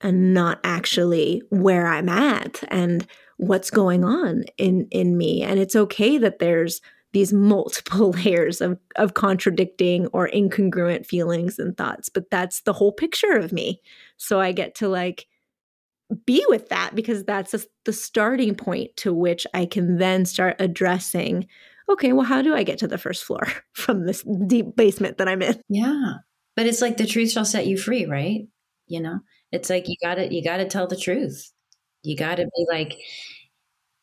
and 0.00 0.32
not 0.32 0.60
actually 0.64 1.42
where 1.50 1.86
I'm 1.86 2.08
at 2.08 2.62
and 2.68 3.06
what's 3.36 3.70
going 3.70 4.04
on 4.04 4.44
in 4.56 4.88
in 4.90 5.16
me 5.16 5.42
and 5.42 5.60
it's 5.60 5.76
okay 5.76 6.18
that 6.18 6.38
there's 6.38 6.80
these 7.18 7.32
multiple 7.32 8.10
layers 8.24 8.60
of 8.60 8.78
of 8.94 9.14
contradicting 9.14 10.06
or 10.08 10.28
incongruent 10.28 11.04
feelings 11.04 11.58
and 11.58 11.76
thoughts 11.76 12.08
but 12.08 12.30
that's 12.30 12.60
the 12.60 12.72
whole 12.72 12.92
picture 12.92 13.32
of 13.32 13.52
me. 13.52 13.80
So 14.16 14.40
i 14.40 14.52
get 14.52 14.76
to 14.76 14.88
like 14.88 15.26
be 16.24 16.44
with 16.48 16.68
that 16.68 16.94
because 16.94 17.24
that's 17.24 17.54
a, 17.54 17.60
the 17.84 17.92
starting 17.92 18.54
point 18.54 18.96
to 18.96 19.12
which 19.12 19.46
i 19.52 19.66
can 19.66 19.98
then 19.98 20.24
start 20.24 20.56
addressing 20.58 21.46
okay 21.90 22.12
well 22.12 22.24
how 22.24 22.40
do 22.40 22.54
i 22.54 22.62
get 22.62 22.78
to 22.78 22.88
the 22.88 22.96
first 22.96 23.24
floor 23.24 23.46
from 23.72 24.06
this 24.06 24.24
deep 24.46 24.76
basement 24.76 25.18
that 25.18 25.28
i'm 25.28 25.42
in? 25.42 25.60
Yeah. 25.68 26.14
But 26.56 26.66
it's 26.66 26.80
like 26.80 26.96
the 26.96 27.06
truth 27.06 27.30
shall 27.30 27.44
set 27.44 27.66
you 27.66 27.76
free 27.76 28.06
right? 28.06 28.46
You 28.86 29.00
know? 29.00 29.18
It's 29.50 29.70
like 29.70 29.88
you 29.88 29.96
gotta 30.02 30.32
you 30.32 30.42
gotta 30.42 30.66
tell 30.66 30.86
the 30.86 30.96
truth. 30.96 31.52
You 32.02 32.16
gotta 32.16 32.44
be 32.44 32.66
like 32.70 32.96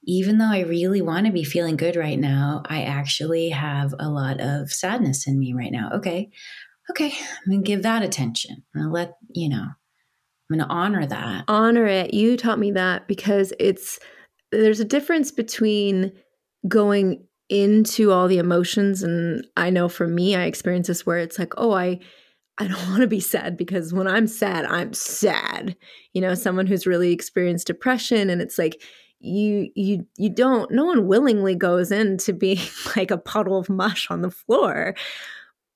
even 0.05 0.37
though 0.37 0.51
I 0.51 0.61
really 0.61 1.01
want 1.01 1.25
to 1.25 1.31
be 1.31 1.43
feeling 1.43 1.77
good 1.77 1.95
right 1.95 2.19
now, 2.19 2.61
I 2.65 2.83
actually 2.83 3.49
have 3.49 3.93
a 3.99 4.09
lot 4.09 4.39
of 4.39 4.71
sadness 4.71 5.27
in 5.27 5.39
me 5.39 5.53
right 5.53 5.71
now. 5.71 5.89
Okay. 5.95 6.29
Okay. 6.89 7.11
I'm 7.11 7.51
going 7.51 7.63
to 7.63 7.67
give 7.67 7.83
that 7.83 8.03
attention. 8.03 8.63
I'm 8.75 8.81
going 8.81 8.89
to 8.89 8.93
let, 8.93 9.17
you 9.33 9.49
know, 9.49 9.63
I'm 9.63 10.57
going 10.57 10.67
to 10.67 10.73
honor 10.73 11.05
that. 11.05 11.45
Honor 11.47 11.85
it. 11.85 12.13
You 12.13 12.37
taught 12.37 12.59
me 12.59 12.71
that 12.71 13.07
because 13.07 13.51
it's, 13.59 13.99
there's 14.51 14.79
a 14.79 14.85
difference 14.85 15.31
between 15.31 16.11
going 16.67 17.25
into 17.49 18.11
all 18.11 18.27
the 18.27 18.37
emotions. 18.37 19.01
And 19.01 19.45
I 19.57 19.71
know 19.71 19.89
for 19.89 20.07
me, 20.07 20.35
I 20.35 20.43
experience 20.43 20.87
this 20.87 21.05
where 21.05 21.17
it's 21.17 21.39
like, 21.39 21.53
oh, 21.57 21.71
I, 21.71 21.99
I 22.59 22.67
don't 22.67 22.87
want 22.89 23.01
to 23.01 23.07
be 23.07 23.19
sad 23.19 23.57
because 23.57 23.91
when 23.91 24.07
I'm 24.07 24.27
sad, 24.27 24.65
I'm 24.65 24.93
sad. 24.93 25.75
You 26.13 26.21
know, 26.21 26.35
someone 26.35 26.67
who's 26.67 26.85
really 26.85 27.11
experienced 27.11 27.65
depression 27.65 28.29
and 28.29 28.39
it's 28.39 28.59
like, 28.59 28.79
you 29.19 29.69
you 29.75 30.05
you 30.17 30.29
don't 30.29 30.71
no 30.71 30.85
one 30.85 31.07
willingly 31.07 31.55
goes 31.55 31.91
into 31.91 32.33
being 32.33 32.59
like 32.95 33.11
a 33.11 33.17
puddle 33.17 33.57
of 33.57 33.69
mush 33.69 34.09
on 34.09 34.21
the 34.21 34.31
floor 34.31 34.95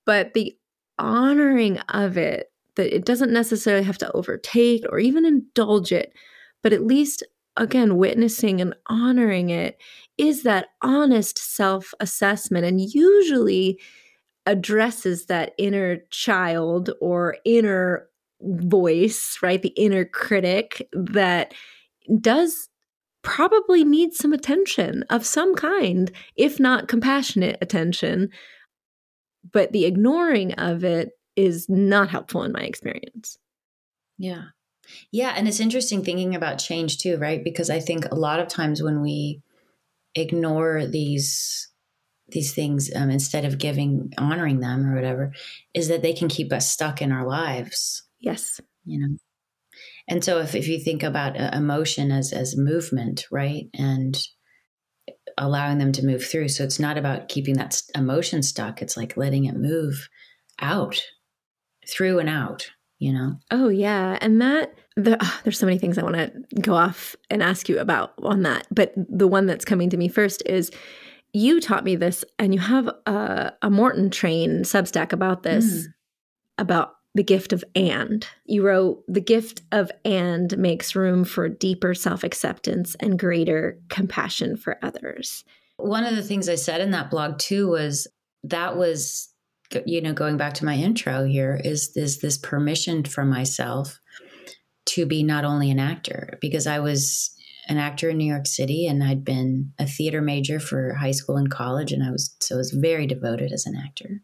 but 0.06 0.34
the 0.34 0.56
honoring 0.98 1.78
of 1.90 2.18
it 2.18 2.52
that 2.76 2.94
it 2.94 3.06
doesn't 3.06 3.32
necessarily 3.32 3.84
have 3.84 3.98
to 3.98 4.12
overtake 4.14 4.84
or 4.90 5.00
even 5.00 5.26
indulge 5.26 5.92
it 5.92 6.14
but 6.62 6.74
at 6.74 6.86
least 6.86 7.24
again 7.58 7.98
witnessing 7.98 8.62
and 8.62 8.76
honoring 8.88 9.50
it 9.50 9.78
is 10.18 10.44
that 10.44 10.68
honest 10.82 11.38
self 11.38 11.94
assessment 12.00 12.66
and 12.66 12.82
usually 12.94 13.80
addresses 14.46 15.28
that 15.28 15.54
inner 15.58 15.98
child 16.10 16.90
or 17.02 17.38
inner 17.46 18.10
voice 18.42 19.38
right? 19.42 19.62
The 19.62 19.70
inner 19.70 20.06
critic 20.06 20.88
that 20.94 21.54
does 22.20 22.70
probably 23.22 23.84
needs 23.84 24.18
some 24.18 24.34
attention 24.34 25.04
of 25.10 25.26
some 25.26 25.56
kind, 25.56 26.12
if 26.36 26.60
not 26.60 26.88
compassionate 26.88 27.58
attention. 27.62 28.30
But 29.52 29.72
the 29.72 29.86
ignoring 29.86 30.54
of 30.54 30.84
it 30.84 31.12
is 31.36 31.68
not 31.70 32.10
helpful 32.10 32.44
in 32.44 32.52
my 32.52 32.62
experience. 32.62 33.38
Yeah. 34.18 34.44
Yeah. 35.12 35.34
And 35.36 35.48
it's 35.48 35.60
interesting 35.60 36.04
thinking 36.04 36.36
about 36.36 36.58
change 36.58 36.98
too, 36.98 37.18
right? 37.18 37.44
Because 37.44 37.70
I 37.70 37.80
think 37.80 38.06
a 38.06 38.16
lot 38.16 38.40
of 38.40 38.48
times 38.48 38.82
when 38.82 39.02
we 39.02 39.42
ignore 40.16 40.86
these 40.86 41.70
these 42.32 42.54
things 42.54 42.92
um, 42.96 43.10
instead 43.10 43.46
of 43.46 43.58
giving 43.58 44.14
honoring 44.18 44.60
them 44.60 44.86
or 44.86 44.96
whatever 44.96 45.34
is 45.74 45.88
that 45.88 46.02
they 46.02 46.14
can 46.14 46.28
keep 46.28 46.54
us 46.54 46.70
stuck 46.70 47.02
in 47.02 47.12
our 47.12 47.26
lives 47.28 48.04
yes 48.20 48.60
you 48.86 49.00
know 49.00 49.16
and 50.10 50.24
so 50.24 50.40
if, 50.40 50.56
if 50.56 50.68
you 50.68 50.80
think 50.80 51.04
about 51.04 51.40
uh, 51.40 51.52
emotion 51.54 52.12
as 52.12 52.34
as 52.34 52.58
movement 52.58 53.26
right 53.32 53.70
and 53.74 54.22
allowing 55.38 55.78
them 55.78 55.92
to 55.94 56.06
move 56.06 56.26
through 56.26 56.50
so 56.50 56.64
it's 56.64 56.80
not 56.80 56.98
about 56.98 57.30
keeping 57.30 57.56
that 57.56 57.82
emotion 57.96 58.44
stuck 58.44 58.82
it's 58.82 58.98
like 58.98 59.16
letting 59.16 59.46
it 59.46 59.56
move 59.56 60.10
out 60.60 61.02
through 61.88 62.20
and 62.20 62.28
out 62.28 62.70
you 62.98 63.14
know 63.14 63.36
oh 63.52 63.70
yeah 63.70 64.18
and 64.22 64.42
that 64.42 64.74
the, 64.98 65.18
oh, 65.22 65.40
there's 65.44 65.58
so 65.58 65.66
many 65.66 65.78
things 65.78 65.98
i 65.98 66.04
want 66.04 66.16
to 66.16 66.32
go 66.60 66.74
off 66.74 67.16
and 67.30 67.42
ask 67.42 67.70
you 67.70 67.80
about 67.80 68.14
on 68.22 68.44
that 68.44 68.68
but 68.70 68.94
the 68.96 69.28
one 69.28 69.46
that's 69.46 69.64
coming 69.64 69.90
to 69.90 69.98
me 69.98 70.10
first 70.10 70.44
is 70.46 70.72
you 71.32 71.62
taught 71.62 71.86
me 71.86 71.96
this 71.96 72.26
and 72.38 72.54
you 72.54 72.60
have 72.60 72.90
a, 73.06 73.54
a 73.62 73.70
morton 73.70 74.10
train 74.10 74.64
substack 74.64 75.14
about 75.14 75.44
this 75.44 75.66
mm. 75.66 75.86
about 76.58 76.96
the 77.20 77.24
gift 77.24 77.52
of 77.52 77.66
and. 77.76 78.26
You 78.46 78.66
wrote, 78.66 79.04
The 79.10 79.20
gift 79.20 79.62
of 79.74 79.92
and 80.06 80.58
makes 80.58 80.96
room 80.96 81.26
for 81.26 81.50
deeper 81.50 81.94
self 81.94 82.24
acceptance 82.24 82.96
and 83.02 83.20
greater 83.20 83.78
compassion 83.90 84.56
for 84.56 84.80
others. 84.82 85.44
One 85.76 86.06
of 86.06 86.16
the 86.16 86.24
things 86.24 86.48
I 86.48 86.56
said 86.56 86.80
in 86.80 86.92
that 86.92 87.12
blog 87.12 87.38
too 87.38 87.68
was 87.68 88.08
that 88.46 88.78
was, 88.78 89.34
you 89.86 90.00
know, 90.00 90.14
going 90.14 90.38
back 90.38 90.54
to 90.56 90.66
my 90.66 90.76
intro 90.76 91.26
here, 91.26 91.60
is, 91.62 91.92
is 91.98 92.22
this 92.22 92.38
permission 92.38 93.04
for 93.04 93.26
myself 93.26 94.00
to 94.86 95.06
be 95.06 95.22
not 95.22 95.44
only 95.44 95.70
an 95.72 95.80
actor, 95.80 96.38
because 96.40 96.68
I 96.68 96.80
was 96.80 97.36
an 97.68 97.78
actor 97.78 98.12
in 98.12 98.18
New 98.18 98.32
York 98.32 98.48
City 98.48 98.88
and 98.88 99.04
I'd 99.04 99.26
been 99.26 99.74
a 99.78 99.86
theater 99.86 100.22
major 100.22 100.58
for 100.58 100.94
high 100.94 101.12
school 101.12 101.36
and 101.36 101.52
college. 101.52 101.92
And 101.92 102.02
I 102.02 102.12
was, 102.12 102.34
so 102.40 102.56
I 102.56 102.60
was 102.60 102.72
very 102.72 103.08
devoted 103.08 103.52
as 103.52 103.66
an 103.66 103.76
actor 103.76 104.22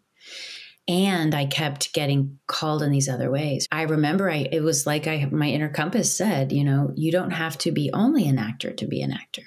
and 0.87 1.33
i 1.33 1.45
kept 1.45 1.93
getting 1.93 2.39
called 2.47 2.83
in 2.83 2.91
these 2.91 3.09
other 3.09 3.31
ways. 3.31 3.67
I 3.71 3.83
remember 3.83 4.29
i 4.29 4.47
it 4.51 4.61
was 4.61 4.85
like 4.85 5.07
i 5.07 5.27
my 5.31 5.47
inner 5.47 5.69
compass 5.69 6.15
said 6.15 6.51
you 6.51 6.63
know 6.63 6.91
you 6.95 7.11
don't 7.11 7.31
have 7.31 7.57
to 7.59 7.71
be 7.71 7.89
only 7.93 8.27
an 8.27 8.37
actor 8.37 8.71
to 8.71 8.87
be 8.87 9.01
an 9.01 9.11
actor. 9.11 9.43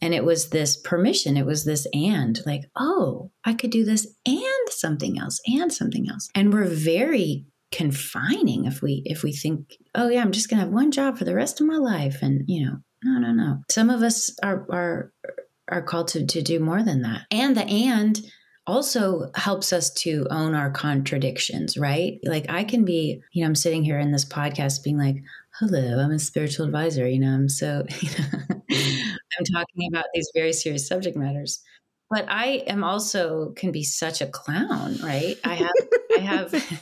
And 0.00 0.12
it 0.12 0.24
was 0.24 0.48
this 0.48 0.76
permission 0.76 1.36
it 1.36 1.46
was 1.46 1.64
this 1.64 1.86
and 1.92 2.40
like 2.46 2.62
oh 2.76 3.30
i 3.44 3.54
could 3.54 3.70
do 3.70 3.84
this 3.84 4.06
and 4.26 4.68
something 4.68 5.18
else 5.18 5.40
and 5.46 5.72
something 5.72 6.08
else. 6.08 6.28
And 6.34 6.52
we're 6.52 6.64
very 6.64 7.46
confining 7.70 8.66
if 8.66 8.82
we 8.82 9.02
if 9.06 9.22
we 9.22 9.32
think 9.32 9.78
oh 9.94 10.08
yeah 10.10 10.20
i'm 10.20 10.30
just 10.30 10.50
gonna 10.50 10.60
have 10.60 10.70
one 10.70 10.90
job 10.90 11.16
for 11.16 11.24
the 11.24 11.34
rest 11.34 11.58
of 11.58 11.66
my 11.66 11.78
life 11.78 12.18
and 12.20 12.42
you 12.46 12.62
know 12.62 12.76
no 13.04 13.18
no 13.18 13.32
no. 13.32 13.62
Some 13.70 13.90
of 13.90 14.02
us 14.02 14.30
are 14.42 14.66
are 14.70 15.12
are 15.68 15.82
called 15.82 16.08
to 16.08 16.26
to 16.26 16.42
do 16.42 16.60
more 16.60 16.82
than 16.82 17.02
that. 17.02 17.22
And 17.30 17.56
the 17.56 17.64
and 17.64 18.20
also 18.66 19.30
helps 19.34 19.72
us 19.72 19.90
to 19.90 20.26
own 20.30 20.54
our 20.54 20.70
contradictions, 20.70 21.76
right? 21.76 22.20
Like 22.24 22.46
I 22.48 22.64
can 22.64 22.84
be, 22.84 23.20
you 23.32 23.42
know, 23.42 23.48
I'm 23.48 23.54
sitting 23.54 23.82
here 23.82 23.98
in 23.98 24.12
this 24.12 24.24
podcast 24.24 24.84
being 24.84 24.98
like, 24.98 25.16
hello, 25.58 25.98
I'm 25.98 26.12
a 26.12 26.18
spiritual 26.18 26.66
advisor. 26.66 27.06
You 27.06 27.20
know, 27.20 27.30
I'm 27.30 27.48
so, 27.48 27.84
you 28.00 28.10
know, 28.10 28.38
I'm 29.38 29.44
talking 29.52 29.88
about 29.92 30.06
these 30.14 30.30
very 30.34 30.52
serious 30.52 30.86
subject 30.86 31.16
matters. 31.16 31.62
But 32.08 32.26
I 32.28 32.62
am 32.66 32.84
also 32.84 33.52
can 33.56 33.72
be 33.72 33.82
such 33.82 34.20
a 34.20 34.26
clown, 34.26 34.96
right? 35.02 35.36
I 35.44 35.54
have, 35.54 35.72
I 36.16 36.20
have, 36.20 36.78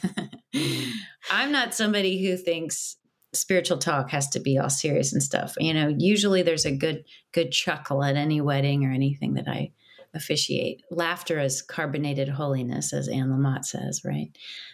I'm 1.31 1.53
not 1.53 1.73
somebody 1.73 2.27
who 2.27 2.37
thinks 2.37 2.97
spiritual 3.33 3.79
talk 3.79 4.11
has 4.11 4.29
to 4.31 4.41
be 4.41 4.59
all 4.59 4.69
serious 4.69 5.13
and 5.13 5.23
stuff. 5.23 5.55
You 5.59 5.73
know, 5.73 5.95
usually 5.97 6.43
there's 6.43 6.67
a 6.67 6.77
good, 6.77 7.05
good 7.33 7.53
chuckle 7.53 8.03
at 8.03 8.17
any 8.17 8.41
wedding 8.41 8.85
or 8.85 8.91
anything 8.91 9.35
that 9.35 9.47
I 9.47 9.71
officiate. 10.15 10.83
Laughter 10.91 11.39
is 11.39 11.63
carbonated 11.63 12.29
holiness, 12.29 12.93
as 12.93 13.09
Anne 13.09 13.31
Lamott 13.31 13.65
says, 13.65 14.03
right? 14.05 14.31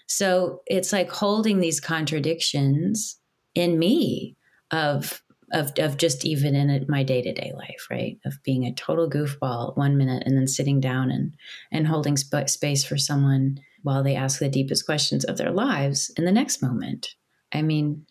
So 0.06 0.62
it's 0.66 0.92
like 0.92 1.10
holding 1.10 1.60
these 1.60 1.80
contradictions 1.80 3.18
in 3.54 3.78
me 3.78 4.36
of 4.70 5.22
of, 5.52 5.72
of 5.78 5.96
just 5.96 6.24
even 6.24 6.56
in 6.56 6.84
my 6.88 7.04
day-to-day 7.04 7.52
life 7.56 7.86
right 7.88 8.18
of 8.24 8.42
being 8.42 8.64
a 8.64 8.74
total 8.74 9.08
goofball 9.08 9.76
one 9.76 9.96
minute 9.96 10.24
and 10.26 10.36
then 10.36 10.48
sitting 10.48 10.80
down 10.80 11.08
and 11.10 11.36
and 11.70 11.86
holding 11.86 12.16
sp- 12.18 12.48
space 12.48 12.84
for 12.84 12.96
someone 12.96 13.58
while 13.82 14.02
they 14.02 14.16
ask 14.16 14.40
the 14.40 14.48
deepest 14.48 14.84
questions 14.84 15.24
of 15.24 15.36
their 15.36 15.52
lives 15.52 16.10
in 16.16 16.24
the 16.24 16.32
next 16.32 16.62
moment 16.62 17.14
i 17.52 17.62
mean 17.62 18.04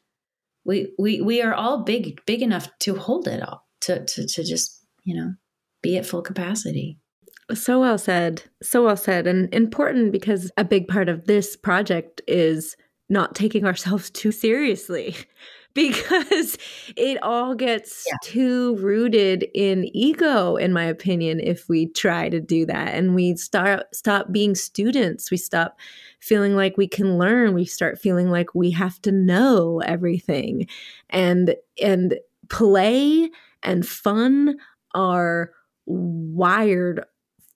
we 0.64 0.94
we 0.98 1.20
we 1.20 1.42
are 1.42 1.54
all 1.54 1.84
big 1.84 2.22
big 2.26 2.42
enough 2.42 2.70
to 2.80 2.96
hold 2.96 3.28
it 3.28 3.44
all 3.44 3.68
to 3.82 4.06
to, 4.06 4.26
to 4.26 4.42
just 4.42 4.86
you 5.04 5.14
know 5.14 5.34
be 5.82 5.98
at 5.98 6.06
full 6.06 6.22
capacity 6.22 6.98
so 7.54 7.80
well 7.80 7.98
said 7.98 8.42
so 8.64 8.84
well 8.84 8.98
said 8.98 9.28
and 9.28 9.54
important 9.54 10.12
because 10.12 10.52
a 10.58 10.64
big 10.64 10.88
part 10.88 11.10
of 11.10 11.26
this 11.26 11.56
project 11.56 12.22
is 12.28 12.76
not 13.08 13.36
taking 13.36 13.66
ourselves 13.66 14.10
too 14.10 14.32
seriously 14.32 15.16
because 15.76 16.58
it 16.96 17.22
all 17.22 17.54
gets 17.54 18.06
yeah. 18.08 18.16
too 18.24 18.78
rooted 18.78 19.46
in 19.54 19.86
ego 19.96 20.56
in 20.56 20.74
my 20.74 20.86
opinion 20.86 21.40
if 21.40 21.68
we 21.68 21.86
try 21.92 22.30
to 22.30 22.40
do 22.40 22.66
that 22.66 22.96
and 22.96 23.14
we 23.14 23.36
start 23.36 23.84
stop 23.94 24.32
being 24.32 24.56
students. 24.56 25.30
We 25.30 25.38
stop 25.38 25.78
feeling 26.22 26.56
like 26.56 26.78
we 26.78 26.88
can 26.88 27.18
learn. 27.18 27.54
We 27.54 27.66
start 27.66 28.00
feeling 28.00 28.32
like 28.32 28.56
we 28.56 28.72
have 28.72 29.02
to 29.02 29.12
know 29.12 29.82
everything. 29.82 30.68
And 31.10 31.56
and 31.82 32.18
play 32.50 33.30
and 33.62 33.86
fun 33.86 34.56
are 34.94 35.52
wired 35.86 37.04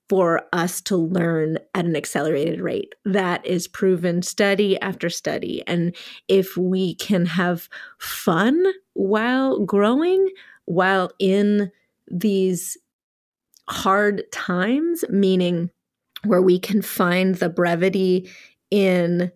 for 0.10 0.42
us 0.52 0.82
to 0.82 0.98
learn 0.98 1.60
at 1.76 1.86
an 1.86 1.96
accelerated 1.96 2.60
rate. 2.60 2.96
That 3.06 3.46
is 3.46 3.68
proven 3.68 4.24
study 4.24 4.80
after 4.82 5.10
study. 5.10 5.64
And 5.68 5.96
if 6.28 6.58
we 6.58 6.96
can 6.96 7.28
have 7.28 7.70
fun 8.00 8.66
while 8.94 9.64
growing, 9.64 10.30
while 10.66 11.12
in 11.20 11.72
these 12.10 12.76
hard 13.70 14.24
times, 14.32 15.06
meaning 15.10 15.70
where 16.26 16.42
we 16.42 16.60
can 16.60 16.82
find 16.82 17.36
the 17.36 17.50
brevity 17.50 18.30
in 18.72 19.32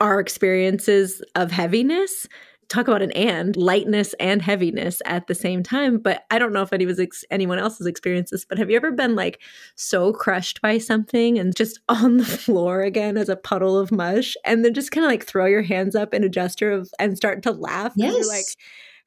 our 0.00 0.18
experiences 0.18 1.22
of 1.34 1.50
heaviness, 1.50 2.26
talk 2.68 2.88
about 2.88 3.02
an 3.02 3.12
and 3.12 3.56
lightness 3.56 4.14
and 4.18 4.42
heaviness 4.42 5.00
at 5.04 5.26
the 5.26 5.34
same 5.34 5.62
time 5.62 5.98
but 5.98 6.24
i 6.30 6.38
don't 6.38 6.52
know 6.52 6.62
if 6.62 6.72
any 6.72 6.86
ex- 6.98 7.24
anyone 7.30 7.58
else 7.58 7.78
has 7.78 7.86
experienced 7.86 8.30
this 8.30 8.44
but 8.44 8.58
have 8.58 8.70
you 8.70 8.76
ever 8.76 8.90
been 8.90 9.14
like 9.14 9.40
so 9.74 10.12
crushed 10.12 10.60
by 10.60 10.78
something 10.78 11.38
and 11.38 11.54
just 11.56 11.80
on 11.88 12.16
the 12.18 12.24
floor 12.24 12.82
again 12.82 13.16
as 13.16 13.28
a 13.28 13.36
puddle 13.36 13.78
of 13.78 13.92
mush 13.92 14.36
and 14.44 14.64
then 14.64 14.74
just 14.74 14.90
kind 14.90 15.04
of 15.04 15.10
like 15.10 15.24
throw 15.24 15.46
your 15.46 15.62
hands 15.62 15.94
up 15.94 16.12
in 16.12 16.24
a 16.24 16.28
gesture 16.28 16.72
of 16.72 16.90
and 16.98 17.16
start 17.16 17.42
to 17.42 17.52
laugh 17.52 17.92
yes. 17.96 18.12
you're 18.12 18.28
like 18.28 18.46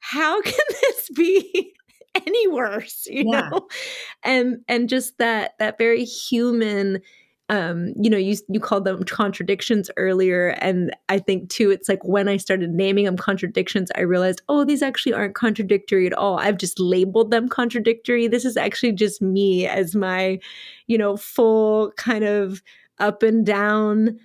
how 0.00 0.40
can 0.42 0.54
this 0.68 1.10
be 1.10 1.74
any 2.26 2.48
worse 2.48 3.06
you 3.08 3.24
yeah. 3.30 3.48
know 3.50 3.68
and 4.24 4.58
and 4.68 4.88
just 4.88 5.18
that 5.18 5.52
that 5.58 5.78
very 5.78 6.04
human 6.04 7.00
um, 7.50 7.92
you 8.00 8.08
know, 8.08 8.16
you 8.16 8.36
you 8.48 8.60
called 8.60 8.84
them 8.84 9.02
contradictions 9.02 9.90
earlier, 9.96 10.50
and 10.60 10.96
I 11.08 11.18
think 11.18 11.50
too, 11.50 11.72
it's 11.72 11.88
like 11.88 12.02
when 12.04 12.28
I 12.28 12.36
started 12.36 12.70
naming 12.70 13.06
them 13.06 13.16
contradictions, 13.16 13.90
I 13.96 14.02
realized, 14.02 14.40
oh, 14.48 14.64
these 14.64 14.82
actually 14.82 15.14
aren't 15.14 15.34
contradictory 15.34 16.06
at 16.06 16.12
all. 16.12 16.38
I've 16.38 16.58
just 16.58 16.78
labeled 16.78 17.32
them 17.32 17.48
contradictory. 17.48 18.28
This 18.28 18.44
is 18.44 18.56
actually 18.56 18.92
just 18.92 19.20
me 19.20 19.66
as 19.66 19.96
my, 19.96 20.38
you 20.86 20.96
know, 20.96 21.16
full 21.16 21.90
kind 21.96 22.22
of 22.22 22.62
up 23.00 23.24
and 23.24 23.44
down 23.44 24.20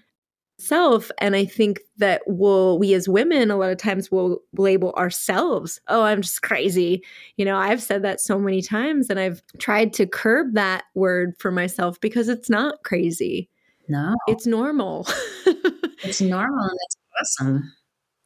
self 0.58 1.12
and 1.20 1.36
i 1.36 1.43
think 1.43 1.82
that 1.97 2.22
we'll 2.28 2.80
we 2.80 2.93
as 2.93 3.10
women 3.10 3.51
a 3.51 3.58
lot 3.58 3.72
of 3.72 3.78
times 3.78 4.10
will 4.10 4.39
label 4.58 4.93
ourselves 4.93 5.82
oh 5.89 6.03
i'm 6.03 6.22
just 6.22 6.41
crazy. 6.41 7.03
You 7.36 7.43
know 7.45 7.58
i've 7.58 7.82
said 7.82 8.03
that 8.03 8.22
so 8.22 8.39
many 8.39 8.62
times 8.62 9.10
and 9.10 9.20
i've 9.20 9.41
tried 9.60 9.91
to 9.93 10.06
curb 10.06 10.53
that 10.53 10.86
word 10.93 11.36
for 11.39 11.51
myself 11.51 11.99
because 11.99 12.30
it's 12.30 12.49
not 12.49 12.84
crazy. 12.84 13.49
No. 13.88 14.16
It's 14.28 14.47
normal. 14.47 15.08
It's 16.03 16.22
normal 16.22 16.66
and 16.66 16.78
it's 16.86 16.97
awesome. 17.39 17.74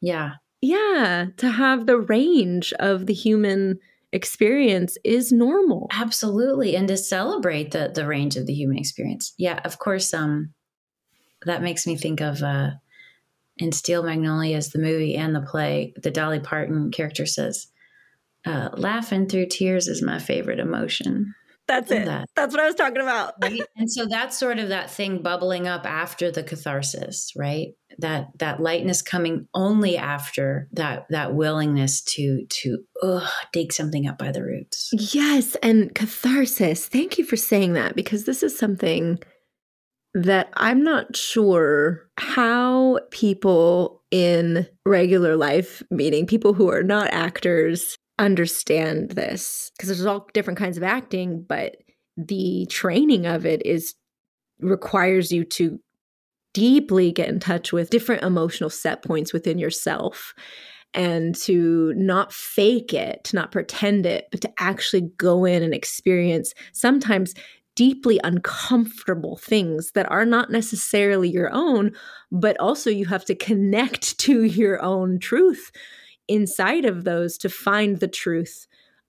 Yeah. 0.02 0.32
Yeah 0.60 1.26
to 1.38 1.50
have 1.50 1.86
the 1.86 1.98
range 1.98 2.74
of 2.74 3.06
the 3.06 3.14
human 3.14 3.78
experience 4.12 4.98
is 5.02 5.32
normal. 5.32 5.88
Absolutely 5.92 6.76
and 6.76 6.88
to 6.88 6.96
celebrate 6.96 7.70
the 7.70 7.90
the 7.94 8.06
range 8.06 8.36
of 8.36 8.46
the 8.46 8.52
human 8.52 8.76
experience. 8.76 9.32
Yeah 9.38 9.60
of 9.64 9.78
course 9.78 10.12
um 10.12 10.52
that 11.46 11.62
makes 11.62 11.86
me 11.86 11.96
think 11.96 12.20
of 12.20 12.42
uh, 12.42 12.70
in 13.56 13.72
Steel 13.72 14.02
Magnolias, 14.02 14.70
the 14.70 14.78
movie 14.78 15.16
and 15.16 15.34
the 15.34 15.40
play, 15.40 15.94
the 16.02 16.10
Dolly 16.10 16.40
Parton 16.40 16.90
character 16.90 17.26
says, 17.26 17.68
uh, 18.46 18.70
laughing 18.72 19.28
through 19.28 19.46
tears 19.46 19.86
is 19.86 20.02
my 20.02 20.18
favorite 20.18 20.58
emotion. 20.58 21.34
That's 21.70 21.90
it. 21.92 22.06
That. 22.06 22.28
That's 22.34 22.52
what 22.52 22.60
I 22.60 22.66
was 22.66 22.74
talking 22.74 23.00
about. 23.00 23.34
right? 23.40 23.60
And 23.76 23.90
so 23.90 24.06
that's 24.06 24.36
sort 24.36 24.58
of 24.58 24.70
that 24.70 24.90
thing 24.90 25.22
bubbling 25.22 25.68
up 25.68 25.86
after 25.86 26.32
the 26.32 26.42
catharsis, 26.42 27.32
right? 27.36 27.68
That 27.98 28.30
that 28.38 28.60
lightness 28.60 29.02
coming 29.02 29.46
only 29.54 29.96
after 29.96 30.68
that 30.72 31.06
that 31.10 31.34
willingness 31.34 32.02
to 32.14 32.44
to 32.44 32.78
ugh, 33.04 33.28
dig 33.52 33.72
something 33.72 34.08
up 34.08 34.18
by 34.18 34.32
the 34.32 34.42
roots. 34.42 34.90
Yes, 34.92 35.54
and 35.62 35.94
catharsis. 35.94 36.88
Thank 36.88 37.18
you 37.18 37.24
for 37.24 37.36
saying 37.36 37.74
that 37.74 37.94
because 37.94 38.24
this 38.24 38.42
is 38.42 38.58
something 38.58 39.20
that 40.14 40.48
I'm 40.54 40.82
not 40.82 41.16
sure 41.16 42.08
how 42.18 43.00
people 43.10 44.02
in 44.10 44.66
regular 44.84 45.36
life, 45.36 45.82
meaning 45.90 46.26
people 46.26 46.52
who 46.52 46.70
are 46.70 46.82
not 46.82 47.12
actors, 47.12 47.96
understand 48.18 49.12
this. 49.12 49.70
Because 49.76 49.88
there's 49.88 50.06
all 50.06 50.28
different 50.34 50.58
kinds 50.58 50.76
of 50.76 50.82
acting, 50.82 51.44
but 51.48 51.76
the 52.16 52.66
training 52.70 53.26
of 53.26 53.46
it 53.46 53.64
is 53.64 53.94
requires 54.60 55.32
you 55.32 55.44
to 55.44 55.80
deeply 56.52 57.12
get 57.12 57.28
in 57.28 57.40
touch 57.40 57.72
with 57.72 57.90
different 57.90 58.22
emotional 58.22 58.68
set 58.70 59.02
points 59.02 59.32
within 59.32 59.58
yourself 59.58 60.34
and 60.92 61.36
to 61.36 61.94
not 61.96 62.32
fake 62.32 62.92
it, 62.92 63.22
to 63.22 63.36
not 63.36 63.52
pretend 63.52 64.04
it, 64.04 64.26
but 64.32 64.40
to 64.40 64.52
actually 64.58 65.02
go 65.16 65.44
in 65.44 65.62
and 65.62 65.72
experience 65.72 66.52
sometimes 66.72 67.32
deeply 67.80 68.20
uncomfortable 68.22 69.38
things 69.38 69.92
that 69.92 70.06
are 70.10 70.26
not 70.26 70.50
necessarily 70.50 71.30
your 71.30 71.48
own, 71.50 71.90
but 72.30 72.54
also 72.60 72.90
you 72.90 73.06
have 73.06 73.24
to 73.24 73.34
connect 73.34 74.18
to 74.18 74.44
your 74.44 74.82
own 74.82 75.18
truth 75.18 75.72
inside 76.28 76.84
of 76.84 77.04
those 77.04 77.38
to 77.38 77.48
find 77.48 77.98
the 77.98 78.06
truth 78.06 78.66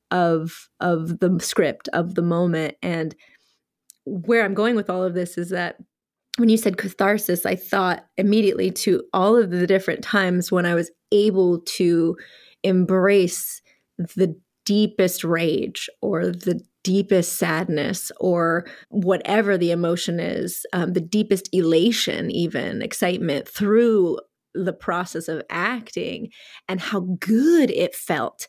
of 0.10 0.70
of 0.80 1.20
the 1.20 1.38
script 1.42 1.90
of 1.92 2.16
the 2.16 2.22
moment. 2.22 2.76
And 2.82 3.14
where 4.06 4.46
I'm 4.46 4.54
going 4.54 4.78
with 4.78 4.90
all 4.90 5.04
of 5.04 5.16
this 5.16 5.38
is 5.38 5.50
that 5.50 5.76
when 6.38 6.48
you 6.48 6.56
said 6.56 6.78
catharsis, 6.78 7.46
I 7.46 7.56
thought 7.56 8.06
immediately 8.16 8.72
to 8.72 9.04
all 9.14 9.36
of 9.36 9.50
the 9.50 9.68
different 9.68 10.02
times 10.02 10.50
when 10.50 10.66
I 10.66 10.76
was 10.76 10.90
able 11.12 11.60
to 11.60 12.16
embrace 12.64 13.62
the 13.98 14.34
deepest 14.66 15.26
rage 15.26 15.90
or 16.02 16.28
the 16.28 16.62
deepest 16.84 17.34
sadness 17.34 18.12
or 18.20 18.66
whatever 18.90 19.58
the 19.58 19.72
emotion 19.72 20.20
is, 20.20 20.66
um, 20.74 20.94
the 20.94 21.02
deepest 21.02 21.50
elation, 21.54 22.32
even 22.32 22.82
excitement 22.82 23.48
through 23.48 24.20
the 24.54 24.74
process 24.74 25.28
of 25.28 25.44
acting, 25.50 26.30
and 26.68 26.82
how 26.82 27.02
good 27.20 27.72
it 27.72 27.96
felt 27.96 28.48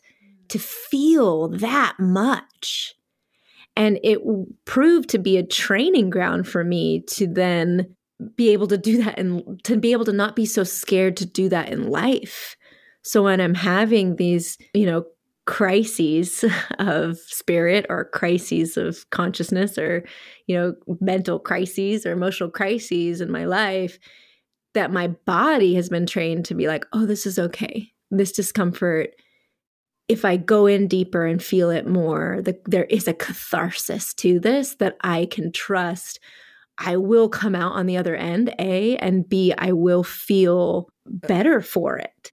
to 0.49 0.59
feel 0.59 1.49
that 1.49 1.95
much. 1.99 2.93
And 3.75 3.99
it 4.03 4.19
proved 4.65 5.09
to 5.09 5.17
be 5.17 5.37
a 5.37 5.45
training 5.45 6.09
ground 6.09 6.47
for 6.47 6.63
me 6.63 7.01
to 7.07 7.27
then 7.27 7.95
be 8.35 8.49
able 8.49 8.67
to 8.67 8.77
do 8.77 9.03
that 9.03 9.17
and 9.17 9.61
to 9.63 9.77
be 9.77 9.91
able 9.91 10.05
to 10.05 10.13
not 10.13 10.35
be 10.35 10.45
so 10.45 10.63
scared 10.63 11.17
to 11.17 11.25
do 11.25 11.49
that 11.49 11.69
in 11.69 11.89
life. 11.89 12.55
So 13.03 13.23
when 13.23 13.41
I'm 13.41 13.55
having 13.55 14.15
these, 14.15 14.57
you 14.73 14.85
know, 14.85 15.05
crises 15.45 16.45
of 16.79 17.17
spirit 17.17 17.85
or 17.89 18.05
crises 18.05 18.77
of 18.77 19.09
consciousness 19.09 19.77
or 19.77 20.03
you 20.47 20.55
know 20.55 20.73
mental 21.01 21.39
crises 21.39 22.05
or 22.05 22.11
emotional 22.11 22.49
crises 22.49 23.21
in 23.21 23.31
my 23.31 23.45
life 23.45 23.99
that 24.73 24.91
my 24.91 25.07
body 25.07 25.75
has 25.75 25.89
been 25.89 26.05
trained 26.05 26.45
to 26.45 26.55
be 26.55 26.67
like 26.67 26.85
oh 26.93 27.05
this 27.05 27.25
is 27.25 27.39
okay. 27.39 27.91
This 28.11 28.31
discomfort 28.31 29.11
if 30.09 30.25
i 30.25 30.37
go 30.37 30.65
in 30.65 30.87
deeper 30.87 31.25
and 31.25 31.41
feel 31.41 31.69
it 31.69 31.87
more 31.87 32.41
the, 32.43 32.59
there 32.65 32.83
is 32.85 33.07
a 33.07 33.13
catharsis 33.13 34.13
to 34.13 34.39
this 34.39 34.75
that 34.75 34.97
i 35.01 35.25
can 35.25 35.51
trust. 35.51 36.19
I 36.77 36.97
will 36.97 37.29
come 37.29 37.53
out 37.53 37.73
on 37.73 37.85
the 37.85 37.97
other 37.97 38.15
end 38.15 38.53
a 38.59 38.97
and 38.97 39.27
b 39.27 39.53
i 39.57 39.71
will 39.71 40.03
feel 40.03 40.89
better 41.05 41.61
for 41.61 41.97
it. 41.97 42.31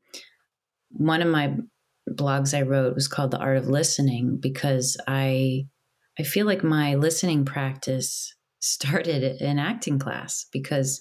One 0.90 1.22
of 1.22 1.28
my 1.28 1.56
blogs 2.14 2.56
I 2.56 2.62
wrote 2.62 2.94
was 2.94 3.08
called 3.08 3.30
The 3.30 3.38
Art 3.38 3.58
of 3.58 3.68
Listening 3.68 4.36
because 4.38 4.96
I 5.06 5.66
I 6.18 6.22
feel 6.22 6.46
like 6.46 6.62
my 6.62 6.96
listening 6.96 7.44
practice 7.44 8.34
started 8.60 9.40
in 9.40 9.58
acting 9.58 9.98
class 9.98 10.46
because 10.52 11.00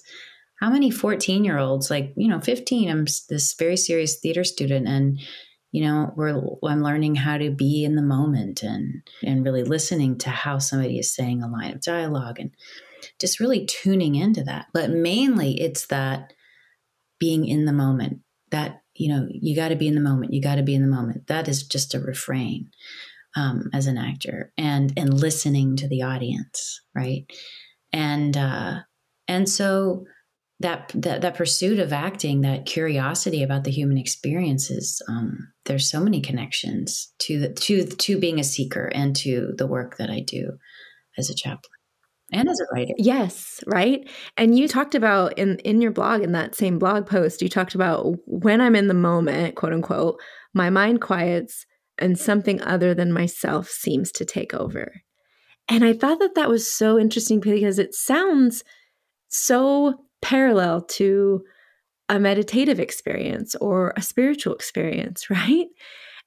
how 0.60 0.70
many 0.70 0.90
14 0.90 1.44
year 1.44 1.58
olds 1.58 1.90
like 1.90 2.14
you 2.16 2.26
know 2.26 2.40
15 2.40 2.88
i'm 2.88 3.04
this 3.28 3.54
very 3.58 3.76
serious 3.76 4.16
theater 4.16 4.44
student 4.44 4.88
and 4.88 5.20
you 5.70 5.84
know 5.84 6.10
we're 6.16 6.40
i'm 6.66 6.82
learning 6.82 7.14
how 7.16 7.36
to 7.36 7.50
be 7.50 7.84
in 7.84 7.96
the 7.96 8.02
moment 8.02 8.62
and 8.62 9.02
and 9.22 9.44
really 9.44 9.62
listening 9.62 10.16
to 10.16 10.30
how 10.30 10.56
somebody 10.56 10.98
is 10.98 11.14
saying 11.14 11.42
a 11.42 11.48
line 11.48 11.72
of 11.72 11.82
dialogue 11.82 12.40
and 12.40 12.50
just 13.18 13.40
really 13.40 13.66
tuning 13.66 14.14
into 14.14 14.42
that. 14.44 14.66
But 14.72 14.90
mainly 14.90 15.60
it's 15.60 15.86
that 15.86 16.32
being 17.18 17.46
in 17.46 17.64
the 17.64 17.72
moment 17.72 18.20
that 18.50 18.82
you 19.00 19.08
know 19.08 19.26
you 19.30 19.56
got 19.56 19.68
to 19.68 19.76
be 19.76 19.88
in 19.88 19.94
the 19.94 20.00
moment 20.00 20.32
you 20.32 20.42
got 20.42 20.56
to 20.56 20.62
be 20.62 20.74
in 20.74 20.82
the 20.82 20.88
moment. 20.88 21.26
That 21.26 21.48
is 21.48 21.62
just 21.62 21.94
a 21.94 22.00
refrain 22.00 22.70
um, 23.36 23.70
as 23.72 23.86
an 23.86 23.98
actor 23.98 24.52
and 24.56 24.92
and 24.96 25.12
listening 25.12 25.76
to 25.76 25.88
the 25.88 26.02
audience 26.02 26.80
right? 26.94 27.24
And 27.92 28.36
uh 28.36 28.80
and 29.26 29.48
so 29.48 30.04
that, 30.60 30.92
that 30.94 31.22
that 31.22 31.36
pursuit 31.36 31.78
of 31.78 31.92
acting, 31.92 32.42
that 32.42 32.66
curiosity 32.66 33.42
about 33.42 33.64
the 33.64 33.70
human 33.70 33.96
experiences, 33.96 35.00
um, 35.08 35.48
there's 35.64 35.90
so 35.90 36.00
many 36.00 36.20
connections 36.20 37.12
to 37.20 37.40
the, 37.40 37.52
to 37.54 37.86
to 37.86 38.18
being 38.18 38.38
a 38.38 38.44
seeker 38.44 38.90
and 38.94 39.16
to 39.16 39.54
the 39.56 39.66
work 39.66 39.96
that 39.96 40.10
I 40.10 40.20
do 40.20 40.58
as 41.16 41.30
a 41.30 41.34
chaplain 41.34 41.79
and 42.32 42.48
as 42.48 42.60
a 42.60 42.74
writer. 42.74 42.94
Yes, 42.96 43.60
right. 43.66 44.08
And 44.36 44.58
you 44.58 44.68
talked 44.68 44.94
about 44.94 45.38
in 45.38 45.58
in 45.60 45.80
your 45.80 45.90
blog 45.90 46.22
in 46.22 46.32
that 46.32 46.54
same 46.54 46.78
blog 46.78 47.06
post, 47.06 47.42
you 47.42 47.48
talked 47.48 47.74
about 47.74 48.14
when 48.26 48.60
I'm 48.60 48.76
in 48.76 48.88
the 48.88 48.94
moment, 48.94 49.56
quote 49.56 49.72
unquote, 49.72 50.20
my 50.54 50.70
mind 50.70 51.00
quiets 51.00 51.66
and 51.98 52.18
something 52.18 52.60
other 52.62 52.94
than 52.94 53.12
myself 53.12 53.68
seems 53.68 54.10
to 54.12 54.24
take 54.24 54.54
over. 54.54 55.02
And 55.68 55.84
I 55.84 55.92
thought 55.92 56.18
that 56.18 56.34
that 56.34 56.48
was 56.48 56.70
so 56.70 56.98
interesting 56.98 57.40
because 57.40 57.78
it 57.78 57.94
sounds 57.94 58.64
so 59.28 60.04
parallel 60.20 60.82
to 60.82 61.44
a 62.08 62.18
meditative 62.18 62.80
experience 62.80 63.54
or 63.56 63.94
a 63.96 64.02
spiritual 64.02 64.54
experience, 64.54 65.30
right? 65.30 65.66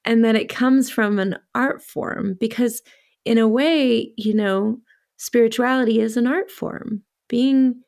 And 0.04 0.24
that 0.24 0.36
it 0.36 0.48
comes 0.48 0.90
from 0.90 1.18
an 1.18 1.36
art 1.54 1.82
form 1.82 2.36
because, 2.38 2.82
in 3.24 3.38
a 3.38 3.48
way, 3.48 4.12
you 4.16 4.34
know, 4.34 4.78
spirituality 5.16 6.00
is 6.00 6.16
an 6.16 6.26
art 6.26 6.50
form. 6.50 7.02
Being 7.28 7.82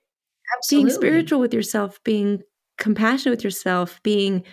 Absolutely. 0.57 0.91
being 0.91 0.97
spiritual 0.97 1.41
with 1.41 1.53
yourself, 1.53 2.03
being 2.05 2.43
compassionate 2.79 3.37
with 3.37 3.45
yourself, 3.45 4.01
being 4.03 4.45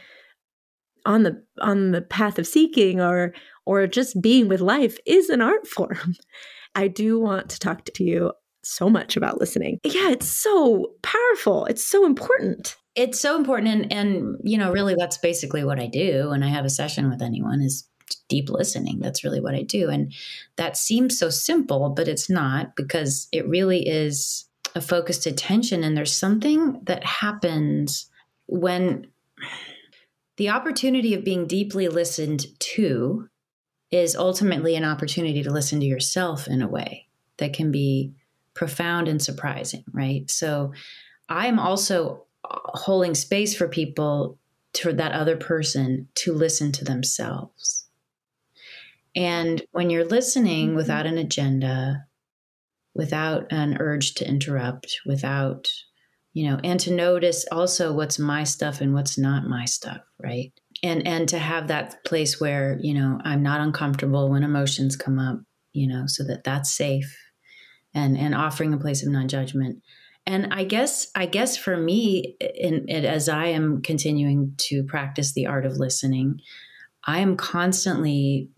on 1.05 1.23
the 1.23 1.43
on 1.61 1.91
the 1.91 2.01
path 2.01 2.39
of 2.39 2.47
seeking 2.47 3.01
or 3.01 3.33
or 3.65 3.87
just 3.87 4.21
being 4.21 4.47
with 4.47 4.61
life 4.61 4.97
is 5.05 5.29
an 5.29 5.41
art 5.41 5.67
form. 5.67 6.15
I 6.75 6.87
do 6.87 7.19
want 7.19 7.49
to 7.49 7.59
talk 7.59 7.85
to 7.85 8.03
you 8.03 8.31
so 8.63 8.89
much 8.89 9.15
about 9.15 9.39
listening. 9.39 9.79
Yeah, 9.83 10.09
it's 10.09 10.27
so 10.27 10.93
powerful. 11.01 11.65
It's 11.65 11.83
so 11.83 12.05
important. 12.05 12.75
It's 12.95 13.19
so 13.19 13.35
important 13.35 13.69
and 13.69 13.93
and 13.93 14.37
you 14.43 14.57
know, 14.57 14.71
really 14.71 14.95
that's 14.95 15.17
basically 15.17 15.63
what 15.63 15.79
I 15.79 15.87
do 15.87 16.29
when 16.29 16.43
I 16.43 16.49
have 16.49 16.65
a 16.65 16.69
session 16.69 17.09
with 17.09 17.21
anyone 17.21 17.61
is 17.61 17.87
deep 18.33 18.49
listening. 18.49 18.99
That's 18.99 19.23
really 19.23 19.39
what 19.39 19.53
I 19.53 19.61
do. 19.61 19.89
And 19.89 20.11
that 20.55 20.75
seems 20.75 21.19
so 21.19 21.29
simple, 21.29 21.89
but 21.89 22.07
it's 22.07 22.31
not 22.31 22.75
because 22.75 23.27
it 23.31 23.47
really 23.47 23.87
is 23.87 24.45
a 24.73 24.81
focused 24.81 25.27
attention 25.27 25.83
and 25.83 25.95
there's 25.95 26.15
something 26.15 26.81
that 26.85 27.03
happens 27.03 28.09
when 28.47 29.05
the 30.37 30.49
opportunity 30.49 31.13
of 31.13 31.23
being 31.23 31.45
deeply 31.45 31.87
listened 31.89 32.47
to 32.57 33.29
is 33.91 34.15
ultimately 34.15 34.75
an 34.75 34.83
opportunity 34.83 35.43
to 35.43 35.51
listen 35.51 35.79
to 35.79 35.85
yourself 35.85 36.47
in 36.47 36.63
a 36.63 36.67
way 36.67 37.07
that 37.37 37.53
can 37.53 37.71
be 37.71 38.15
profound 38.55 39.07
and 39.07 39.21
surprising, 39.21 39.83
right? 39.91 40.29
So 40.31 40.73
I'm 41.29 41.59
also 41.59 42.23
holding 42.43 43.13
space 43.13 43.55
for 43.55 43.67
people 43.67 44.39
to 44.73 44.91
that 44.93 45.11
other 45.11 45.37
person 45.37 46.07
to 46.15 46.33
listen 46.33 46.71
to 46.71 46.83
themselves. 46.83 47.82
And 49.15 49.61
when 49.71 49.89
you're 49.89 50.05
listening 50.05 50.69
mm-hmm. 50.69 50.75
without 50.75 51.05
an 51.05 51.17
agenda, 51.17 52.05
without 52.95 53.51
an 53.51 53.77
urge 53.79 54.15
to 54.15 54.27
interrupt, 54.27 54.99
without, 55.05 55.67
you 56.33 56.49
know, 56.49 56.59
and 56.63 56.79
to 56.79 56.91
notice 56.91 57.45
also 57.51 57.93
what's 57.93 58.17
my 58.17 58.43
stuff 58.43 58.81
and 58.81 58.93
what's 58.93 59.17
not 59.17 59.45
my 59.45 59.65
stuff, 59.65 60.01
right? 60.19 60.51
And 60.81 61.07
and 61.07 61.29
to 61.29 61.39
have 61.39 61.67
that 61.67 62.03
place 62.05 62.41
where, 62.41 62.77
you 62.81 62.93
know, 62.93 63.19
I'm 63.23 63.43
not 63.43 63.61
uncomfortable 63.61 64.29
when 64.29 64.43
emotions 64.43 64.95
come 64.95 65.19
up, 65.19 65.39
you 65.73 65.87
know, 65.87 66.03
so 66.07 66.23
that 66.25 66.43
that's 66.43 66.71
safe 66.71 67.15
and 67.93 68.17
and 68.17 68.35
offering 68.35 68.73
a 68.73 68.77
place 68.77 69.03
of 69.03 69.11
non-judgment 69.11 69.81
and 70.25 70.53
i 70.53 70.63
guess 70.63 71.07
i 71.15 71.25
guess 71.25 71.57
for 71.57 71.77
me 71.77 72.35
in, 72.39 72.85
in, 72.87 73.05
as 73.05 73.29
i 73.29 73.45
am 73.45 73.81
continuing 73.81 74.53
to 74.57 74.83
practice 74.83 75.33
the 75.33 75.45
art 75.45 75.65
of 75.65 75.77
listening 75.77 76.39
i 77.05 77.19
am 77.19 77.35
constantly 77.37 78.49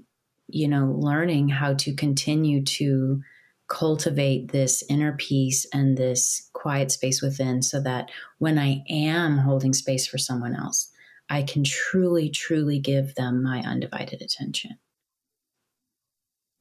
you 0.47 0.67
know 0.67 0.95
learning 0.99 1.49
how 1.49 1.73
to 1.73 1.93
continue 1.93 2.63
to 2.63 3.21
cultivate 3.67 4.51
this 4.51 4.83
inner 4.89 5.13
peace 5.13 5.65
and 5.73 5.97
this 5.97 6.49
quiet 6.53 6.91
space 6.91 7.21
within 7.21 7.61
so 7.61 7.81
that 7.81 8.09
when 8.37 8.57
i 8.57 8.83
am 8.89 9.37
holding 9.37 9.73
space 9.73 10.05
for 10.05 10.17
someone 10.17 10.55
else 10.55 10.91
i 11.29 11.41
can 11.41 11.63
truly 11.63 12.29
truly 12.29 12.79
give 12.79 13.15
them 13.15 13.43
my 13.43 13.59
undivided 13.61 14.21
attention 14.21 14.77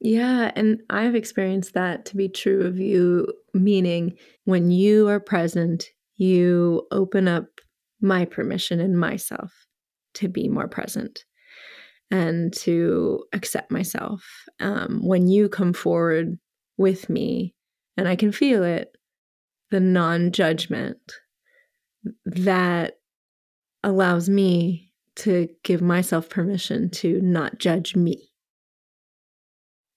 yeah. 0.01 0.51
And 0.55 0.81
I've 0.91 1.15
experienced 1.15 1.73
that 1.73 2.05
to 2.05 2.17
be 2.17 2.29
true 2.29 2.61
of 2.61 2.77
you, 2.77 3.33
meaning 3.55 4.17
when 4.43 4.69
you 4.69 5.07
are 5.07 5.19
present, 5.19 5.89
you 6.17 6.85
open 6.91 7.27
up 7.27 7.45
my 8.01 8.25
permission 8.25 8.79
and 8.79 8.99
myself 8.99 9.65
to 10.15 10.27
be 10.27 10.47
more 10.47 10.67
present 10.67 11.25
and 12.11 12.53
to 12.53 13.23
accept 13.33 13.71
myself. 13.71 14.23
Um, 14.59 15.01
when 15.03 15.27
you 15.27 15.49
come 15.49 15.73
forward 15.73 16.37
with 16.77 17.09
me, 17.09 17.55
and 17.97 18.07
I 18.07 18.15
can 18.15 18.31
feel 18.31 18.63
it, 18.63 18.95
the 19.71 19.79
non 19.79 20.31
judgment 20.31 20.99
that 22.25 22.95
allows 23.83 24.29
me 24.29 24.91
to 25.15 25.47
give 25.63 25.81
myself 25.81 26.29
permission 26.29 26.89
to 26.89 27.21
not 27.21 27.57
judge 27.57 27.95
me. 27.95 28.29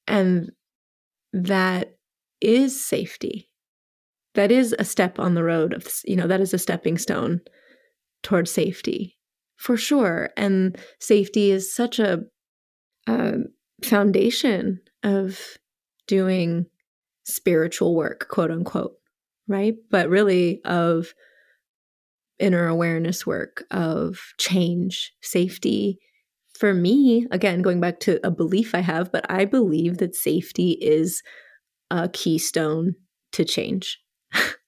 And 0.07 0.53
that 1.33 1.97
is 2.41 2.83
safety. 2.83 3.49
That 4.35 4.51
is 4.53 4.75
a 4.79 4.85
step 4.85 5.19
on 5.19 5.35
the 5.35 5.43
road 5.43 5.75
of, 5.75 5.87
you 6.05 6.17
know, 6.17 6.29
that 6.29 6.41
is 6.41 6.55
a 6.55 6.59
stepping 6.59 6.97
stone 6.97 7.41
towards 8.23 8.51
safety 8.51 9.18
for 9.59 9.77
sure. 9.77 10.31
And 10.37 10.79
safety 11.01 11.51
is 11.51 11.75
such 11.75 11.99
a, 11.99 12.21
a 13.07 13.35
foundation 13.85 14.81
of 15.03 15.59
doing 16.07 16.67
spiritual 17.25 17.95
work, 17.95 18.29
quote 18.31 18.51
unquote, 18.51 18.95
right? 19.47 19.75
But 19.91 20.09
really 20.09 20.63
of 20.65 21.13
inner 22.39 22.67
awareness 22.67 23.27
work, 23.27 23.65
of 23.71 24.19
change, 24.39 25.13
safety, 25.21 25.99
for 26.59 26.75
me, 26.75 27.27
again, 27.31 27.63
going 27.63 27.81
back 27.81 28.01
to 28.01 28.19
a 28.27 28.33
belief 28.33 28.75
I 28.75 28.81
have, 28.81 29.13
but 29.13 29.25
I 29.31 29.45
believe 29.45 29.99
that 29.99 30.17
safety 30.17 30.73
is 30.81 31.23
a 31.91 32.09
keystone 32.09 32.95
to 33.33 33.45
change 33.45 34.01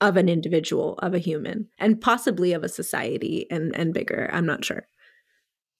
of 0.00 0.16
an 0.16 0.28
individual, 0.28 0.98
of 1.02 1.14
a 1.14 1.18
human, 1.18 1.68
and 1.78 2.00
possibly 2.00 2.52
of 2.52 2.64
a 2.64 2.68
society 2.68 3.46
and, 3.50 3.74
and 3.76 3.94
bigger. 3.94 4.30
I'm 4.32 4.46
not 4.46 4.64
sure. 4.64 4.86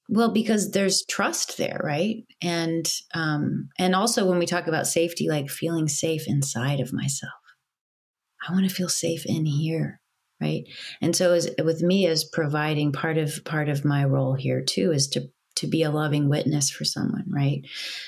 Well, 0.09 0.33
because 0.33 0.73
there's 0.73 1.05
trust 1.09 1.57
there, 1.57 1.81
right? 1.83 2.25
And 2.43 2.93
um, 3.15 3.69
and 3.79 3.95
also 3.95 4.27
when 4.27 4.39
we 4.39 4.47
talk 4.47 4.67
about 4.67 4.89
safety, 4.89 5.29
like 5.29 5.49
feeling 5.49 5.89
safe 5.89 6.27
inside 6.27 6.81
of 6.81 6.93
myself. 6.93 7.33
I 8.47 8.53
want 8.53 8.69
to 8.69 8.75
feel 8.75 8.89
safe 8.89 9.25
in 9.27 9.47
here, 9.47 10.01
right? 10.41 10.65
And 11.01 11.15
so 11.15 11.33
as 11.33 11.51
with 11.63 11.83
me 11.83 12.07
as 12.07 12.25
providing 12.25 12.91
part 12.91 13.19
of 13.19 13.45
part 13.45 13.69
of 13.69 13.85
my 13.85 14.05
role 14.05 14.35
here 14.35 14.63
too 14.63 14.91
is 14.93 15.07
to 15.09 15.29
to 15.61 15.67
be 15.67 15.83
a 15.83 15.91
loving 15.91 16.29
witness 16.29 16.71
for 16.71 16.85
someone, 16.85 17.27
right? 17.29 17.61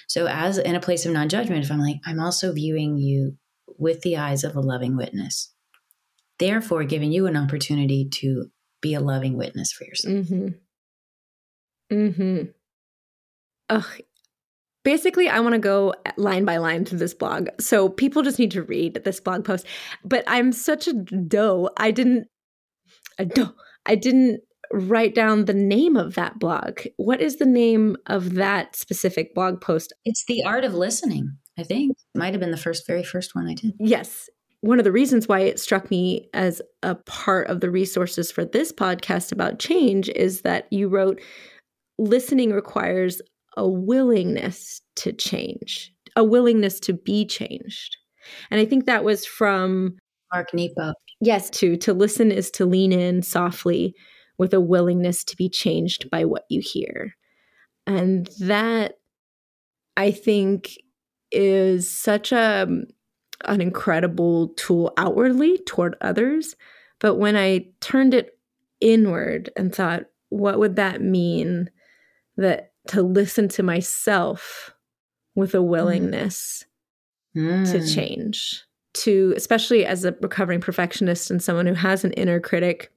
So, 0.09 0.27
as 0.27 0.59
in 0.59 0.75
a 0.75 0.81
place 0.81 1.07
of 1.07 1.13
non 1.13 1.29
judgment, 1.29 1.65
if 1.65 1.71
I'm 1.71 1.79
like, 1.79 1.97
I'm 2.07 2.19
also 2.19 2.53
viewing 2.53 2.97
you 2.97 3.37
with 3.79 4.01
the 4.01 4.17
eyes 4.17 4.43
of 4.43 4.57
a 4.57 4.61
loving 4.61 4.97
witness, 4.97 5.52
therefore 6.43 6.85
giving 6.85 7.13
you 7.13 7.27
an 7.27 7.37
opportunity 7.37 8.09
to 8.21 8.47
be 8.81 8.95
a 8.95 9.01
loving 9.01 9.37
witness 9.37 9.73
for 9.73 9.85
yourself. 9.85 10.15
Mm-hmm. 10.15 10.49
Mm-hmm. 11.95 12.43
Ugh. 13.71 14.01
Basically, 14.85 15.29
I 15.29 15.39
want 15.39 15.53
to 15.53 15.61
go 15.61 15.95
line 16.17 16.45
by 16.45 16.57
line 16.57 16.85
through 16.85 16.99
this 16.99 17.15
blog. 17.15 17.49
So 17.61 17.89
people 17.89 18.23
just 18.23 18.41
need 18.41 18.51
to 18.53 18.65
read 18.65 19.01
this 19.05 19.21
blog 19.21 19.45
post. 19.45 19.65
But 20.05 20.25
I'm 20.27 20.51
such 20.51 20.89
a 20.89 20.93
doe. 20.93 21.71
I 21.77 21.93
didn't 21.93 22.27
a 23.19 23.25
doe. 23.25 23.53
I 23.87 23.95
didn't 23.95 24.41
write 24.73 25.15
down 25.15 25.45
the 25.45 25.55
name 25.55 25.97
of 25.97 26.15
that 26.15 26.41
blog. 26.41 26.81
What 26.97 27.21
is 27.21 27.37
the 27.37 27.47
name 27.47 27.97
of 28.07 28.35
that 28.35 28.75
specific 28.75 29.35
blog 29.35 29.61
post? 29.61 29.93
It's 30.05 30.25
The 30.27 30.43
Art 30.45 30.65
of 30.65 30.75
Listening, 30.75 31.37
I 31.57 31.63
think. 31.63 31.97
Might 32.17 32.33
have 32.33 32.41
been 32.41 32.51
the 32.51 32.57
first, 32.57 32.87
very 32.87 33.05
first 33.05 33.35
one 33.37 33.49
I 33.49 33.55
did. 33.55 33.75
Yes. 33.79 34.29
One 34.63 34.79
of 34.79 34.85
the 34.85 34.93
reasons 34.93 35.29
why 35.29 35.41
it 35.41 35.61
struck 35.61 35.91
me 35.91 36.29
as 36.35 36.63
a 36.83 36.95
part 36.95 37.49
of 37.49 37.61
the 37.61 37.71
resources 37.71 38.31
for 38.31 38.45
this 38.45 38.73
podcast 38.73 39.33
about 39.33 39.59
change 39.59 40.09
is 40.11 40.43
that 40.43 40.67
you 40.73 40.89
wrote, 40.89 41.21
listening 41.99 42.53
requires 42.53 43.21
a 43.57 43.69
willingness 43.69 44.81
to 44.97 45.13
change, 45.13 45.93
a 46.17 46.25
willingness 46.25 46.81
to 46.81 46.93
be 46.93 47.27
changed. 47.27 47.97
And 48.51 48.61
I 48.61 48.65
think 48.65 48.87
that 48.87 49.05
was 49.05 49.27
from 49.27 49.97
Mark 50.33 50.55
Nepo. 50.55 50.95
Yes, 51.21 51.51
to 51.51 51.77
to 51.79 51.93
listen 51.93 52.31
is 52.33 52.51
to 52.53 52.65
lean 52.65 52.93
in 52.93 53.23
softly 53.23 53.95
with 54.39 54.55
a 54.55 54.61
willingness 54.61 55.25
to 55.25 55.37
be 55.37 55.49
changed 55.49 56.09
by 56.11 56.25
what 56.25 56.45
you 56.49 56.61
hear. 56.65 57.15
And 57.87 58.29
that 58.41 58.95
I 59.97 60.13
think 60.13 60.79
is 61.31 61.91
such 61.91 62.33
a 62.33 62.67
an 63.45 63.61
incredible 63.61 64.49
tool 64.57 64.93
outwardly 64.97 65.59
toward 65.67 65.97
others, 66.01 66.57
but 67.01 67.17
when 67.17 67.37
I 67.37 67.67
turned 67.81 68.15
it 68.15 68.39
inward 68.81 69.51
and 69.57 69.75
thought 69.75 70.05
what 70.29 70.59
would 70.59 70.77
that 70.77 71.01
mean 71.01 71.71
that 72.37 72.73
to 72.89 73.03
listen 73.03 73.49
to 73.49 73.63
myself 73.63 74.75
with 75.35 75.55
a 75.55 75.59
mm. 75.59 75.67
willingness 75.67 76.65
mm. 77.37 77.71
to 77.71 77.87
change 77.87 78.65
to 78.95 79.33
especially 79.37 79.87
as 79.87 80.05
a 80.05 80.17
recovering 80.21 80.61
perfectionist 80.61 81.31
and 81.31 81.43
someone 81.43 81.67
who 81.67 81.75
has 81.75 82.05
an 82.05 82.13
inner 82.15 82.41
critic 82.41 82.91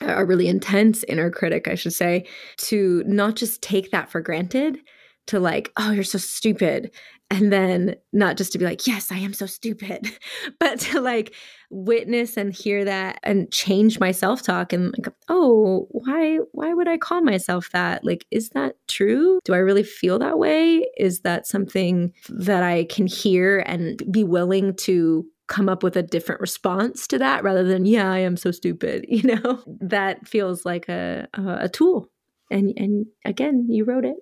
a 0.00 0.24
really 0.24 0.48
intense 0.48 1.04
inner 1.04 1.30
critic 1.30 1.68
i 1.68 1.74
should 1.74 1.92
say 1.92 2.26
to 2.56 3.04
not 3.06 3.36
just 3.36 3.62
take 3.62 3.90
that 3.92 4.10
for 4.10 4.20
granted 4.20 4.78
to 5.26 5.40
like 5.40 5.72
oh 5.76 5.90
you're 5.90 6.04
so 6.04 6.18
stupid. 6.18 6.90
And 7.30 7.50
then 7.50 7.96
not 8.12 8.36
just 8.36 8.52
to 8.52 8.58
be 8.58 8.66
like 8.66 8.86
yes 8.86 9.10
i 9.10 9.16
am 9.16 9.32
so 9.32 9.46
stupid 9.46 10.10
but 10.60 10.80
to 10.80 11.00
like 11.00 11.34
witness 11.70 12.36
and 12.36 12.52
hear 12.52 12.84
that 12.84 13.18
and 13.22 13.50
change 13.50 13.98
my 13.98 14.12
self-talk 14.12 14.74
and 14.74 14.94
like 14.98 15.14
oh 15.28 15.88
why 15.90 16.36
why 16.52 16.74
would 16.74 16.88
i 16.88 16.98
call 16.98 17.22
myself 17.22 17.70
that? 17.72 18.04
Like 18.04 18.26
is 18.30 18.50
that 18.50 18.76
true? 18.86 19.40
Do 19.44 19.54
i 19.54 19.58
really 19.58 19.82
feel 19.82 20.18
that 20.18 20.38
way? 20.38 20.86
Is 20.98 21.20
that 21.20 21.46
something 21.46 22.12
that 22.28 22.62
i 22.62 22.84
can 22.84 23.06
hear 23.06 23.60
and 23.60 24.02
be 24.12 24.24
willing 24.24 24.74
to 24.76 25.24
come 25.48 25.68
up 25.68 25.82
with 25.82 25.96
a 25.96 26.02
different 26.02 26.40
response 26.40 27.06
to 27.06 27.18
that 27.18 27.42
rather 27.42 27.64
than 27.64 27.84
yeah 27.84 28.10
i 28.10 28.18
am 28.18 28.36
so 28.36 28.50
stupid 28.50 29.04
you 29.08 29.22
know? 29.22 29.62
That 29.80 30.28
feels 30.28 30.64
like 30.66 30.88
a 30.88 31.28
a, 31.32 31.68
tool. 31.68 32.10
And 32.50 32.74
and 32.76 33.06
again 33.24 33.66
you 33.70 33.84
wrote 33.84 34.04
it 34.04 34.16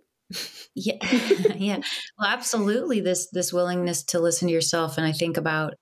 yeah 0.75 0.97
yeah. 1.57 1.81
Well 2.19 2.29
absolutely 2.29 3.01
this 3.01 3.29
this 3.33 3.53
willingness 3.53 4.03
to 4.05 4.21
listen 4.21 4.49
to 4.49 4.55
yourself 4.55 4.97
and 4.97 5.07
i 5.07 5.13
think 5.13 5.37
about 5.37 5.75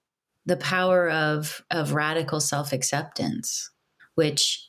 the 0.46 0.56
power 0.56 1.10
of 1.10 1.62
of 1.70 1.92
radical 1.92 2.40
self-acceptance 2.40 3.70
which 4.14 4.66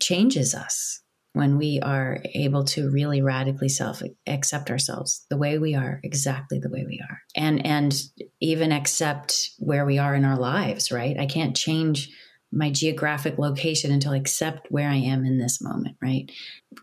changes 0.00 0.54
us 0.54 1.00
when 1.32 1.58
we 1.58 1.78
are 1.80 2.18
able 2.34 2.64
to 2.64 2.90
really 2.90 3.22
radically 3.22 3.68
self 3.68 4.02
accept 4.26 4.70
ourselves 4.70 5.24
the 5.30 5.36
way 5.36 5.58
we 5.58 5.74
are 5.74 6.00
exactly 6.02 6.58
the 6.58 6.70
way 6.70 6.84
we 6.86 7.00
are 7.08 7.20
and 7.36 7.64
and 7.64 8.02
even 8.40 8.72
accept 8.72 9.50
where 9.58 9.86
we 9.86 9.98
are 9.98 10.14
in 10.14 10.24
our 10.24 10.38
lives 10.38 10.90
right? 10.90 11.18
I 11.18 11.26
can't 11.26 11.56
change 11.56 12.10
my 12.52 12.70
geographic 12.70 13.38
location 13.38 13.92
until 13.92 14.12
I 14.12 14.16
accept 14.16 14.70
where 14.70 14.88
I 14.88 14.96
am 14.96 15.24
in 15.24 15.38
this 15.38 15.62
moment, 15.62 15.96
right? 16.02 16.30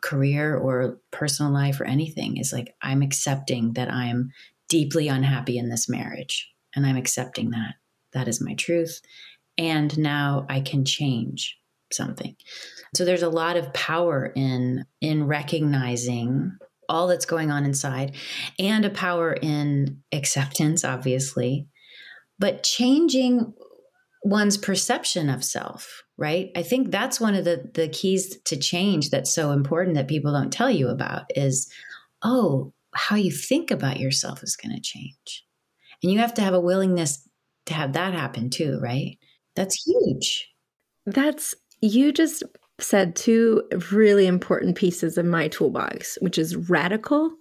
Career 0.01 0.55
or 0.55 0.99
personal 1.11 1.51
life 1.51 1.81
or 1.81 1.85
anything 1.85 2.37
is 2.37 2.53
like 2.53 2.73
I'm 2.81 3.01
accepting 3.01 3.73
that 3.73 3.91
I'm 3.91 4.31
deeply 4.69 5.07
unhappy 5.07 5.57
in 5.57 5.69
this 5.69 5.89
marriage 5.89 6.49
and 6.75 6.85
I'm 6.85 6.97
accepting 6.97 7.51
that. 7.51 7.75
That 8.13 8.27
is 8.27 8.41
my 8.41 8.53
truth. 8.53 9.01
And 9.57 9.97
now 9.97 10.45
I 10.49 10.61
can 10.61 10.85
change 10.85 11.57
something. 11.91 12.35
So 12.95 13.05
there's 13.05 13.23
a 13.23 13.29
lot 13.29 13.57
of 13.57 13.73
power 13.73 14.31
in 14.35 14.85
in 15.01 15.27
recognizing 15.27 16.57
all 16.89 17.07
that's 17.07 17.25
going 17.25 17.51
on 17.51 17.65
inside 17.65 18.15
and 18.57 18.85
a 18.85 18.89
power 18.89 19.33
in 19.33 20.01
acceptance 20.13 20.85
obviously 20.85 21.67
but 22.39 22.63
changing 22.63 23.53
one's 24.29 24.57
perception 24.57 25.29
of 25.29 25.43
self 25.43 26.03
right 26.17 26.51
i 26.55 26.61
think 26.61 26.91
that's 26.91 27.19
one 27.19 27.35
of 27.35 27.45
the 27.45 27.69
the 27.73 27.87
keys 27.89 28.37
to 28.43 28.57
change 28.57 29.09
that's 29.09 29.31
so 29.31 29.51
important 29.51 29.95
that 29.95 30.07
people 30.07 30.31
don't 30.31 30.51
tell 30.51 30.69
you 30.69 30.87
about 30.87 31.23
is 31.35 31.71
oh 32.23 32.73
how 32.93 33.15
you 33.15 33.31
think 33.31 33.71
about 33.71 33.99
yourself 33.99 34.43
is 34.43 34.55
going 34.55 34.73
to 34.73 34.81
change 34.81 35.45
and 36.01 36.11
you 36.11 36.19
have 36.19 36.33
to 36.33 36.41
have 36.41 36.53
a 36.53 36.59
willingness 36.59 37.27
to 37.65 37.73
have 37.73 37.93
that 37.93 38.13
happen 38.13 38.49
too 38.49 38.79
right 38.81 39.17
that's 39.55 39.85
huge 39.85 40.49
that's 41.05 41.55
you 41.81 42.11
just 42.11 42.43
said 42.79 43.15
two 43.15 43.63
really 43.91 44.27
important 44.27 44.75
pieces 44.75 45.17
of 45.17 45.25
my 45.25 45.47
toolbox, 45.47 46.17
which 46.21 46.37
is 46.37 46.55
radical, 46.55 47.33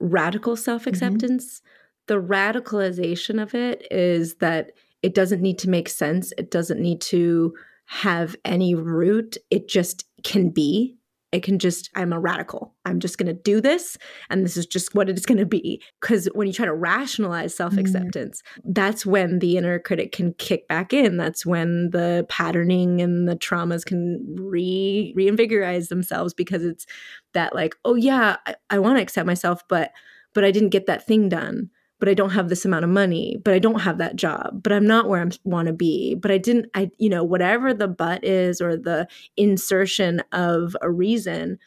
radical 0.00 0.56
self 0.56 0.86
acceptance. 0.86 1.60
Mm-hmm. 1.60 1.68
The 2.06 2.22
radicalization 2.22 3.40
of 3.40 3.54
it 3.54 3.86
is 3.90 4.34
that 4.36 4.72
it 5.04 5.14
doesn't 5.14 5.42
need 5.42 5.58
to 5.58 5.68
make 5.68 5.90
sense, 5.90 6.32
it 6.38 6.50
doesn't 6.50 6.80
need 6.80 6.98
to 7.02 7.52
have 7.84 8.34
any 8.42 8.74
root, 8.74 9.36
it 9.50 9.68
just 9.68 10.06
can 10.22 10.48
be. 10.48 10.96
It 11.30 11.42
can 11.42 11.58
just, 11.58 11.90
I'm 11.94 12.12
a 12.12 12.20
radical. 12.20 12.74
I'm 12.86 13.00
just 13.00 13.18
going 13.18 13.26
to 13.26 13.34
do 13.34 13.60
this. 13.60 13.98
And 14.30 14.44
this 14.44 14.56
is 14.56 14.66
just 14.66 14.94
what 14.94 15.10
it's 15.10 15.26
going 15.26 15.38
to 15.38 15.44
be. 15.44 15.82
Because 16.00 16.26
when 16.32 16.46
you 16.46 16.54
try 16.54 16.64
to 16.64 16.72
rationalize 16.72 17.54
self 17.54 17.76
acceptance, 17.76 18.40
mm. 18.56 18.62
that's 18.72 19.04
when 19.04 19.40
the 19.40 19.58
inner 19.58 19.78
critic 19.78 20.12
can 20.12 20.32
kick 20.34 20.68
back 20.68 20.94
in. 20.94 21.18
That's 21.18 21.44
when 21.44 21.90
the 21.90 22.24
patterning 22.30 23.02
and 23.02 23.28
the 23.28 23.36
traumas 23.36 23.84
can 23.84 24.24
re 24.38 25.12
reinvigorize 25.18 25.88
themselves 25.88 26.32
because 26.32 26.64
it's 26.64 26.86
that, 27.34 27.54
like, 27.54 27.74
oh, 27.84 27.96
yeah, 27.96 28.36
I, 28.46 28.54
I 28.70 28.78
want 28.78 28.96
to 28.96 29.02
accept 29.02 29.26
myself, 29.26 29.60
but 29.68 29.90
but 30.34 30.44
I 30.44 30.50
didn't 30.50 30.70
get 30.70 30.86
that 30.86 31.06
thing 31.06 31.28
done 31.28 31.68
but 32.04 32.10
I 32.10 32.14
don't 32.14 32.32
have 32.32 32.50
this 32.50 32.66
amount 32.66 32.84
of 32.84 32.90
money, 32.90 33.40
but 33.42 33.54
I 33.54 33.58
don't 33.58 33.80
have 33.80 33.96
that 33.96 34.14
job, 34.14 34.62
but 34.62 34.74
I'm 34.74 34.86
not 34.86 35.08
where 35.08 35.22
I 35.24 35.30
want 35.44 35.68
to 35.68 35.72
be, 35.72 36.14
but 36.14 36.30
I 36.30 36.36
didn't, 36.36 36.66
I, 36.74 36.90
you 36.98 37.08
know, 37.08 37.24
whatever 37.24 37.72
the 37.72 37.88
but 37.88 38.22
is 38.22 38.60
or 38.60 38.76
the 38.76 39.08
insertion 39.38 40.22
of 40.30 40.76
a 40.82 40.90
reason, 40.90 41.58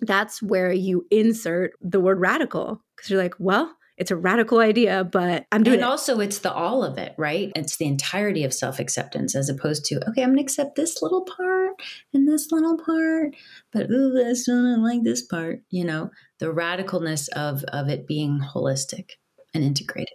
that's 0.00 0.40
where 0.40 0.72
you 0.72 1.06
insert 1.10 1.72
the 1.82 2.00
word 2.00 2.18
radical 2.18 2.82
because 2.96 3.10
you're 3.10 3.22
like, 3.22 3.34
well, 3.38 3.76
it's 3.98 4.10
a 4.10 4.16
radical 4.16 4.60
idea, 4.60 5.04
but 5.04 5.44
I'm 5.52 5.64
doing 5.64 5.74
and 5.74 5.82
it. 5.82 5.86
also 5.86 6.18
it's 6.20 6.38
the 6.38 6.50
all 6.50 6.82
of 6.82 6.96
it, 6.96 7.14
right? 7.18 7.52
It's 7.54 7.76
the 7.76 7.84
entirety 7.84 8.44
of 8.44 8.54
self-acceptance 8.54 9.36
as 9.36 9.50
opposed 9.50 9.84
to, 9.86 9.96
okay, 10.08 10.22
I'm 10.22 10.30
gonna 10.30 10.40
accept 10.40 10.76
this 10.76 11.02
little 11.02 11.26
part 11.26 11.72
and 12.14 12.26
this 12.26 12.50
little 12.50 12.78
part, 12.78 13.36
but 13.70 13.90
ooh, 13.90 14.14
this 14.14 14.48
I 14.48 14.52
don't 14.52 14.82
like 14.82 15.02
this 15.02 15.20
part, 15.20 15.60
you 15.68 15.84
know, 15.84 16.10
the 16.38 16.46
radicalness 16.46 17.28
of 17.36 17.64
of 17.64 17.90
it 17.90 18.06
being 18.06 18.40
holistic 18.40 19.10
and 19.54 19.64
integrated. 19.64 20.14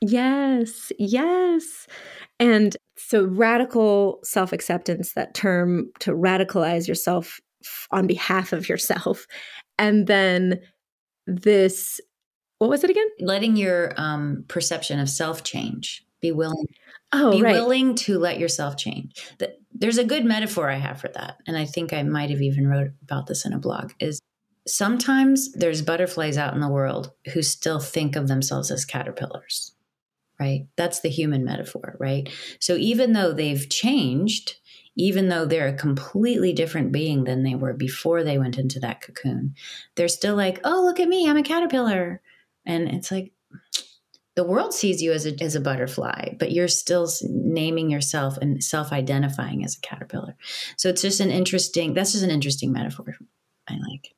Yes, 0.00 0.92
yes. 0.98 1.86
And 2.38 2.76
so 2.96 3.24
radical 3.24 4.20
self 4.22 4.52
acceptance, 4.52 5.12
that 5.12 5.34
term 5.34 5.90
to 6.00 6.12
radicalize 6.12 6.86
yourself 6.88 7.40
on 7.90 8.06
behalf 8.06 8.52
of 8.52 8.68
yourself. 8.68 9.26
And 9.78 10.06
then 10.06 10.60
this, 11.26 12.00
what 12.58 12.70
was 12.70 12.84
it 12.84 12.90
again? 12.90 13.06
Letting 13.20 13.56
your 13.56 13.92
um, 13.96 14.44
perception 14.48 15.00
of 15.00 15.08
self 15.08 15.42
change. 15.42 16.04
Be 16.20 16.32
willing. 16.32 16.66
Oh, 17.12 17.32
be 17.32 17.42
right. 17.42 17.52
willing 17.52 17.94
to 17.96 18.18
let 18.18 18.38
yourself 18.38 18.76
change. 18.76 19.30
There's 19.72 19.98
a 19.98 20.04
good 20.04 20.24
metaphor 20.24 20.70
I 20.70 20.76
have 20.76 21.00
for 21.00 21.08
that, 21.08 21.36
and 21.46 21.56
I 21.56 21.64
think 21.66 21.92
I 21.92 22.02
might 22.02 22.30
have 22.30 22.40
even 22.40 22.66
wrote 22.66 22.90
about 23.02 23.26
this 23.26 23.44
in 23.44 23.52
a 23.52 23.58
blog. 23.58 23.92
Is 24.00 24.20
sometimes 24.66 25.52
there's 25.52 25.82
butterflies 25.82 26.38
out 26.38 26.54
in 26.54 26.60
the 26.60 26.68
world 26.68 27.12
who 27.32 27.42
still 27.42 27.80
think 27.80 28.16
of 28.16 28.28
themselves 28.28 28.70
as 28.70 28.84
caterpillars, 28.84 29.72
right? 30.40 30.66
That's 30.76 31.00
the 31.00 31.08
human 31.08 31.44
metaphor, 31.44 31.96
right? 31.98 32.28
So 32.60 32.76
even 32.76 33.12
though 33.12 33.32
they've 33.32 33.68
changed, 33.68 34.56
even 34.96 35.28
though 35.28 35.44
they're 35.44 35.68
a 35.68 35.74
completely 35.74 36.52
different 36.52 36.92
being 36.92 37.24
than 37.24 37.42
they 37.42 37.54
were 37.54 37.74
before 37.74 38.22
they 38.22 38.38
went 38.38 38.58
into 38.58 38.80
that 38.80 39.00
cocoon, 39.00 39.54
they're 39.96 40.08
still 40.08 40.36
like, 40.36 40.60
oh, 40.64 40.82
look 40.84 41.00
at 41.00 41.08
me, 41.08 41.28
I'm 41.28 41.36
a 41.36 41.42
caterpillar. 41.42 42.22
And 42.64 42.88
it's 42.88 43.10
like, 43.10 43.32
the 44.36 44.44
world 44.44 44.74
sees 44.74 45.00
you 45.00 45.12
as 45.12 45.26
a, 45.26 45.42
as 45.42 45.54
a 45.54 45.60
butterfly, 45.60 46.34
but 46.40 46.50
you're 46.50 46.66
still 46.66 47.08
naming 47.22 47.88
yourself 47.88 48.36
and 48.38 48.64
self 48.64 48.90
identifying 48.92 49.64
as 49.64 49.76
a 49.76 49.80
caterpillar. 49.80 50.34
So 50.76 50.88
it's 50.88 51.02
just 51.02 51.20
an 51.20 51.30
interesting, 51.30 51.94
that's 51.94 52.12
just 52.12 52.24
an 52.24 52.30
interesting 52.30 52.72
metaphor 52.72 53.14
I 53.68 53.74
like. 53.74 54.14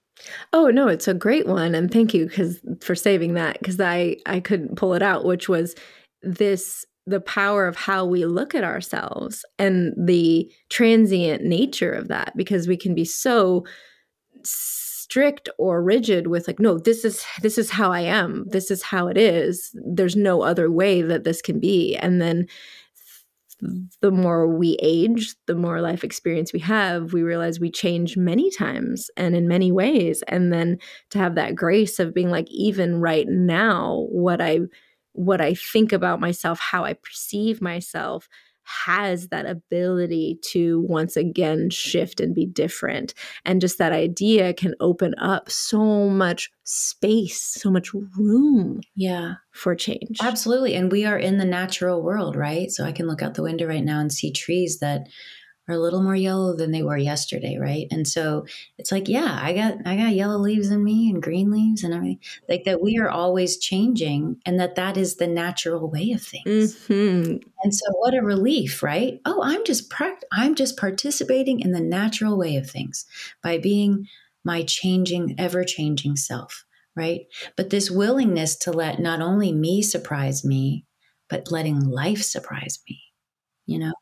Oh 0.53 0.69
no, 0.69 0.89
it's 0.89 1.09
a 1.09 1.15
great 1.15 1.47
one, 1.47 1.75
and 1.75 1.91
thank 1.91 2.15
you 2.15 2.27
because 2.27 2.61
for 2.81 2.95
saving 2.95 3.35
that 3.35 3.59
because 3.59 3.81
I 3.81 4.17
I 4.27 4.41
couldn't 4.41 4.77
pull 4.77 4.95
it 4.95 5.03
out, 5.03 5.25
which 5.25 5.49
was 5.49 5.75
this 6.23 6.85
the 7.07 7.21
power 7.21 7.67
of 7.67 7.77
how 7.77 8.05
we 8.05 8.27
look 8.27 8.55
at 8.55 8.65
ourselves 8.65 9.45
and 9.59 9.95
the 9.97 10.51
transient 10.71 11.45
nature 11.45 11.93
of 11.93 12.09
that 12.09 12.37
because 12.37 12.67
we 12.67 12.77
can 12.77 12.95
be 12.95 13.05
so 13.05 13.65
strict 14.43 15.49
or 15.57 15.83
rigid 15.83 16.27
with 16.27 16.49
like 16.49 16.59
no 16.59 16.79
this 16.79 17.05
is 17.05 17.25
this 17.41 17.59
is 17.59 17.71
how 17.71 17.93
i 17.93 18.01
am. 18.01 18.45
This 18.49 18.71
is 18.71 18.83
how 18.83 19.07
it 19.07 19.17
is. 19.17 19.71
There's 19.75 20.17
no 20.17 20.43
other 20.43 20.71
way 20.71 21.01
that 21.03 21.25
this 21.25 21.41
can 21.41 21.61
be. 21.61 21.97
And 21.97 22.21
then 22.21 22.49
the 24.03 24.11
more 24.11 24.47
we 24.47 24.77
age, 24.83 25.35
the 25.47 25.55
more 25.55 25.81
life 25.81 26.05
experience 26.05 26.53
we 26.53 26.61
have, 26.61 27.13
we 27.13 27.23
realize 27.23 27.59
we 27.59 27.71
change 27.71 28.17
many 28.17 28.51
times 28.51 29.11
and 29.17 29.35
in 29.35 29.49
many 29.49 29.73
ways. 29.73 30.23
And 30.29 30.53
then 30.53 30.79
to 31.11 31.19
have 31.19 31.35
that 31.37 31.55
grace 31.55 31.99
of 31.99 32.15
being 32.15 32.31
like, 32.31 32.51
even 32.51 33.01
right 33.01 33.27
now, 33.29 34.07
what 34.11 34.41
I 34.41 34.61
what 35.13 35.41
I 35.41 35.55
think 35.55 35.93
about 35.93 36.21
myself, 36.21 36.59
how 36.61 36.85
I 36.85 36.93
perceive 36.93 37.63
myself, 37.63 38.29
has 38.67 39.29
that 39.29 39.47
ability 39.47 40.39
to 40.51 40.81
once 40.89 41.17
again 41.17 41.71
shift 41.71 42.21
and 42.21 42.35
be 42.35 42.47
different. 42.47 43.15
And 43.45 43.61
just 43.61 43.79
that 43.79 43.93
idea 43.93 44.53
can 44.55 44.75
open 44.81 45.15
up 45.19 45.51
so 45.51 46.09
much 46.09 46.51
space, 46.65 47.41
so 47.41 47.71
much 47.71 47.93
room. 47.95 48.81
Yeah. 48.95 49.35
For 49.53 49.75
change. 49.75 50.19
Absolutely. 50.21 50.75
And 50.75 50.91
we 50.91 51.05
are 51.05 51.19
in 51.19 51.39
the 51.39 51.45
natural 51.45 52.03
world, 52.03 52.37
right? 52.37 52.71
So 52.71 52.85
I 52.85 52.93
can 52.93 53.07
look 53.07 53.23
out 53.23 53.35
the 53.35 53.43
window 53.43 53.67
right 53.67 53.85
now 53.85 54.01
and 54.01 54.13
see 54.13 54.33
trees 54.33 54.81
that 54.81 55.07
are 55.69 55.75
a 55.75 55.79
little 55.79 56.03
more 56.03 56.17
yellow 56.17 56.55
than 56.55 56.71
they 56.71 56.83
were 56.83 56.97
yesterday, 56.97 57.59
right? 57.61 57.87
And 57.91 58.07
so 58.07 58.47
it's 58.79 58.93
like, 58.93 59.09
yeah, 59.09 59.39
I 59.41 59.53
got 59.53 59.87
I 59.87 59.97
got 59.97 60.15
yellow 60.15 60.39
leaves 60.39 60.71
in 60.71 60.85
me 60.85 61.11
and 61.11 61.23
green 61.23 61.51
leaves 61.51 61.83
and 61.83 61.93
everything. 61.93 62.21
Like 62.49 62.65
that 62.65 62.83
we 62.83 62.99
are 62.99 63.11
always 63.11 63.59
changing 63.59 64.41
and 64.47 64.61
that 64.61 64.77
that 64.77 64.97
is 64.97 65.17
the 65.17 65.27
natural 65.27 65.91
way 65.91 66.13
of 66.13 66.23
things. 66.23 66.77
Mm-hmm. 66.87 67.39
And 67.63 67.75
so 67.75 67.85
what 67.99 68.15
a 68.15 68.23
relief, 68.23 68.83
right? 68.83 69.21
Oh, 69.25 69.43
I'm 69.43 69.65
just 69.65 69.91
pract- 69.91 70.25
I'm 70.33 70.55
just 70.55 70.77
participating 70.77 71.61
in 71.61 71.73
the 71.73 71.81
natural 71.81 72.39
way 72.39 72.57
of 72.57 72.71
things 72.71 73.05
by 73.43 73.59
being 73.59 74.07
my 74.45 74.63
changing 74.63 75.35
ever-changing 75.39 76.15
self, 76.15 76.65
right? 76.95 77.23
But 77.57 77.71
this 77.71 77.91
willingness 77.91 78.55
to 78.59 78.73
let 78.73 79.01
not 79.01 79.21
only 79.21 79.53
me 79.53 79.83
surprise 79.83 80.45
me, 80.45 80.85
but 81.29 81.51
letting 81.51 81.81
life 81.81 82.23
surprise 82.23 82.79
me. 82.89 83.01
You 83.67 83.81
know, 83.81 83.93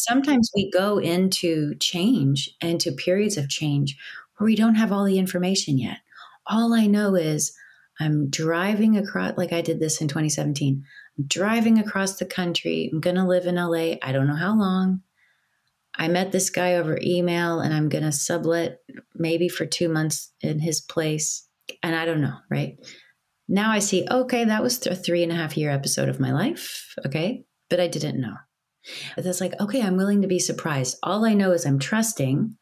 sometimes 0.00 0.50
we 0.54 0.70
go 0.70 0.98
into 0.98 1.74
change, 1.76 2.50
into 2.60 2.92
periods 2.92 3.36
of 3.36 3.48
change 3.48 3.96
where 4.36 4.46
we 4.46 4.56
don't 4.56 4.76
have 4.76 4.92
all 4.92 5.04
the 5.04 5.18
information 5.18 5.78
yet. 5.78 5.98
All 6.46 6.72
I 6.72 6.86
know 6.86 7.14
is 7.14 7.52
I'm 8.00 8.30
driving 8.30 8.96
across, 8.96 9.36
like 9.36 9.52
I 9.52 9.60
did 9.60 9.80
this 9.80 10.00
in 10.00 10.08
2017. 10.08 10.84
I'm 11.18 11.24
driving 11.26 11.78
across 11.78 12.16
the 12.16 12.26
country. 12.26 12.88
I'm 12.92 13.00
going 13.00 13.16
to 13.16 13.26
live 13.26 13.46
in 13.46 13.56
LA. 13.56 13.96
I 14.02 14.12
don't 14.12 14.28
know 14.28 14.36
how 14.36 14.56
long. 14.56 15.02
I 15.96 16.06
met 16.06 16.30
this 16.30 16.48
guy 16.48 16.74
over 16.74 16.98
email 17.02 17.58
and 17.60 17.74
I'm 17.74 17.88
going 17.88 18.04
to 18.04 18.12
sublet 18.12 18.80
maybe 19.16 19.48
for 19.48 19.66
two 19.66 19.88
months 19.88 20.32
in 20.40 20.60
his 20.60 20.80
place. 20.80 21.46
And 21.82 21.96
I 21.96 22.04
don't 22.04 22.20
know, 22.20 22.36
right? 22.48 22.78
Now 23.48 23.72
I 23.72 23.80
see, 23.80 24.06
okay, 24.08 24.44
that 24.44 24.62
was 24.62 24.86
a 24.86 24.94
three 24.94 25.24
and 25.24 25.32
a 25.32 25.34
half 25.34 25.56
year 25.56 25.70
episode 25.70 26.08
of 26.08 26.20
my 26.20 26.32
life. 26.32 26.94
Okay. 27.04 27.44
But 27.68 27.80
I 27.80 27.88
didn't 27.88 28.20
know. 28.20 28.34
But 29.16 29.26
it's 29.26 29.40
like, 29.40 29.54
okay, 29.60 29.82
I'm 29.82 29.96
willing 29.96 30.22
to 30.22 30.28
be 30.28 30.38
surprised. 30.38 30.96
All 31.02 31.24
I 31.24 31.34
know 31.34 31.52
is 31.52 31.66
I'm 31.66 31.78
trusting. 31.78 32.56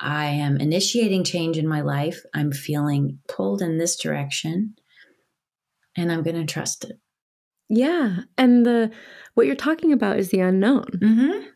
I 0.00 0.26
am 0.26 0.58
initiating 0.58 1.24
change 1.24 1.56
in 1.56 1.66
my 1.66 1.80
life. 1.80 2.22
I'm 2.34 2.52
feeling 2.52 3.18
pulled 3.28 3.62
in 3.62 3.78
this 3.78 3.96
direction 3.96 4.74
and 5.96 6.12
I'm 6.12 6.22
going 6.22 6.36
to 6.36 6.52
trust 6.52 6.84
it. 6.84 6.98
Yeah. 7.68 8.18
And 8.36 8.64
the 8.64 8.90
what 9.34 9.46
you're 9.46 9.56
talking 9.56 9.92
about 9.92 10.18
is 10.18 10.30
the 10.30 10.40
unknown. 10.40 10.84
Mm-hmm. 10.84 11.46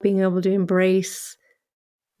Being 0.00 0.20
able 0.20 0.42
to 0.42 0.52
embrace 0.52 1.36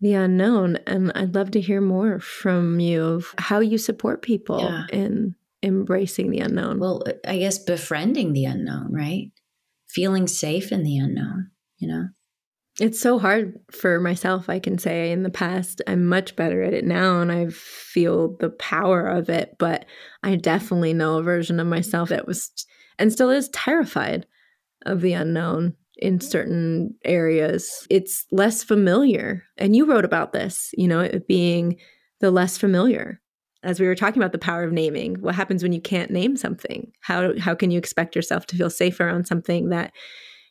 the 0.00 0.14
unknown. 0.14 0.78
And 0.86 1.12
I'd 1.14 1.34
love 1.34 1.50
to 1.52 1.60
hear 1.60 1.80
more 1.80 2.18
from 2.18 2.80
you 2.80 3.02
of 3.04 3.34
how 3.38 3.60
you 3.60 3.78
support 3.78 4.22
people 4.22 4.60
yeah. 4.60 4.86
in 4.90 5.34
embracing 5.62 6.30
the 6.30 6.38
unknown. 6.38 6.78
Well, 6.78 7.02
I 7.26 7.38
guess 7.38 7.58
befriending 7.58 8.32
the 8.32 8.44
unknown, 8.46 8.92
right? 8.92 9.30
Feeling 9.98 10.28
safe 10.28 10.70
in 10.70 10.84
the 10.84 10.96
unknown, 10.96 11.50
you 11.78 11.88
know? 11.88 12.04
It's 12.80 13.00
so 13.00 13.18
hard 13.18 13.58
for 13.72 13.98
myself, 13.98 14.48
I 14.48 14.60
can 14.60 14.78
say. 14.78 15.10
In 15.10 15.24
the 15.24 15.28
past, 15.30 15.82
I'm 15.88 16.06
much 16.06 16.36
better 16.36 16.62
at 16.62 16.72
it 16.72 16.84
now 16.84 17.20
and 17.20 17.32
I 17.32 17.48
feel 17.48 18.36
the 18.36 18.50
power 18.50 19.04
of 19.04 19.28
it. 19.28 19.56
But 19.58 19.86
I 20.22 20.36
definitely 20.36 20.94
know 20.94 21.18
a 21.18 21.22
version 21.24 21.58
of 21.58 21.66
myself 21.66 22.10
that 22.10 22.28
was 22.28 22.52
and 22.96 23.12
still 23.12 23.30
is 23.30 23.48
terrified 23.48 24.24
of 24.86 25.00
the 25.00 25.14
unknown 25.14 25.74
in 25.96 26.20
certain 26.20 26.94
areas. 27.04 27.84
It's 27.90 28.24
less 28.30 28.62
familiar. 28.62 29.42
And 29.56 29.74
you 29.74 29.84
wrote 29.84 30.04
about 30.04 30.32
this, 30.32 30.70
you 30.78 30.86
know, 30.86 31.00
it 31.00 31.26
being 31.26 31.76
the 32.20 32.30
less 32.30 32.56
familiar 32.56 33.20
as 33.62 33.80
we 33.80 33.86
were 33.86 33.94
talking 33.94 34.22
about 34.22 34.32
the 34.32 34.38
power 34.38 34.62
of 34.62 34.72
naming 34.72 35.20
what 35.20 35.34
happens 35.34 35.62
when 35.62 35.72
you 35.72 35.80
can't 35.80 36.10
name 36.10 36.36
something? 36.36 36.92
How 37.00 37.38
how 37.38 37.54
can 37.54 37.70
you 37.70 37.78
expect 37.78 38.14
yourself 38.14 38.46
to 38.46 38.56
feel 38.56 38.70
safer 38.70 39.08
on 39.08 39.24
something 39.24 39.70
that 39.70 39.92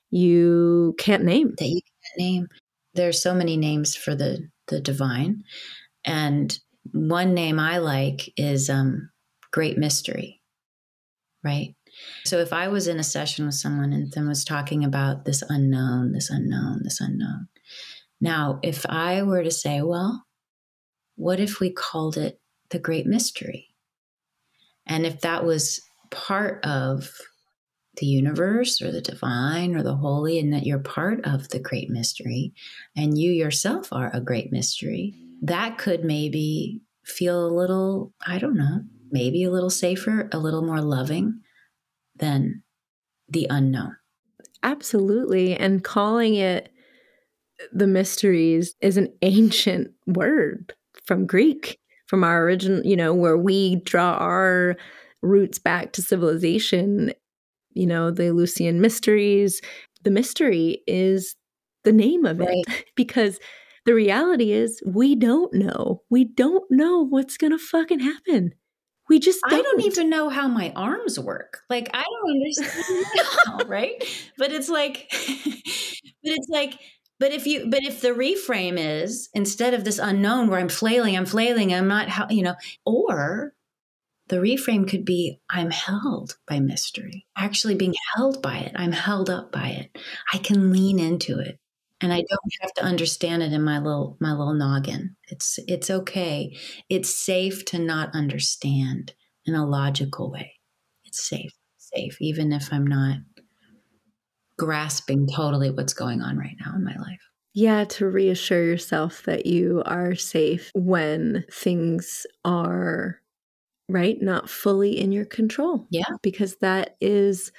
you 0.09 0.95
can't 0.97 1.23
name? 1.23 1.53
That 1.57 1.67
you 1.67 1.81
can't 1.81 2.19
name. 2.19 2.47
There's 2.93 3.21
so 3.21 3.33
many 3.33 3.57
names 3.57 3.95
for 3.95 4.15
the 4.15 4.49
the 4.67 4.79
divine. 4.79 5.43
And 6.05 6.57
one 6.93 7.33
name 7.33 7.59
i 7.59 7.79
like 7.79 8.31
is 8.37 8.69
um 8.69 9.09
great 9.51 9.77
mystery 9.77 10.41
right? 11.43 11.75
So 12.25 12.39
if 12.39 12.51
i 12.51 12.67
was 12.67 12.87
in 12.87 12.99
a 12.99 13.03
session 13.03 13.45
with 13.45 13.55
someone 13.55 13.93
and 13.93 14.11
then 14.11 14.27
was 14.27 14.43
talking 14.43 14.83
about 14.83 15.25
this 15.25 15.43
unknown 15.49 16.11
this 16.11 16.29
unknown 16.29 16.81
this 16.83 16.99
unknown. 16.99 17.47
Now 18.19 18.59
if 18.63 18.85
i 18.87 19.23
were 19.23 19.43
to 19.43 19.51
say 19.51 19.81
well 19.81 20.25
what 21.15 21.39
if 21.39 21.59
we 21.59 21.71
called 21.71 22.17
it 22.17 22.39
the 22.69 22.79
great 22.79 23.05
mystery. 23.05 23.67
And 24.85 25.05
if 25.05 25.21
that 25.21 25.45
was 25.45 25.81
part 26.11 26.63
of 26.65 27.09
the 27.97 28.05
universe 28.05 28.81
or 28.81 28.91
the 28.91 29.01
divine 29.01 29.75
or 29.75 29.83
the 29.83 29.95
holy, 29.95 30.39
and 30.39 30.53
that 30.53 30.65
you're 30.65 30.79
part 30.79 31.25
of 31.25 31.49
the 31.49 31.59
great 31.59 31.89
mystery 31.89 32.53
and 32.95 33.17
you 33.17 33.31
yourself 33.31 33.91
are 33.91 34.11
a 34.13 34.21
great 34.21 34.51
mystery, 34.51 35.15
that 35.41 35.77
could 35.77 36.03
maybe 36.03 36.81
feel 37.05 37.45
a 37.45 37.53
little, 37.53 38.13
I 38.25 38.37
don't 38.37 38.57
know, 38.57 38.81
maybe 39.11 39.43
a 39.43 39.51
little 39.51 39.69
safer, 39.69 40.29
a 40.31 40.37
little 40.37 40.61
more 40.61 40.81
loving 40.81 41.41
than 42.15 42.63
the 43.29 43.47
unknown. 43.49 43.95
Absolutely. 44.63 45.55
And 45.55 45.83
calling 45.83 46.35
it 46.35 46.69
the 47.71 47.87
mysteries 47.87 48.75
is 48.81 48.97
an 48.97 49.11
ancient 49.21 49.91
word 50.05 50.73
from 51.05 51.25
Greek 51.25 51.79
from 52.07 52.23
our 52.23 52.43
original, 52.43 52.85
you 52.85 52.95
know, 52.95 53.13
where 53.13 53.37
we 53.37 53.77
draw 53.77 54.13
our 54.13 54.75
roots 55.21 55.59
back 55.59 55.93
to 55.93 56.01
civilization, 56.01 57.13
you 57.73 57.85
know, 57.85 58.11
the 58.11 58.27
Eleusinian 58.27 58.81
mysteries. 58.81 59.61
The 60.03 60.11
mystery 60.11 60.83
is 60.87 61.35
the 61.83 61.93
name 61.93 62.25
of 62.25 62.39
right. 62.39 62.63
it 62.67 62.85
because 62.95 63.39
the 63.85 63.93
reality 63.93 64.51
is 64.51 64.81
we 64.85 65.15
don't 65.15 65.53
know. 65.53 66.01
We 66.09 66.25
don't 66.25 66.65
know 66.69 67.05
what's 67.05 67.37
going 67.37 67.51
to 67.51 67.57
fucking 67.57 67.99
happen. 67.99 68.53
We 69.09 69.19
just 69.19 69.39
don't. 69.47 69.59
I 69.59 69.61
don't 69.61 69.81
even 69.85 70.09
know 70.09 70.27
how 70.27 70.49
my 70.49 70.73
arms 70.75 71.17
work. 71.17 71.61
Like 71.69 71.89
I 71.93 72.03
don't 72.03 72.31
understand 72.31 73.05
how, 73.45 73.57
right? 73.65 74.03
But 74.37 74.51
it's 74.51 74.67
like 74.67 75.07
but 75.11 76.31
it's 76.33 76.49
like 76.49 76.77
but 77.19 77.31
if 77.31 77.47
you, 77.47 77.67
but 77.69 77.83
if 77.83 78.01
the 78.01 78.09
reframe 78.09 78.75
is 78.77 79.29
instead 79.33 79.73
of 79.73 79.83
this 79.83 79.99
unknown 79.99 80.47
where 80.49 80.59
I'm 80.59 80.69
flailing, 80.69 81.17
I'm 81.17 81.25
flailing, 81.25 81.73
I'm 81.73 81.87
not, 81.87 82.31
you 82.31 82.43
know, 82.43 82.55
or 82.85 83.53
the 84.27 84.37
reframe 84.37 84.87
could 84.87 85.05
be 85.05 85.39
I'm 85.49 85.71
held 85.71 86.37
by 86.47 86.59
mystery, 86.59 87.25
actually 87.37 87.75
being 87.75 87.95
held 88.15 88.41
by 88.41 88.57
it. 88.57 88.73
I'm 88.75 88.91
held 88.91 89.29
up 89.29 89.51
by 89.51 89.69
it. 89.69 89.97
I 90.33 90.37
can 90.37 90.71
lean 90.71 90.99
into 90.99 91.39
it 91.39 91.59
and 92.01 92.13
I 92.13 92.17
don't 92.17 92.53
have 92.61 92.73
to 92.75 92.83
understand 92.83 93.41
it 93.41 93.53
in 93.53 93.63
my 93.63 93.79
little 93.79 94.17
my 94.19 94.31
little 94.31 94.53
noggin. 94.53 95.15
It's 95.29 95.59
it's 95.67 95.89
okay. 95.89 96.55
It's 96.89 97.13
safe 97.13 97.65
to 97.65 97.79
not 97.79 98.13
understand 98.13 99.13
in 99.45 99.55
a 99.55 99.65
logical 99.65 100.31
way. 100.31 100.53
It's 101.05 101.27
safe, 101.27 101.53
safe, 101.77 102.17
even 102.21 102.51
if 102.51 102.71
I'm 102.71 102.85
not 102.85 103.17
grasping 104.57 105.27
totally 105.27 105.69
what's 105.69 105.93
going 105.93 106.21
on 106.21 106.37
right 106.37 106.55
now 106.59 106.73
in 106.75 106.83
my 106.83 106.95
life. 106.95 107.21
Yeah, 107.53 107.85
to 107.85 108.07
reassure 108.07 108.63
yourself 108.63 109.23
that 109.23 109.45
you 109.45 109.81
are 109.85 110.13
safe 110.15 110.71
when 110.75 111.43
things 111.51 112.25
are 112.45 113.19
right, 113.89 114.21
not 114.21 114.49
fully 114.49 114.99
in 114.99 115.11
your 115.11 115.25
control. 115.25 115.87
Yeah. 115.89 116.03
Because 116.21 116.57
that 116.57 116.97
is 117.01 117.51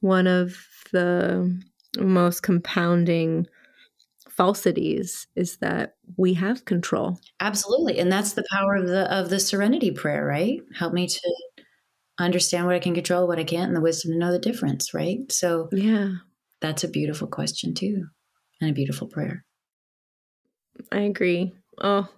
one 0.00 0.26
of 0.26 0.56
the 0.92 1.58
most 1.98 2.42
compounding 2.42 3.46
falsities 4.28 5.26
is 5.34 5.56
that 5.58 5.94
we 6.18 6.34
have 6.34 6.66
control. 6.66 7.18
Absolutely. 7.40 7.98
And 7.98 8.12
that's 8.12 8.34
the 8.34 8.44
power 8.50 8.74
of 8.76 8.86
the 8.88 9.10
of 9.12 9.30
the 9.30 9.40
serenity 9.40 9.90
prayer, 9.90 10.26
right? 10.26 10.60
Help 10.74 10.92
me 10.92 11.06
to 11.06 11.34
understand 12.18 12.66
what 12.66 12.74
I 12.74 12.80
can 12.80 12.94
control, 12.94 13.26
what 13.26 13.38
I 13.38 13.44
can't, 13.44 13.68
and 13.68 13.76
the 13.76 13.80
wisdom 13.80 14.12
to 14.12 14.18
know 14.18 14.32
the 14.32 14.38
difference, 14.38 14.92
right? 14.92 15.30
So 15.32 15.68
Yeah. 15.72 16.12
That's 16.60 16.84
a 16.84 16.88
beautiful 16.88 17.28
question, 17.28 17.74
too, 17.74 18.06
and 18.60 18.70
a 18.70 18.74
beautiful 18.74 19.08
prayer. 19.08 19.44
I 20.92 21.00
agree. 21.00 21.52
Oh, 21.80 22.08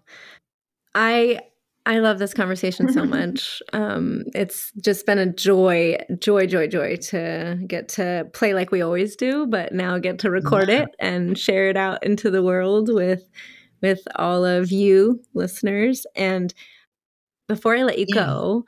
I 0.95 1.41
I 1.89 2.01
love 2.01 2.19
this 2.19 2.35
conversation 2.35 2.93
so 2.93 3.05
much. 3.07 3.63
Um, 3.73 4.25
it's 4.35 4.73
just 4.83 5.07
been 5.07 5.19
a 5.19 5.33
joy, 5.33 5.97
joy, 6.19 6.47
joy, 6.47 6.69
joy 6.69 6.97
to 6.97 7.59
get 7.67 7.89
to 7.91 8.29
play 8.35 8.53
like 8.53 8.71
we 8.71 8.83
always 8.83 9.17
do, 9.17 9.47
but 9.47 9.73
now 9.73 9.99
get 9.99 10.19
to 10.21 10.31
record 10.31 10.69
yeah. 10.69 10.83
it 10.83 10.89
and 10.99 11.39
share 11.39 11.71
it 11.71 11.79
out 11.79 12.05
into 12.05 12.31
the 12.31 12.43
world 12.43 12.93
with 12.93 13.27
with 13.81 14.01
all 14.17 14.45
of 14.45 14.71
you 14.71 15.23
listeners. 15.35 16.07
And 16.15 16.53
before 17.49 17.75
I 17.75 17.85
let 17.85 17.99
you 17.99 18.07
yeah. 18.09 18.25
go, 18.27 18.65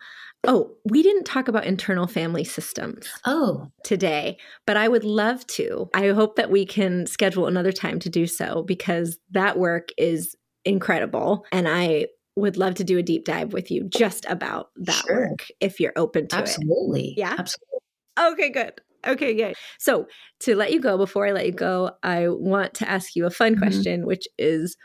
oh, 0.46 0.70
we 0.84 1.02
didn't 1.02 1.24
talk 1.24 1.48
about 1.48 1.66
internal 1.66 2.06
family 2.06 2.44
systems. 2.44 3.08
Oh, 3.26 3.70
today, 3.84 4.38
but 4.66 4.76
I 4.76 4.88
would 4.88 5.04
love 5.04 5.46
to. 5.48 5.88
I 5.94 6.08
hope 6.08 6.36
that 6.36 6.50
we 6.50 6.64
can 6.64 7.06
schedule 7.06 7.46
another 7.46 7.72
time 7.72 7.98
to 8.00 8.08
do 8.08 8.26
so 8.26 8.62
because 8.62 9.18
that 9.30 9.58
work 9.58 9.90
is 9.98 10.34
incredible 10.64 11.44
and 11.52 11.68
I 11.68 12.06
would 12.36 12.56
love 12.56 12.74
to 12.74 12.84
do 12.84 12.98
a 12.98 13.02
deep 13.02 13.24
dive 13.24 13.52
with 13.52 13.70
you 13.70 13.84
just 13.88 14.24
about 14.28 14.70
that 14.76 15.04
sure. 15.06 15.28
work 15.30 15.46
if 15.60 15.80
you're 15.80 15.92
open 15.96 16.28
to 16.28 16.36
absolutely. 16.36 16.70
it. 16.70 16.74
Absolutely. 16.76 17.14
Yeah. 17.16 17.36
Absolutely. 17.38 17.78
Okay, 18.18 18.50
good. 18.50 18.80
Okay, 19.06 19.34
good. 19.34 19.54
So, 19.78 20.06
to 20.40 20.54
let 20.54 20.72
you 20.72 20.80
go, 20.80 20.98
before 20.98 21.26
I 21.26 21.32
let 21.32 21.46
you 21.46 21.52
go, 21.52 21.92
I 22.02 22.28
want 22.28 22.74
to 22.74 22.88
ask 22.88 23.16
you 23.16 23.24
a 23.24 23.30
fun 23.30 23.52
mm-hmm. 23.52 23.62
question, 23.62 24.06
which 24.06 24.26
is 24.38 24.76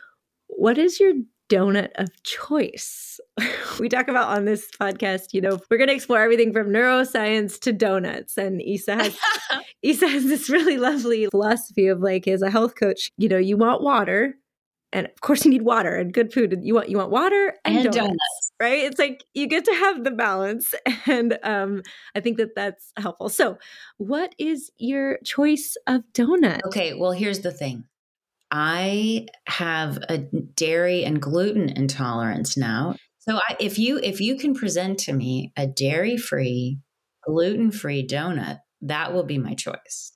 what 0.48 0.78
is 0.78 1.00
your 1.00 1.14
donut 1.50 1.90
of 1.96 2.10
choice? 2.24 3.20
we 3.80 3.90
talk 3.90 4.08
about 4.08 4.30
on 4.30 4.46
this 4.46 4.68
podcast, 4.80 5.34
you 5.34 5.42
know, 5.42 5.60
we're 5.70 5.78
going 5.78 5.90
to 5.90 5.94
explore 5.94 6.22
everything 6.22 6.54
from 6.54 6.68
neuroscience 6.68 7.60
to 7.62 7.74
donuts. 7.74 8.38
And 8.38 8.62
Isa 8.62 8.96
has, 8.96 9.18
Isa 9.84 10.08
has 10.08 10.26
this 10.26 10.50
really 10.50 10.78
lovely 10.78 11.28
philosophy 11.28 11.88
of 11.88 12.00
like, 12.00 12.28
as 12.28 12.42
a 12.42 12.50
health 12.50 12.76
coach, 12.76 13.12
you 13.18 13.30
know, 13.30 13.38
you 13.38 13.58
want 13.58 13.82
water, 13.82 14.36
and 14.96 15.08
of 15.08 15.22
course 15.22 15.46
you 15.46 15.52
need 15.52 15.62
water 15.62 15.96
and 15.96 16.14
good 16.14 16.34
food 16.34 16.54
and 16.54 16.66
you 16.66 16.74
want 16.74 16.90
you 16.90 16.98
want 16.98 17.12
water 17.12 17.54
and, 17.66 17.76
and 17.76 17.84
donuts, 17.86 17.98
donuts, 17.98 18.52
right 18.62 18.84
it's 18.84 18.98
like 18.98 19.24
you 19.34 19.46
get 19.46 19.66
to 19.66 19.74
have 19.74 20.04
the 20.04 20.12
balance 20.12 20.74
and 21.06 21.38
um, 21.44 21.84
i 22.16 22.20
think 22.20 22.38
that 22.38 22.56
that's 22.56 22.92
helpful 22.98 23.30
so 23.30 23.58
what 23.98 24.34
is 24.40 24.72
your 24.78 25.20
choice 25.24 25.76
of 25.86 26.02
donut 26.14 26.62
okay 26.66 26.94
well 26.94 27.12
here's 27.12 27.42
the 27.42 27.52
thing 27.52 27.84
i 28.52 29.26
have 29.48 29.98
a 30.10 30.18
dairy 30.56 31.04
and 31.04 31.22
gluten 31.22 31.70
intolerance 31.70 32.58
now 32.58 32.96
so 33.20 33.38
I, 33.38 33.56
if 33.60 33.80
you 33.80 34.00
if 34.04 34.22
you 34.22 34.38
can 34.38 34.54
present 34.54 35.00
to 35.00 35.14
me 35.14 35.52
a 35.58 35.66
dairy 35.66 36.18
free 36.18 36.80
gluten 37.26 37.72
free 37.72 38.06
donut 38.06 38.60
that 38.82 39.14
will 39.14 39.24
be 39.24 39.38
my 39.38 39.56
choice 39.56 40.12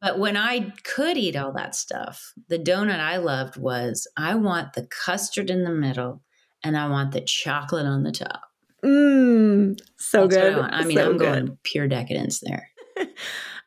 but 0.00 0.18
when 0.18 0.36
I 0.36 0.72
could 0.84 1.16
eat 1.16 1.36
all 1.36 1.52
that 1.52 1.74
stuff, 1.74 2.32
the 2.48 2.58
donut 2.58 3.00
I 3.00 3.18
loved 3.18 3.56
was 3.56 4.06
I 4.16 4.34
want 4.34 4.72
the 4.72 4.86
custard 4.86 5.50
in 5.50 5.64
the 5.64 5.70
middle 5.70 6.22
and 6.64 6.76
I 6.76 6.88
want 6.88 7.12
the 7.12 7.20
chocolate 7.20 7.86
on 7.86 8.02
the 8.02 8.12
top. 8.12 8.42
Mmm, 8.84 9.78
so 9.98 10.26
That's 10.26 10.36
good. 10.36 10.58
I, 10.58 10.80
I, 10.80 10.84
mean, 10.84 10.96
so 10.96 11.10
I'm 11.10 11.16
good. 11.16 11.46
going 11.46 11.58
pure 11.62 11.88
decadence 11.88 12.40
there. 12.40 12.68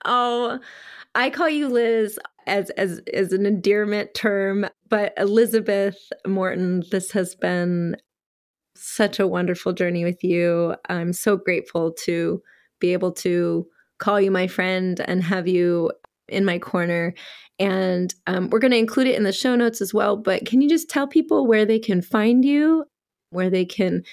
oh, 0.06 0.60
I 1.14 1.30
call 1.30 1.50
you 1.50 1.68
Liz 1.68 2.20
as 2.48 2.70
as 2.72 3.02
as 3.14 3.32
an 3.34 3.46
endearment 3.46 4.14
term, 4.14 4.68
but 4.90 5.14
Elizabeth 5.18 5.98
Morton, 6.28 6.84
this 6.92 7.12
has 7.12 7.36
been 7.36 7.96
such 8.76 9.20
a 9.20 9.28
wonderful 9.28 9.74
journey 9.74 10.04
with 10.04 10.24
you. 10.24 10.76
I'm 10.90 11.14
so 11.14 11.38
grateful 11.38 11.94
to 12.04 12.42
be 12.80 12.94
able 12.94 13.14
to 13.14 13.66
call 14.00 14.20
you 14.20 14.32
my 14.32 14.48
friend 14.48 15.00
and 15.06 15.24
have 15.24 15.48
you 15.48 15.92
in 16.28 16.46
my 16.46 16.60
corner. 16.60 17.14
And 17.58 18.14
um, 18.28 18.50
we're 18.50 18.60
going 18.60 18.72
to 18.72 18.78
include 18.78 19.08
it 19.08 19.16
in 19.16 19.24
the 19.24 19.32
show 19.32 19.56
notes 19.56 19.82
as 19.82 19.94
well. 19.94 20.18
But 20.18 20.46
can 20.46 20.62
you 20.62 20.68
just 20.68 20.90
tell 20.90 21.08
people 21.08 21.48
where 21.48 21.66
they 21.66 21.80
can 21.80 22.02
find 22.02 22.44
you, 22.44 22.84
where 23.30 23.50
they 23.50 23.64
can 23.64 24.04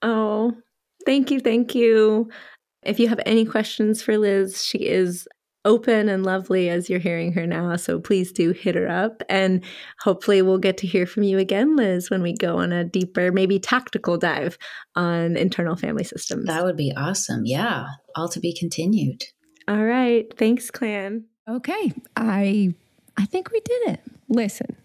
Oh, 0.00 0.54
thank 1.04 1.30
you. 1.30 1.40
Thank 1.40 1.74
you. 1.74 2.30
If 2.82 2.98
you 2.98 3.08
have 3.08 3.20
any 3.26 3.44
questions 3.44 4.00
for 4.00 4.16
Liz, 4.16 4.64
she 4.64 4.78
is 4.78 5.28
open 5.64 6.08
and 6.08 6.24
lovely 6.24 6.68
as 6.68 6.88
you're 6.88 6.98
hearing 6.98 7.32
her 7.32 7.46
now. 7.46 7.76
So 7.76 8.00
please 8.00 8.32
do 8.32 8.52
hit 8.52 8.74
her 8.74 8.88
up. 8.88 9.22
And 9.28 9.64
hopefully, 10.00 10.42
we'll 10.42 10.58
get 10.58 10.76
to 10.78 10.86
hear 10.86 11.06
from 11.06 11.22
you 11.22 11.38
again, 11.38 11.76
Liz, 11.76 12.10
when 12.10 12.22
we 12.22 12.34
go 12.34 12.58
on 12.58 12.72
a 12.72 12.84
deeper, 12.84 13.32
maybe 13.32 13.58
tactical 13.58 14.16
dive 14.16 14.58
on 14.94 15.36
internal 15.36 15.76
family 15.76 16.04
systems. 16.04 16.46
That 16.46 16.64
would 16.64 16.76
be 16.76 16.92
awesome. 16.96 17.42
Yeah. 17.44 17.86
All 18.16 18.28
to 18.28 18.40
be 18.40 18.54
continued. 18.54 19.24
All 19.66 19.84
right. 19.84 20.26
Thanks, 20.36 20.70
Clan. 20.70 21.24
Okay. 21.48 21.92
I 22.16 22.74
I 23.16 23.26
think 23.26 23.50
we 23.50 23.60
did 23.60 23.88
it. 23.88 24.00
Listen. 24.28 24.76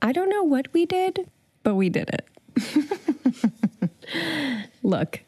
I 0.00 0.12
don't 0.12 0.30
know 0.30 0.42
what 0.42 0.72
we 0.72 0.84
did, 0.86 1.30
but 1.62 1.76
we 1.76 1.88
did 1.88 2.10
it. 2.10 2.28
Look, 4.82 5.20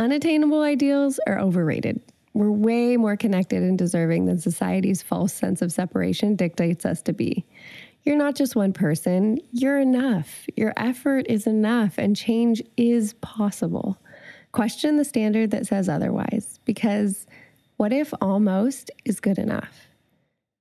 Unattainable 0.00 0.62
ideals 0.62 1.20
are 1.26 1.38
overrated. 1.38 2.00
We're 2.32 2.50
way 2.50 2.96
more 2.96 3.16
connected 3.16 3.62
and 3.62 3.76
deserving 3.76 4.26
than 4.26 4.38
society's 4.38 5.02
false 5.02 5.32
sense 5.32 5.62
of 5.62 5.72
separation 5.72 6.36
dictates 6.36 6.86
us 6.86 7.02
to 7.02 7.12
be. 7.12 7.44
You're 8.04 8.16
not 8.16 8.34
just 8.34 8.56
one 8.56 8.72
person, 8.72 9.38
you're 9.52 9.78
enough. 9.80 10.46
Your 10.56 10.72
effort 10.76 11.26
is 11.28 11.46
enough, 11.46 11.98
and 11.98 12.16
change 12.16 12.62
is 12.76 13.12
possible. 13.14 13.98
Question 14.52 14.96
the 14.96 15.04
standard 15.04 15.50
that 15.50 15.66
says 15.66 15.88
otherwise, 15.88 16.60
because 16.64 17.26
what 17.76 17.92
if 17.92 18.12
almost 18.20 18.90
is 19.04 19.20
good 19.20 19.38
enough? 19.38 19.88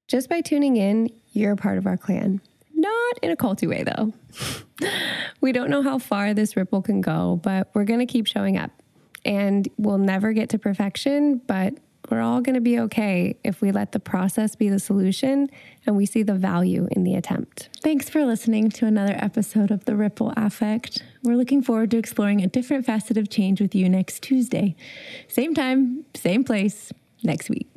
Just 0.07 0.29
by 0.29 0.41
tuning 0.41 0.75
in, 0.75 1.09
you're 1.33 1.53
a 1.53 1.57
part 1.57 1.77
of 1.77 1.85
our 1.85 1.97
clan. 1.97 2.41
Not 2.73 3.19
in 3.21 3.31
a 3.31 3.35
culty 3.37 3.67
way, 3.67 3.83
though. 3.83 4.13
we 5.41 5.51
don't 5.51 5.69
know 5.69 5.81
how 5.81 5.99
far 5.99 6.33
this 6.33 6.55
ripple 6.55 6.81
can 6.81 7.01
go, 7.01 7.39
but 7.43 7.69
we're 7.73 7.83
going 7.83 7.99
to 7.99 8.05
keep 8.05 8.25
showing 8.25 8.57
up 8.57 8.71
and 9.25 9.67
we'll 9.77 9.97
never 9.97 10.33
get 10.33 10.49
to 10.49 10.59
perfection, 10.59 11.41
but 11.47 11.73
we're 12.09 12.21
all 12.21 12.41
going 12.41 12.55
to 12.55 12.61
be 12.61 12.79
okay 12.79 13.37
if 13.43 13.61
we 13.61 13.71
let 13.71 13.91
the 13.91 13.99
process 13.99 14.55
be 14.55 14.69
the 14.69 14.79
solution 14.79 15.49
and 15.85 15.95
we 15.95 16.05
see 16.05 16.23
the 16.23 16.33
value 16.33 16.87
in 16.91 17.03
the 17.03 17.15
attempt. 17.15 17.69
Thanks 17.83 18.09
for 18.09 18.25
listening 18.25 18.69
to 18.71 18.87
another 18.87 19.15
episode 19.17 19.69
of 19.69 19.85
The 19.85 19.95
Ripple 19.95 20.33
Affect. 20.35 21.03
We're 21.23 21.35
looking 21.35 21.61
forward 21.61 21.91
to 21.91 21.97
exploring 21.97 22.41
a 22.41 22.47
different 22.47 22.85
facet 22.85 23.17
of 23.17 23.29
change 23.29 23.61
with 23.61 23.75
you 23.75 23.87
next 23.89 24.23
Tuesday. 24.23 24.75
Same 25.27 25.53
time, 25.53 26.05
same 26.15 26.43
place, 26.43 26.91
next 27.23 27.49
week. 27.49 27.68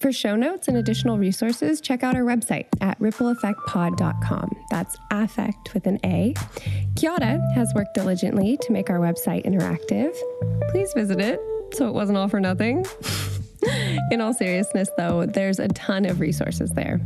For 0.00 0.12
show 0.12 0.34
notes 0.34 0.66
and 0.66 0.78
additional 0.78 1.18
resources, 1.18 1.78
check 1.82 2.02
out 2.02 2.16
our 2.16 2.22
website 2.22 2.66
at 2.80 2.98
rippleaffectpod.com. 3.00 4.64
That's 4.70 4.96
affect 5.10 5.74
with 5.74 5.86
an 5.86 6.00
A. 6.04 6.34
Chiara 6.96 7.38
has 7.54 7.70
worked 7.74 7.92
diligently 7.94 8.56
to 8.62 8.72
make 8.72 8.88
our 8.88 8.98
website 8.98 9.44
interactive. 9.44 10.16
Please 10.70 10.90
visit 10.94 11.20
it 11.20 11.38
so 11.74 11.86
it 11.86 11.92
wasn't 11.92 12.16
all 12.16 12.28
for 12.28 12.40
nothing. 12.40 12.86
In 14.10 14.20
all 14.20 14.34
seriousness, 14.34 14.88
though, 14.96 15.26
there's 15.26 15.58
a 15.58 15.68
ton 15.68 16.04
of 16.04 16.20
resources 16.20 16.70
there. 16.70 17.00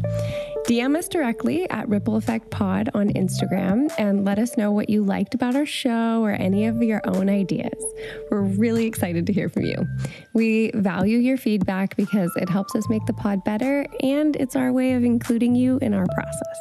DM 0.67 0.97
us 0.97 1.09
directly 1.09 1.69
at 1.69 1.87
Ripple 1.89 2.17
Affect 2.17 2.51
Pod 2.51 2.89
on 2.95 3.09
Instagram 3.11 3.93
and 3.99 4.25
let 4.25 4.39
us 4.39 4.57
know 4.57 4.73
what 4.73 4.89
you 4.89 5.05
liked 5.05 5.35
about 5.35 5.55
our 5.55 5.67
show 5.67 6.23
or 6.23 6.31
any 6.31 6.65
of 6.65 6.83
your 6.83 7.03
own 7.05 7.29
ideas. 7.29 7.85
We're 8.31 8.41
really 8.41 8.87
excited 8.87 9.27
to 9.27 9.33
hear 9.33 9.51
from 9.51 9.65
you. 9.67 9.87
We 10.33 10.71
value 10.75 11.19
your 11.19 11.37
feedback 11.37 11.97
because 11.97 12.33
it 12.37 12.49
helps 12.49 12.75
us 12.75 12.89
make 12.89 13.05
the 13.05 13.13
pod 13.13 13.45
better 13.45 13.87
and 14.01 14.37
it's 14.37 14.57
our 14.57 14.73
way 14.73 14.95
of 14.95 15.05
including 15.05 15.55
you 15.55 15.79
in 15.83 15.93
our 15.93 16.07
process. 16.15 16.59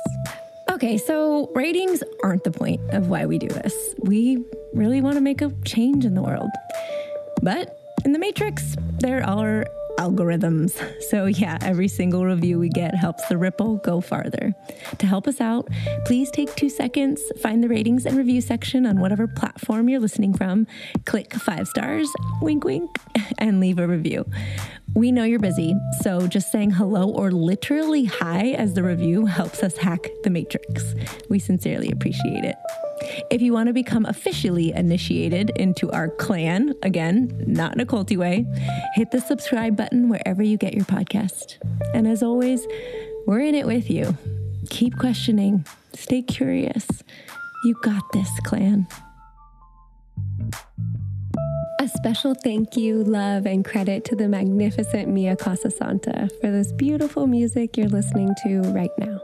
Okay, 0.69 0.97
so 0.97 1.49
ratings 1.55 2.03
aren't 2.23 2.43
the 2.43 2.51
point 2.51 2.81
of 2.89 3.07
why 3.07 3.25
we 3.25 3.37
do 3.37 3.47
this. 3.47 3.95
We 3.99 4.43
really 4.73 4.99
want 4.99 5.15
to 5.15 5.21
make 5.21 5.41
a 5.41 5.51
change 5.63 6.03
in 6.03 6.13
the 6.15 6.21
world. 6.21 6.49
But 7.41 7.79
in 8.03 8.11
the 8.11 8.19
Matrix, 8.19 8.75
there 8.99 9.25
are 9.25 9.65
algorithms. 9.97 10.73
So, 11.03 11.25
yeah, 11.25 11.57
every 11.61 11.87
single 11.87 12.25
review 12.25 12.59
we 12.59 12.69
get 12.69 12.95
helps 12.95 13.25
the 13.27 13.37
ripple 13.37 13.77
go 13.77 14.01
farther. 14.01 14.53
To 14.97 15.07
help 15.07 15.27
us 15.27 15.41
out, 15.41 15.67
please 16.05 16.31
take 16.31 16.55
two 16.55 16.69
seconds, 16.69 17.21
find 17.41 17.63
the 17.63 17.69
ratings 17.69 18.05
and 18.05 18.17
review 18.17 18.41
section 18.41 18.85
on 18.85 18.99
whatever 18.99 19.27
platform 19.27 19.89
you're 19.89 19.99
listening 19.99 20.33
from, 20.33 20.67
click 21.05 21.33
five 21.33 21.67
stars, 21.67 22.09
wink, 22.41 22.63
wink, 22.63 22.89
and 23.37 23.59
leave 23.59 23.79
a 23.79 23.87
review. 23.87 24.25
We 24.95 25.11
know 25.11 25.23
you're 25.23 25.39
busy, 25.39 25.75
so 26.01 26.27
just 26.27 26.51
saying 26.51 26.71
hello 26.71 27.09
or 27.09 27.31
literally 27.31 28.05
hi 28.05 28.49
as 28.51 28.73
the 28.73 28.83
review 28.83 29.25
helps 29.25 29.63
us 29.63 29.77
hack 29.77 30.07
the 30.23 30.29
matrix. 30.29 30.93
We 31.29 31.39
sincerely 31.39 31.89
appreciate 31.91 32.43
it. 32.43 32.55
If 33.29 33.41
you 33.41 33.53
want 33.53 33.67
to 33.67 33.73
become 33.73 34.05
officially 34.05 34.71
initiated 34.71 35.51
into 35.55 35.91
our 35.91 36.09
clan, 36.09 36.73
again, 36.83 37.43
not 37.47 37.73
in 37.73 37.79
a 37.79 37.85
culty 37.85 38.17
way, 38.17 38.45
hit 38.93 39.11
the 39.11 39.19
subscribe 39.19 39.75
button 39.75 40.09
wherever 40.09 40.43
you 40.43 40.57
get 40.57 40.73
your 40.73 40.85
podcast. 40.85 41.57
And 41.93 42.07
as 42.07 42.23
always, 42.23 42.65
we're 43.25 43.41
in 43.41 43.55
it 43.55 43.65
with 43.65 43.89
you. 43.89 44.17
Keep 44.69 44.97
questioning, 44.97 45.65
stay 45.93 46.21
curious. 46.21 46.87
You 47.65 47.75
got 47.83 48.03
this, 48.11 48.29
clan. 48.43 48.87
A 51.79 51.87
special 51.87 52.33
thank 52.33 52.77
you, 52.77 53.03
love, 53.03 53.45
and 53.45 53.65
credit 53.65 54.05
to 54.05 54.15
the 54.15 54.27
magnificent 54.29 55.09
Mia 55.09 55.35
Casasanta 55.35 56.29
for 56.39 56.49
this 56.49 56.71
beautiful 56.71 57.27
music 57.27 57.75
you're 57.75 57.89
listening 57.89 58.33
to 58.43 58.61
right 58.71 58.91
now. 58.97 59.19